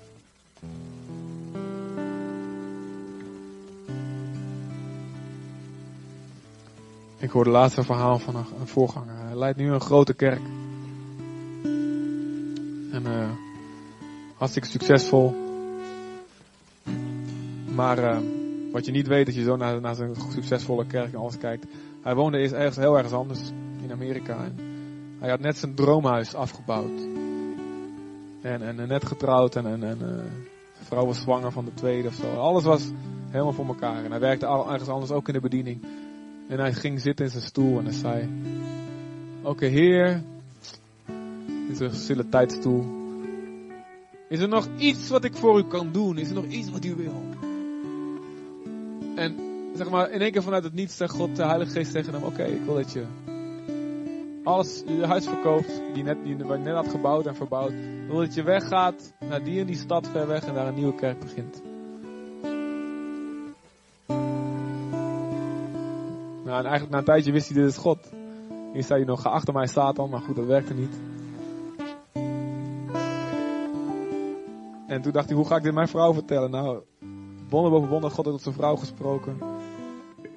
Ik 7.22 7.30
hoorde 7.30 7.50
laatst 7.50 7.76
een 7.76 7.84
verhaal 7.84 8.18
van 8.18 8.36
een, 8.36 8.66
voorganger. 8.66 9.14
Hij 9.16 9.36
leidt 9.36 9.58
nu 9.58 9.72
een 9.72 9.80
grote 9.80 10.14
kerk. 10.14 10.40
En 12.92 13.02
uh, 13.06 13.30
hartstikke 14.36 14.68
succesvol. 14.68 15.34
Maar 17.74 17.98
uh, 17.98 18.18
wat 18.72 18.84
je 18.84 18.92
niet 18.92 19.06
weet, 19.06 19.26
als 19.26 19.34
je 19.34 19.42
zo 19.42 19.56
naar, 19.56 19.80
naar 19.80 19.96
succesvolle 20.32 20.86
kerk 20.86 21.12
en 21.12 21.18
alles 21.18 21.38
kijkt. 21.38 21.66
Hij 22.02 22.14
woonde 22.14 22.38
eerst 22.38 22.54
ergens 22.54 22.76
heel 22.76 22.96
ergens 22.96 23.14
anders 23.14 23.40
in 23.82 23.92
Amerika. 23.92 24.38
Hij 25.18 25.30
had 25.30 25.40
net 25.40 25.56
zijn 25.56 25.74
droomhuis 25.74 26.34
afgebouwd. 26.34 27.00
En, 28.40 28.62
en, 28.62 28.88
net 28.88 29.06
getrouwd 29.06 29.56
en, 29.56 29.66
en, 29.66 29.82
en 29.82 29.98
zijn 30.72 30.86
vrouw 30.86 31.06
was 31.06 31.20
zwanger 31.20 31.52
van 31.52 31.64
de 31.64 31.74
tweede 31.74 32.08
of 32.08 32.14
zo. 32.14 32.34
Alles 32.34 32.64
was 32.64 32.90
helemaal 33.30 33.52
voor 33.52 33.66
elkaar. 33.66 34.04
En 34.04 34.10
hij 34.10 34.20
werkte 34.20 34.46
ergens 34.46 34.88
anders 34.88 35.12
ook 35.12 35.28
in 35.28 35.34
de 35.34 35.40
bediening. 35.40 35.84
En 36.52 36.58
hij 36.58 36.72
ging 36.72 37.00
zitten 37.00 37.24
in 37.24 37.30
zijn 37.30 37.42
stoel 37.42 37.78
en 37.78 37.84
hij 37.84 37.94
zei: 37.94 38.28
Oké, 39.42 39.66
Heer, 39.66 40.22
in 41.68 41.76
zijn 41.76 41.94
stille 41.94 42.28
tijdstoel. 42.28 42.84
Is 44.28 44.40
er 44.40 44.48
nog 44.48 44.68
iets 44.76 45.08
wat 45.08 45.24
ik 45.24 45.34
voor 45.34 45.58
u 45.58 45.64
kan 45.64 45.92
doen? 45.92 46.18
Is 46.18 46.28
er 46.28 46.34
nog 46.34 46.44
iets 46.44 46.70
wat 46.70 46.84
u 46.84 46.94
wil? 46.94 47.22
En 49.14 49.36
zeg 49.74 49.90
maar, 49.90 50.10
in 50.10 50.20
één 50.20 50.32
keer 50.32 50.42
vanuit 50.42 50.64
het 50.64 50.72
niets 50.72 50.96
zegt 50.96 51.14
God, 51.14 51.36
de 51.36 51.44
Heilige 51.44 51.70
Geest 51.70 51.92
tegen 51.92 52.12
hem: 52.12 52.22
Oké, 52.22 52.44
ik 52.44 52.64
wil 52.64 52.74
dat 52.74 52.92
je 52.92 53.04
alles, 54.44 54.82
je 54.86 55.06
huis 55.06 55.26
verkoopt, 55.26 55.82
die, 55.94 56.02
net, 56.02 56.16
die 56.24 56.36
je 56.36 56.44
net 56.44 56.74
had 56.74 56.88
gebouwd 56.88 57.26
en 57.26 57.36
verbouwd. 57.36 57.72
Wil 58.06 58.16
dat 58.16 58.34
je 58.34 58.42
weggaat 58.42 59.12
naar 59.28 59.44
die 59.44 59.60
en 59.60 59.66
die 59.66 59.76
stad 59.76 60.08
ver 60.08 60.26
weg 60.26 60.44
en 60.44 60.54
daar 60.54 60.66
een 60.66 60.74
nieuwe 60.74 60.94
kerk 60.94 61.20
begint. 61.20 61.71
Nou, 66.52 66.64
en 66.64 66.70
eigenlijk 66.70 66.90
na 66.90 66.98
een 66.98 67.14
tijdje 67.14 67.32
wist 67.32 67.48
hij, 67.48 67.62
dit 67.62 67.70
is 67.70 67.76
God. 67.76 68.12
Eerst 68.74 68.86
zei 68.86 68.98
hij 68.98 69.08
nog, 69.08 69.22
ga 69.22 69.30
achter 69.30 69.54
mij 69.54 69.66
Satan, 69.66 70.10
maar 70.10 70.20
goed, 70.20 70.36
dat 70.36 70.44
werkte 70.44 70.74
niet. 70.74 70.94
En 74.86 75.02
toen 75.02 75.12
dacht 75.12 75.28
hij, 75.28 75.36
hoe 75.36 75.46
ga 75.46 75.56
ik 75.56 75.62
dit 75.62 75.74
mijn 75.74 75.88
vrouw 75.88 76.12
vertellen? 76.12 76.50
Nou, 76.50 76.80
wonder 77.48 77.70
boven 77.70 77.88
wonder, 77.88 78.10
God 78.10 78.24
heeft 78.24 78.36
tot 78.36 78.42
zijn 78.42 78.54
vrouw 78.54 78.76
gesproken. 78.76 79.38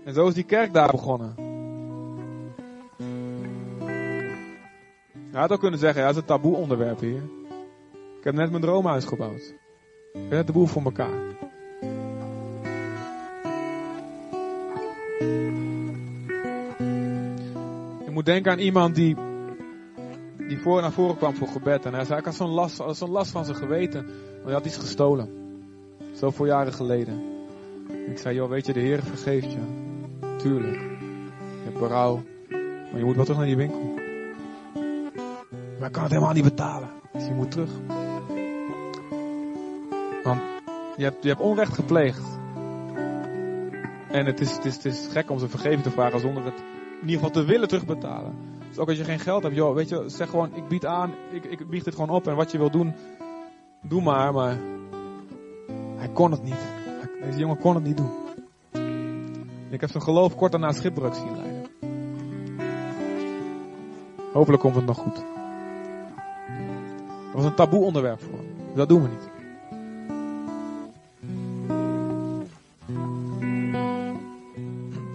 En 0.03 0.13
zo 0.13 0.27
is 0.27 0.33
die 0.33 0.43
kerk 0.43 0.73
daar 0.73 0.91
begonnen. 0.91 1.35
Hij 5.31 5.41
had 5.41 5.51
ook 5.51 5.59
kunnen 5.59 5.79
zeggen, 5.79 6.01
ja, 6.01 6.07
dat 6.07 6.15
is 6.15 6.21
een 6.21 6.27
taboe 6.27 6.55
onderwerp 6.55 6.99
hier. 6.99 7.23
Ik 8.17 8.23
heb 8.23 8.33
net 8.33 8.49
mijn 8.49 8.61
droomhuis 8.61 9.05
gebouwd. 9.05 9.53
Ik 10.13 10.21
heb 10.21 10.29
net 10.29 10.47
de 10.47 10.53
boel 10.53 10.65
voor 10.65 10.83
elkaar. 10.83 11.35
Denken 18.25 18.51
aan 18.51 18.59
iemand 18.59 18.95
die, 18.95 19.15
die 20.37 20.59
voor 20.59 20.81
naar 20.81 20.91
voren 20.91 21.17
kwam 21.17 21.35
voor 21.35 21.47
gebed. 21.47 21.85
En 21.85 21.93
hij 21.93 22.05
zei, 22.05 22.19
ik 22.19 22.25
had 22.25 22.35
zo'n 22.35 22.49
last, 22.49 22.83
zo'n 22.91 23.09
last 23.09 23.31
van 23.31 23.45
zijn 23.45 23.57
geweten. 23.57 24.05
Want 24.05 24.43
hij 24.43 24.53
had 24.53 24.65
iets 24.65 24.77
gestolen. 24.77 25.29
Zoveel 26.13 26.45
jaren 26.45 26.73
geleden. 26.73 27.23
ik 28.07 28.17
zei, 28.17 28.35
joh, 28.35 28.49
weet 28.49 28.65
je, 28.65 28.73
de 28.73 28.79
Heer 28.79 29.03
vergeeft 29.03 29.51
je. 29.51 29.59
Tuurlijk. 30.37 30.81
Je 31.39 31.63
hebt 31.63 31.79
berouw. 31.79 32.23
Maar 32.91 32.99
je 32.99 33.05
moet 33.05 33.15
wel 33.15 33.23
terug 33.23 33.39
naar 33.39 33.47
die 33.47 33.57
winkel. 33.57 33.93
Maar 35.79 35.87
ik 35.87 35.93
kan 35.93 36.03
het 36.03 36.11
helemaal 36.11 36.33
niet 36.33 36.43
betalen. 36.43 36.89
Dus 37.13 37.25
je 37.25 37.33
moet 37.33 37.51
terug. 37.51 37.69
Want 40.23 40.41
je 40.97 41.03
hebt, 41.03 41.23
je 41.23 41.29
hebt 41.29 41.41
onrecht 41.41 41.73
gepleegd. 41.73 42.39
En 44.11 44.25
het 44.25 44.39
is, 44.39 44.51
het, 44.51 44.65
is, 44.65 44.75
het 44.75 44.85
is 44.85 45.07
gek 45.11 45.29
om 45.29 45.39
ze 45.39 45.49
vergeving 45.49 45.83
te 45.83 45.91
vragen 45.91 46.19
zonder 46.19 46.45
het 46.45 46.63
in 47.01 47.09
ieder 47.09 47.25
geval 47.25 47.29
te 47.29 47.45
willen 47.45 47.67
terugbetalen. 47.67 48.35
Dus 48.67 48.77
ook 48.77 48.89
als 48.89 48.97
je 48.97 49.03
geen 49.03 49.19
geld 49.19 49.43
hebt, 49.43 49.55
joh, 49.55 49.75
weet 49.75 49.89
je, 49.89 50.03
zeg 50.05 50.29
gewoon, 50.29 50.55
ik 50.55 50.67
bied 50.67 50.85
aan, 50.85 51.13
ik, 51.31 51.45
ik 51.45 51.69
bied 51.69 51.83
dit 51.83 51.93
gewoon 51.93 52.09
op 52.09 52.27
en 52.27 52.35
wat 52.35 52.51
je 52.51 52.57
wil 52.57 52.69
doen, 52.69 52.93
doe 53.81 54.01
maar. 54.01 54.33
Maar 54.33 54.57
hij 55.95 56.09
kon 56.09 56.31
het 56.31 56.43
niet. 56.43 56.73
Deze 57.21 57.39
jongen 57.39 57.57
kon 57.57 57.75
het 57.75 57.83
niet 57.83 57.97
doen. 57.97 58.11
Ik 59.69 59.81
heb 59.81 59.89
zijn 59.89 60.03
geloof 60.03 60.35
kort 60.35 60.51
daarna 60.51 60.71
schipbreuk 60.71 61.13
zien 61.13 61.35
leiden. 61.35 61.65
Hopelijk 64.33 64.61
komt 64.61 64.75
het 64.75 64.85
nog 64.85 64.97
goed. 64.97 65.15
Dat 65.15 65.25
was 67.33 67.45
een 67.45 67.55
taboe 67.55 67.83
onderwerp 67.83 68.21
voor 68.21 68.37
hem. 68.37 68.75
Dat 68.75 68.89
doen 68.89 69.01
we 69.01 69.07
niet. 69.07 69.33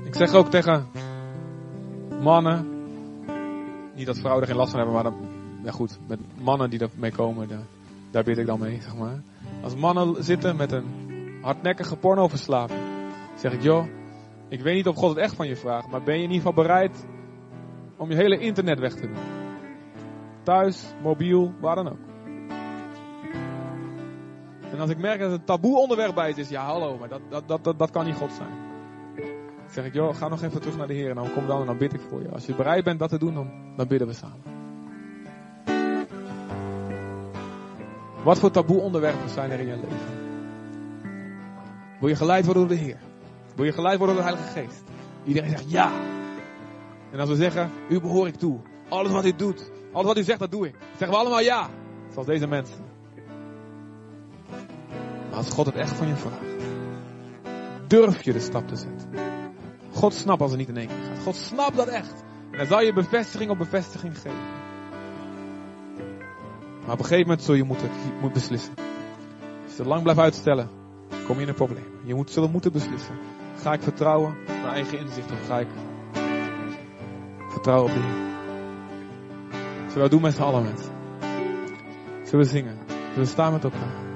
Ik 0.05 0.14
zeg 0.14 0.35
ook 0.35 0.51
tegen 0.51 0.87
mannen. 2.21 2.79
Niet 3.95 4.07
dat 4.07 4.18
vrouwen 4.18 4.43
er 4.43 4.49
geen 4.49 4.59
last 4.59 4.71
van 4.71 4.81
hebben, 4.81 5.03
maar 5.03 5.12
ja 5.62 5.71
goed, 5.71 5.99
met 6.07 6.18
mannen 6.43 6.71
die 6.71 6.81
mee 6.97 7.12
komen, 7.12 7.49
daar, 7.49 7.66
daar 8.11 8.25
bid 8.25 8.39
ik 8.39 8.47
dan 8.47 8.61
mee, 8.61 8.81
zeg 8.81 8.97
maar. 8.97 9.23
Als 9.62 9.75
mannen 9.75 10.25
zitten 10.25 10.57
met 10.57 10.73
een 10.73 10.85
hardnekkige 11.43 11.97
pornoverslaving, 11.97 12.81
zeg 13.37 13.53
ik, 13.53 13.62
joh, 13.62 13.87
ik 14.49 14.61
weet 14.61 14.75
niet 14.75 14.87
of 14.87 14.97
God 14.97 15.09
het 15.09 15.18
echt 15.18 15.35
van 15.35 15.49
je 15.49 15.57
vraagt, 15.57 15.91
maar 15.91 16.03
ben 16.03 16.16
je 16.16 16.23
in 16.23 16.31
ieder 16.31 16.47
geval 16.47 16.64
bereid 16.64 17.07
om 17.97 18.11
je 18.11 18.16
hele 18.16 18.39
internet 18.39 18.79
weg 18.79 18.95
te 18.95 19.07
doen? 19.07 19.23
Thuis, 20.43 20.95
mobiel, 21.03 21.53
waar 21.61 21.75
dan 21.75 21.89
ook. 21.89 22.09
En 24.73 24.81
als 24.81 24.91
ik 24.91 24.99
merk 24.99 25.21
dat 25.21 25.31
het 25.31 25.47
taboe 25.47 25.79
onderwerp 25.79 26.14
bij 26.14 26.33
is, 26.37 26.49
ja 26.49 26.64
hallo, 26.64 26.99
maar 26.99 27.09
dat, 27.09 27.21
dat, 27.29 27.49
dat, 27.49 27.64
dat, 27.64 27.79
dat 27.79 27.91
kan 27.91 28.05
niet 28.05 28.14
God 28.14 28.33
zijn. 28.33 28.70
Zeg 29.71 29.85
ik, 29.85 29.95
joh, 29.95 30.14
ga 30.14 30.29
nog 30.29 30.43
even 30.43 30.61
terug 30.61 30.77
naar 30.77 30.87
de 30.87 30.95
Heer 30.95 31.09
en 31.09 31.14
dan 31.14 31.33
kom 31.33 31.47
dan 31.47 31.61
en 31.61 31.66
dan 31.66 31.79
bid 31.79 31.93
ik 31.93 32.01
voor 32.09 32.23
je. 32.23 32.29
Als 32.29 32.47
je 32.47 32.55
bereid 32.55 32.85
bent 32.85 32.99
dat 32.99 33.09
te 33.09 33.18
doen, 33.18 33.35
dan, 33.35 33.51
dan 33.77 33.89
bidden 33.89 34.09
we 34.09 34.14
samen. 34.14 34.43
Wat 38.25 38.39
voor 38.39 38.51
taboe 38.51 38.81
onderwerpen 38.81 39.29
zijn 39.29 39.51
er 39.51 39.61
in 39.61 39.66
je 39.66 39.77
leven? 39.77 40.18
Wil 42.01 42.09
je 42.09 42.16
geleid 42.16 42.45
worden 42.45 42.68
door 42.68 42.77
de 42.77 42.83
Heer? 42.83 42.99
Wil 43.55 43.64
je 43.64 43.73
geleid 43.73 43.99
worden 43.99 44.16
door 44.16 44.25
de 44.25 44.31
Heilige 44.31 44.61
Geest? 44.61 44.83
Iedereen 45.25 45.51
zegt 45.51 45.71
ja. 45.71 45.91
En 47.11 47.21
als 47.21 47.29
we 47.29 47.35
zeggen, 47.35 47.71
u 47.89 48.01
behoor 48.01 48.27
ik 48.27 48.35
toe. 48.35 48.59
Alles 48.89 49.12
wat 49.12 49.27
u 49.27 49.37
doet, 49.37 49.71
alles 49.93 50.07
wat 50.07 50.18
u 50.18 50.23
zegt, 50.23 50.39
dat 50.39 50.51
doe 50.51 50.66
ik. 50.66 50.75
Zeggen 50.91 51.11
we 51.11 51.16
allemaal 51.16 51.41
ja. 51.41 51.68
Zoals 52.12 52.27
deze 52.27 52.47
mensen. 52.47 52.85
Maar 55.29 55.39
als 55.39 55.51
God 55.51 55.66
het 55.66 55.75
echt 55.75 55.93
van 55.93 56.07
je 56.07 56.16
vraagt, 56.16 56.64
durf 57.87 58.23
je 58.23 58.33
de 58.33 58.41
stap 58.41 58.68
te 58.68 58.77
zetten. 58.77 59.30
God 60.01 60.14
snapt 60.14 60.40
als 60.40 60.51
het 60.51 60.61
niet 60.61 60.68
in 60.68 60.76
één 60.76 60.86
keer 60.86 60.96
gaat. 60.96 61.22
God 61.22 61.36
snapt 61.36 61.76
dat 61.76 61.88
echt. 61.88 62.24
En 62.51 62.59
dan 62.59 62.66
zal 62.66 62.80
je 62.80 62.92
bevestiging 62.92 63.51
op 63.51 63.59
bevestiging 63.59 64.14
geven. 64.14 64.38
Maar 66.84 66.92
op 66.92 66.98
een 66.98 67.05
gegeven 67.05 67.26
moment 67.26 67.42
zul 67.42 67.55
je 67.55 67.64
moeten, 67.64 67.90
moet 68.20 68.32
beslissen. 68.32 68.74
Als 69.64 69.72
je 69.72 69.76
het 69.76 69.86
lang 69.86 70.03
blijft 70.03 70.20
uitstellen, 70.20 70.68
kom 71.26 71.36
je 71.36 71.42
in 71.42 71.48
een 71.48 71.55
probleem. 71.55 71.84
Je 72.05 72.14
moet, 72.14 72.30
zullen 72.30 72.51
moeten 72.51 72.72
beslissen. 72.72 73.14
Ga 73.57 73.72
ik 73.72 73.82
vertrouwen 73.82 74.30
op 74.30 74.46
mijn 74.46 74.74
eigen 74.74 74.98
inzicht 74.98 75.30
of 75.32 75.46
ga 75.46 75.59
ik 75.59 75.68
vertrouwen 77.48 77.90
op 77.90 77.96
Heer? 77.96 78.28
Zullen 79.78 79.94
we 79.94 80.01
dat 80.01 80.11
doen 80.11 80.22
met 80.22 80.34
z'n 80.34 80.42
allen 80.42 80.62
mensen? 80.62 80.92
Zullen 82.24 82.44
we 82.44 82.51
zingen? 82.53 82.78
Zullen 82.86 83.14
we 83.14 83.24
staan 83.24 83.53
met 83.53 83.64
elkaar? 83.64 84.10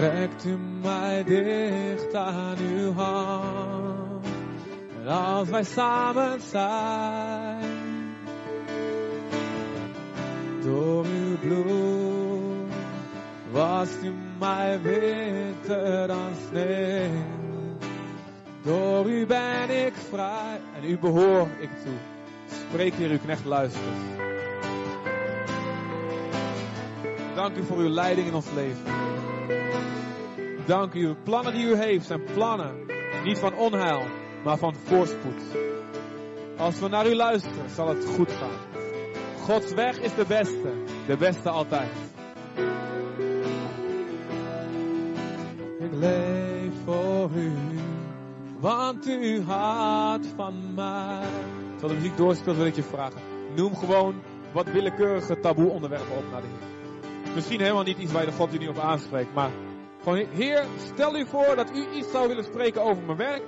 Trekt 0.00 0.44
u 0.44 0.56
mij 0.82 1.24
dicht 1.24 2.14
aan 2.14 2.56
uw 2.58 2.92
hand. 2.92 4.26
En 5.00 5.06
als 5.06 5.48
wij 5.48 5.64
samen 5.64 6.40
zijn, 6.40 8.14
door 10.62 11.04
uw 11.04 11.38
bloed 11.38 12.72
was 13.50 13.88
u 14.02 14.12
mij 14.38 14.80
witter 14.82 16.06
dan 16.06 16.30
sneeuw. 16.48 17.10
Door 18.62 19.10
u 19.10 19.26
ben 19.26 19.86
ik 19.86 19.92
vrij 20.10 20.60
en 20.76 20.90
u 20.90 20.98
behoor 20.98 21.48
ik 21.58 21.70
toe. 21.84 21.98
Spreek 22.68 22.94
hier 22.94 23.10
uw 23.10 23.18
knecht 23.18 23.44
luistert. 23.44 23.84
Dank 27.34 27.56
u 27.56 27.62
voor 27.62 27.76
uw 27.76 27.88
leiding 27.88 28.26
in 28.26 28.34
ons 28.34 28.50
leven. 28.54 29.09
Dank 30.66 30.94
u. 30.94 31.14
Plannen 31.14 31.54
die 31.54 31.66
u 31.66 31.76
heeft 31.76 32.06
zijn 32.06 32.24
plannen. 32.34 32.86
Niet 33.24 33.38
van 33.38 33.54
onheil, 33.54 34.02
maar 34.44 34.58
van 34.58 34.74
voorspoed. 34.74 35.42
Als 36.56 36.80
we 36.80 36.88
naar 36.88 37.08
u 37.08 37.14
luisteren, 37.14 37.70
zal 37.70 37.88
het 37.88 38.04
goed 38.04 38.32
gaan. 38.32 38.80
Gods 39.40 39.74
weg 39.74 39.98
is 39.98 40.14
de 40.14 40.24
beste. 40.28 40.72
De 41.06 41.16
beste 41.16 41.50
altijd. 41.50 41.90
Ik 45.78 45.92
leef 45.92 46.72
voor 46.84 47.30
u, 47.34 47.52
want 48.58 49.06
u 49.06 49.42
houdt 49.42 50.26
van 50.36 50.74
mij. 50.74 51.26
Terwijl 51.70 51.92
de 51.92 51.94
muziek 51.94 52.16
doorspeelt, 52.16 52.56
wil 52.56 52.66
ik 52.66 52.74
je 52.74 52.82
vragen. 52.82 53.20
Noem 53.56 53.76
gewoon 53.76 54.14
wat 54.52 54.70
willekeurige 54.70 55.40
taboe 55.40 55.70
onderwerpen 55.70 56.16
op 56.16 56.24
naar 56.32 56.40
de 56.40 56.46
Heer. 56.46 57.34
Misschien 57.34 57.60
helemaal 57.60 57.82
niet 57.82 57.98
iets 57.98 58.12
waar 58.12 58.24
de 58.24 58.32
God 58.32 58.54
u 58.54 58.58
niet 58.58 58.68
op 58.68 58.78
aanspreekt, 58.78 59.34
maar 59.34 59.50
gewoon, 60.02 60.26
Heer, 60.30 60.64
stel 60.92 61.16
u 61.16 61.26
voor 61.26 61.56
dat 61.56 61.70
u 61.74 61.86
iets 61.94 62.10
zou 62.10 62.28
willen 62.28 62.44
spreken 62.44 62.82
over 62.82 63.02
mijn 63.02 63.18
werk. 63.18 63.42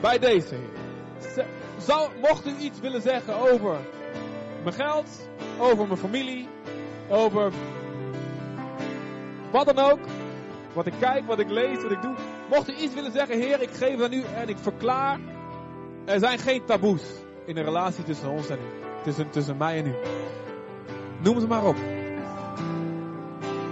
Bij 0.00 0.18
deze, 0.18 0.54
Heer. 0.54 1.46
Zou, 1.78 2.10
mocht 2.20 2.46
u 2.46 2.56
iets 2.56 2.80
willen 2.80 3.02
zeggen 3.02 3.34
over 3.52 3.76
mijn 4.62 4.74
geld, 4.74 5.28
over 5.58 5.86
mijn 5.86 5.98
familie, 5.98 6.48
over 7.08 7.52
wat 9.50 9.66
dan 9.66 9.78
ook. 9.78 9.98
Wat 10.72 10.86
ik 10.86 10.92
kijk, 10.98 11.26
wat 11.26 11.38
ik 11.38 11.50
lees, 11.50 11.82
wat 11.82 11.90
ik 11.90 12.02
doe. 12.02 12.14
Mocht 12.50 12.68
u 12.68 12.74
iets 12.74 12.94
willen 12.94 13.12
zeggen, 13.12 13.40
Heer, 13.40 13.62
ik 13.62 13.70
geef 13.70 14.00
aan 14.00 14.12
u 14.12 14.22
en 14.22 14.48
ik 14.48 14.58
verklaar. 14.58 15.18
Er 16.04 16.18
zijn 16.18 16.38
geen 16.38 16.64
taboes 16.64 17.02
in 17.44 17.54
de 17.54 17.62
relatie 17.62 18.04
tussen 18.04 18.30
ons 18.30 18.48
en 18.48 18.58
u. 18.58 18.86
Tussen, 19.02 19.30
tussen 19.30 19.56
mij 19.56 19.78
en 19.78 19.86
u. 19.86 19.94
Noem 21.22 21.40
ze 21.40 21.46
maar 21.46 21.64
op. 21.64 21.76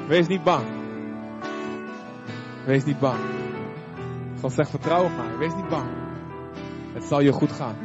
Wees 0.07 0.27
niet 0.27 0.45
bang. 0.45 0.86
Wees 2.67 2.85
niet 2.85 2.99
bang. 2.99 3.21
God 4.41 4.53
zegt 4.53 4.71
vertrouw 4.71 5.05
op 5.05 5.17
mij. 5.17 5.37
Wees 5.39 5.55
niet 5.55 5.69
bang. 5.69 5.89
Het 6.93 7.05
zal 7.05 7.21
je 7.21 7.33
goed 7.33 7.53
gaan. 7.53 7.77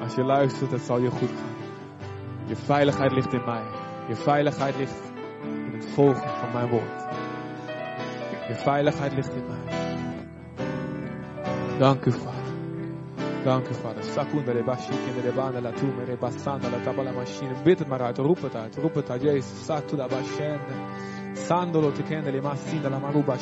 Als 0.00 0.14
je 0.14 0.24
luistert, 0.24 0.70
het 0.70 0.80
zal 0.80 0.98
je 0.98 1.10
goed 1.10 1.28
gaan. 1.28 1.56
Je 2.46 2.56
veiligheid 2.56 3.12
ligt 3.12 3.32
in 3.32 3.44
mij. 3.44 3.62
Je 4.08 4.14
veiligheid 4.14 4.76
ligt 4.76 5.12
in 5.44 5.72
het 5.72 5.86
volgen 5.86 6.28
van 6.28 6.52
mijn 6.52 6.68
woord. 6.68 7.06
Je 8.48 8.54
veiligheid 8.54 9.12
ligt 9.12 9.34
in 9.34 9.44
mij. 9.46 9.76
Dank 11.78 12.04
u, 12.04 12.12
Vader. 12.12 12.42
Dank 13.44 13.68
u, 13.68 13.74
Vader. 13.74 14.02
Sakunda 14.02 14.52
de 14.52 14.62
bashik 14.64 15.22
de 15.22 15.32
banda 15.34 15.60
la 15.60 15.70
tume 15.70 16.16
la 16.46 16.80
tabala 16.84 17.12
machine. 17.12 17.62
Bid 17.64 17.78
het 17.78 17.88
maar 17.88 18.02
uit. 18.02 18.18
Roep 18.18 18.42
het 18.42 18.54
uit. 18.54 18.76
Roep 18.76 18.94
het 18.94 19.10
uit. 19.10 19.22
Jezus. 19.22 19.64
Satu 19.64 19.96
da 19.96 20.06
bashende. 20.06 20.74
Sandolo 21.46 21.92
maruba. 23.00 23.36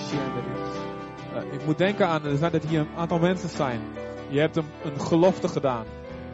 Uh, 1.34 1.52
ik 1.52 1.66
moet 1.66 1.78
denken 1.78 2.08
aan, 2.08 2.24
er 2.24 2.36
zijn 2.36 2.52
dat 2.52 2.64
hier 2.64 2.80
een 2.80 2.96
aantal 2.96 3.18
mensen 3.18 3.48
zijn. 3.48 3.80
Je 4.28 4.40
hebt 4.40 4.56
een, 4.56 4.66
een 4.84 5.00
gelofte 5.00 5.48
gedaan. 5.48 5.84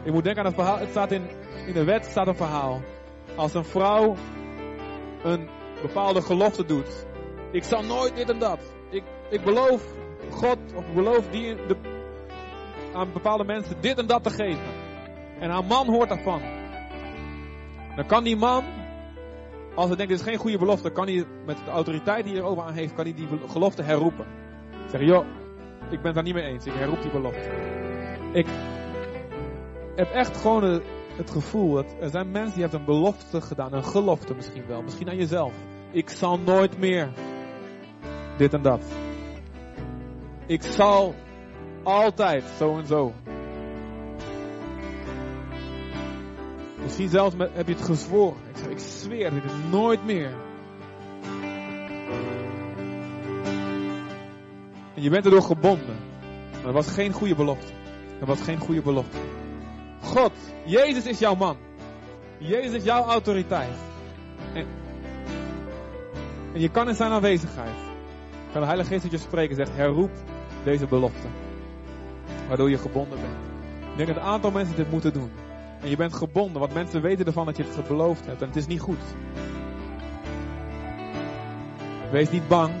Ik 0.03 0.11
moet 0.13 0.23
denken 0.23 0.43
aan 0.43 0.49
een 0.49 0.55
verhaal. 0.57 0.77
Het 0.77 0.89
staat 0.89 1.11
in, 1.11 1.23
in 1.65 1.73
de 1.73 1.83
wet 1.83 2.05
staat 2.05 2.27
een 2.27 2.35
verhaal. 2.35 2.81
Als 3.35 3.53
een 3.53 3.65
vrouw 3.65 4.15
een 5.23 5.49
bepaalde 5.81 6.21
gelofte 6.21 6.65
doet. 6.65 7.05
Ik 7.51 7.63
zal 7.63 7.83
nooit 7.83 8.15
dit 8.15 8.29
en 8.29 8.39
dat. 8.39 8.59
Ik, 8.89 9.03
ik 9.29 9.43
beloof 9.43 9.83
God 10.29 10.57
of 10.75 10.83
beloof 10.93 11.27
die 11.29 11.55
de, 11.55 11.75
aan 12.93 13.13
bepaalde 13.13 13.43
mensen 13.43 13.75
dit 13.81 13.97
en 13.97 14.07
dat 14.07 14.23
te 14.23 14.29
geven. 14.29 14.73
En 15.39 15.49
haar 15.49 15.65
man 15.65 15.87
hoort 15.87 16.09
daarvan. 16.09 16.41
Dan 17.95 18.05
kan 18.05 18.23
die 18.23 18.37
man, 18.37 18.63
als 19.77 19.87
hij 19.87 19.95
denkt 19.95 20.11
dit 20.11 20.21
is 20.21 20.27
geen 20.27 20.37
goede 20.37 20.57
belofte, 20.57 20.89
kan 20.89 21.07
hij 21.07 21.25
met 21.45 21.57
de 21.65 21.71
autoriteit 21.71 22.23
die 22.23 22.33
hij 22.33 22.41
erover 22.41 22.63
aan 22.63 22.73
heeft, 22.73 22.93
kan 22.93 23.03
hij 23.03 23.13
die 23.13 23.27
gelofte 23.47 23.81
herroepen. 23.81 24.25
Zeggen, 24.89 25.05
joh, 25.05 25.25
ik 25.89 26.01
ben 26.01 26.13
daar 26.13 26.23
niet 26.23 26.33
mee 26.33 26.43
eens. 26.43 26.65
Ik 26.65 26.73
herroep 26.73 27.01
die 27.01 27.11
belofte. 27.11 27.49
Ik 28.33 28.47
heb 29.95 30.11
echt 30.11 30.37
gewoon 30.37 30.63
het, 30.63 30.83
het 31.15 31.29
gevoel 31.29 31.73
dat 31.73 31.95
er 31.99 32.09
zijn 32.09 32.31
mensen 32.31 32.53
die 32.53 32.61
hebben 32.61 32.79
een 32.79 32.85
belofte 32.85 33.41
gedaan, 33.41 33.73
een 33.73 33.83
gelofte 33.83 34.33
misschien 34.35 34.65
wel, 34.67 34.81
misschien 34.81 35.09
aan 35.09 35.17
jezelf. 35.17 35.53
Ik 35.91 36.09
zal 36.09 36.39
nooit 36.39 36.79
meer 36.79 37.09
dit 38.37 38.53
en 38.53 38.61
dat. 38.61 38.83
Ik 40.45 40.63
zal 40.63 41.15
altijd 41.83 42.43
zo 42.57 42.77
en 42.77 42.85
zo. 42.85 43.13
Misschien 46.87 47.09
zelfs 47.09 47.35
heb 47.53 47.67
je 47.67 47.73
het 47.73 47.83
gezworen. 47.83 48.37
Ik, 48.49 48.57
zeg, 48.57 48.67
ik 48.67 48.79
zweer 48.79 49.31
dit 49.31 49.43
nooit 49.69 50.05
meer. 50.05 50.31
En 54.95 55.01
je 55.01 55.09
bent 55.09 55.25
erdoor 55.25 55.41
gebonden. 55.41 55.95
Maar 56.51 56.63
dat 56.63 56.73
was 56.73 56.87
geen 56.87 57.11
goede 57.11 57.35
belofte. 57.35 57.73
Dat 58.19 58.27
was 58.27 58.41
geen 58.41 58.57
goede 58.57 58.81
belofte. 58.81 59.17
God, 60.01 60.31
Jezus 60.65 61.05
is 61.05 61.19
jouw 61.19 61.35
man. 61.35 61.57
Jezus 62.37 62.73
is 62.73 62.83
jouw 62.83 63.03
autoriteit. 63.03 63.77
En, 64.53 64.65
en 66.53 66.61
je 66.61 66.69
kan 66.69 66.87
in 66.87 66.95
zijn 66.95 67.11
aanwezigheid. 67.11 67.77
Kan 68.51 68.61
de 68.61 68.67
Heilige 68.67 68.89
Geest 68.89 69.03
met 69.03 69.11
je 69.11 69.17
spreken 69.17 69.55
zegt, 69.55 69.75
herroep 69.75 70.11
deze 70.63 70.85
belofte. 70.85 71.27
Waardoor 72.47 72.69
je 72.69 72.77
gebonden 72.77 73.19
bent. 73.19 73.37
Ik 73.91 73.97
denk 73.97 74.07
dat 74.07 74.17
een 74.17 74.31
aantal 74.31 74.51
mensen 74.51 74.75
dit 74.75 74.91
moeten 74.91 75.13
doen. 75.13 75.31
En 75.81 75.89
je 75.89 75.95
bent 75.95 76.13
gebonden, 76.13 76.59
want 76.59 76.73
mensen 76.73 77.01
weten 77.01 77.25
ervan 77.25 77.45
dat 77.45 77.57
je 77.57 77.63
het 77.63 77.87
beloofd 77.87 78.25
hebt. 78.25 78.41
En 78.41 78.47
het 78.47 78.55
is 78.55 78.67
niet 78.67 78.79
goed. 78.79 79.01
Wees 82.11 82.29
niet 82.29 82.47
bang 82.47 82.73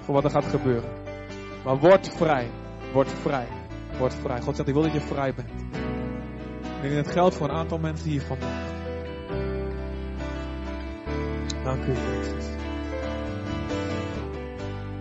voor 0.00 0.14
wat 0.14 0.24
er 0.24 0.30
gaat 0.30 0.44
gebeuren. 0.44 0.90
Maar 1.64 1.78
word 1.78 2.08
vrij. 2.16 2.50
Word 2.92 3.08
vrij. 3.08 3.46
wordt 3.98 4.14
vrij. 4.14 4.40
God 4.40 4.56
zegt, 4.56 4.68
ik 4.68 4.74
wil 4.74 4.82
dat 4.82 4.92
je 4.92 5.00
vrij 5.00 5.34
bent. 5.34 5.48
Dat 6.82 6.90
het 6.90 7.10
geldt 7.10 7.34
voor 7.34 7.48
een 7.48 7.54
aantal 7.54 7.78
mensen 7.78 8.08
hier 8.08 8.22
vandaag. 8.22 8.68
Dank 11.64 11.84
u, 11.84 11.92
Jezus. 11.92 12.46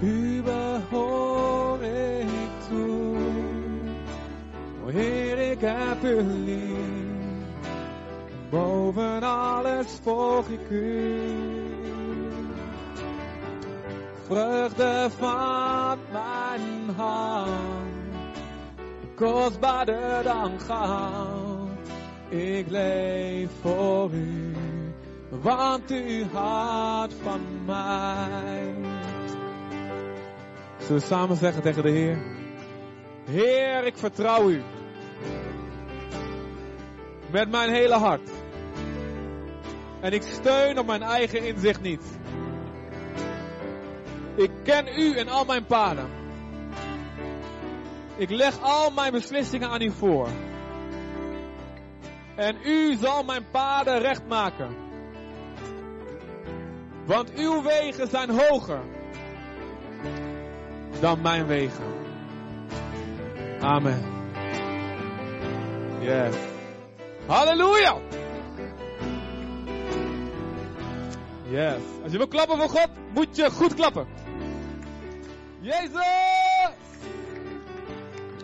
U 0.01 0.41
behoor 0.41 1.83
ik 1.83 2.67
toe. 2.69 3.17
O 4.85 4.87
Heer, 4.87 5.51
ik 5.51 5.61
heb 5.61 6.03
u 6.03 6.21
lief. 6.21 6.98
Boven 8.49 9.23
alles 9.23 9.87
volg 10.03 10.47
ik 10.47 10.69
u. 10.69 11.19
Vreugde 14.27 15.09
van 15.17 15.97
mijn 16.11 16.95
hand. 16.95 18.37
Kostbaarder 19.15 20.23
dan 20.23 20.59
goud. 20.59 21.89
Ik 22.29 22.69
leef 22.69 23.49
voor 23.61 24.11
u. 24.11 24.53
Want 25.29 25.91
u 25.91 26.25
houdt 26.31 27.13
van 27.23 27.41
mij. 27.65 28.73
Zullen 30.79 31.01
we 31.01 31.07
samen 31.07 31.35
zeggen 31.37 31.61
tegen 31.61 31.83
de 31.83 31.89
Heer? 31.89 32.17
Heer, 33.25 33.85
ik 33.85 33.97
vertrouw 33.97 34.49
u. 34.49 34.61
Met 37.31 37.51
mijn 37.51 37.69
hele 37.69 37.93
hart. 37.93 38.29
En 40.01 40.13
ik 40.13 40.21
steun 40.21 40.79
op 40.79 40.85
mijn 40.85 41.01
eigen 41.01 41.43
inzicht 41.43 41.81
niet. 41.81 42.03
Ik 44.35 44.51
ken 44.63 44.87
u 44.99 45.17
en 45.17 45.27
al 45.27 45.45
mijn 45.45 45.65
paden. 45.65 46.09
Ik 48.15 48.29
leg 48.29 48.61
al 48.61 48.91
mijn 48.91 49.11
beslissingen 49.11 49.69
aan 49.69 49.81
u 49.81 49.91
voor. 49.91 50.27
En 52.35 52.57
u 52.63 52.95
zal 52.95 53.23
mijn 53.23 53.45
paden 53.51 53.99
recht 53.99 54.27
maken. 54.27 54.75
Want 57.05 57.33
uw 57.33 57.61
wegen 57.61 58.07
zijn 58.07 58.29
hoger 58.29 58.81
dan 60.99 61.21
mijn 61.21 61.47
wegen. 61.47 61.93
Amen. 63.59 64.03
Yes. 65.99 66.35
Halleluja. 67.25 67.97
Yes. 71.49 71.81
Als 72.03 72.11
je 72.11 72.17
wil 72.17 72.27
klappen 72.27 72.57
voor 72.57 72.69
God, 72.69 72.89
moet 73.13 73.35
je 73.35 73.51
goed 73.51 73.73
klappen. 73.73 74.07
Jezus! 75.59 75.91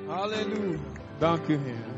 Halleluja. 0.07 0.77
Dank 1.17 1.47
u, 1.47 1.53
Heer. 1.53 1.93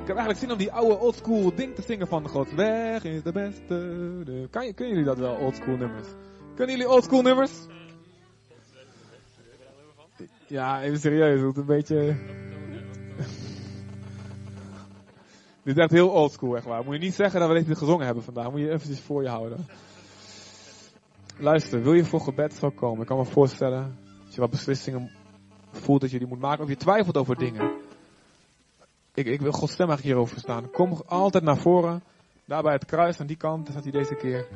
Ik 0.00 0.14
heb 0.14 0.16
eigenlijk 0.16 0.38
zin 0.38 0.50
om 0.50 0.58
die 0.58 0.72
oude 0.72 0.98
oldschool 0.98 1.54
ding 1.54 1.74
te 1.74 1.82
zingen 1.82 2.06
van 2.08 2.28
God. 2.28 2.54
Weg 2.54 3.04
is 3.04 3.22
de 3.22 3.32
beste. 3.32 4.48
Kan 4.50 4.66
je, 4.66 4.72
kunnen 4.72 4.94
jullie 4.94 5.08
dat 5.08 5.18
wel, 5.18 5.34
oldschool 5.34 5.76
nummers? 5.76 6.08
Kunnen 6.54 6.76
jullie 6.76 6.90
oldschool 6.92 7.22
nummers? 7.22 7.52
Ja, 10.46 10.82
even 10.82 10.98
serieus. 10.98 11.40
Het 11.40 11.56
een 11.56 11.66
beetje... 11.66 12.16
Dit 15.68 15.76
is 15.76 15.82
echt 15.82 15.92
heel 15.92 16.10
oldschool, 16.10 16.56
echt 16.56 16.64
waar. 16.64 16.84
Moet 16.84 16.94
je 16.94 17.00
niet 17.00 17.14
zeggen 17.14 17.40
dat 17.40 17.48
we 17.48 17.64
dit 17.64 17.78
gezongen 17.78 18.06
hebben 18.06 18.24
vandaag. 18.24 18.50
Moet 18.50 18.60
je 18.60 18.70
eventjes 18.70 19.00
voor 19.00 19.22
je 19.22 19.28
houden. 19.28 19.66
Luister, 21.38 21.82
wil 21.82 21.92
je 21.92 22.04
voor 22.04 22.20
gebed 22.20 22.54
zo 22.54 22.70
komen? 22.70 23.00
Ik 23.00 23.06
kan 23.06 23.16
me 23.16 23.24
voorstellen, 23.24 23.96
als 24.26 24.34
je 24.34 24.40
wat 24.40 24.50
beslissingen 24.50 25.10
voelt 25.70 26.00
dat 26.00 26.10
je 26.10 26.18
die 26.18 26.28
moet 26.28 26.40
maken, 26.40 26.64
of 26.64 26.68
je 26.68 26.76
twijfelt 26.76 27.16
over 27.16 27.36
dingen. 27.36 27.70
Ik, 29.14 29.26
ik 29.26 29.40
wil 29.40 29.52
Gods 29.52 29.72
stem 29.72 29.90
hierover 29.90 30.38
staan. 30.38 30.70
Kom 30.70 31.02
altijd 31.06 31.44
naar 31.44 31.58
voren. 31.58 32.02
Daar 32.44 32.62
bij 32.62 32.72
het 32.72 32.84
kruis 32.84 33.20
aan 33.20 33.26
die 33.26 33.36
kant, 33.36 33.68
staat 33.68 33.82
hij 33.82 33.92
deze 33.92 34.14
keer. 34.14 34.46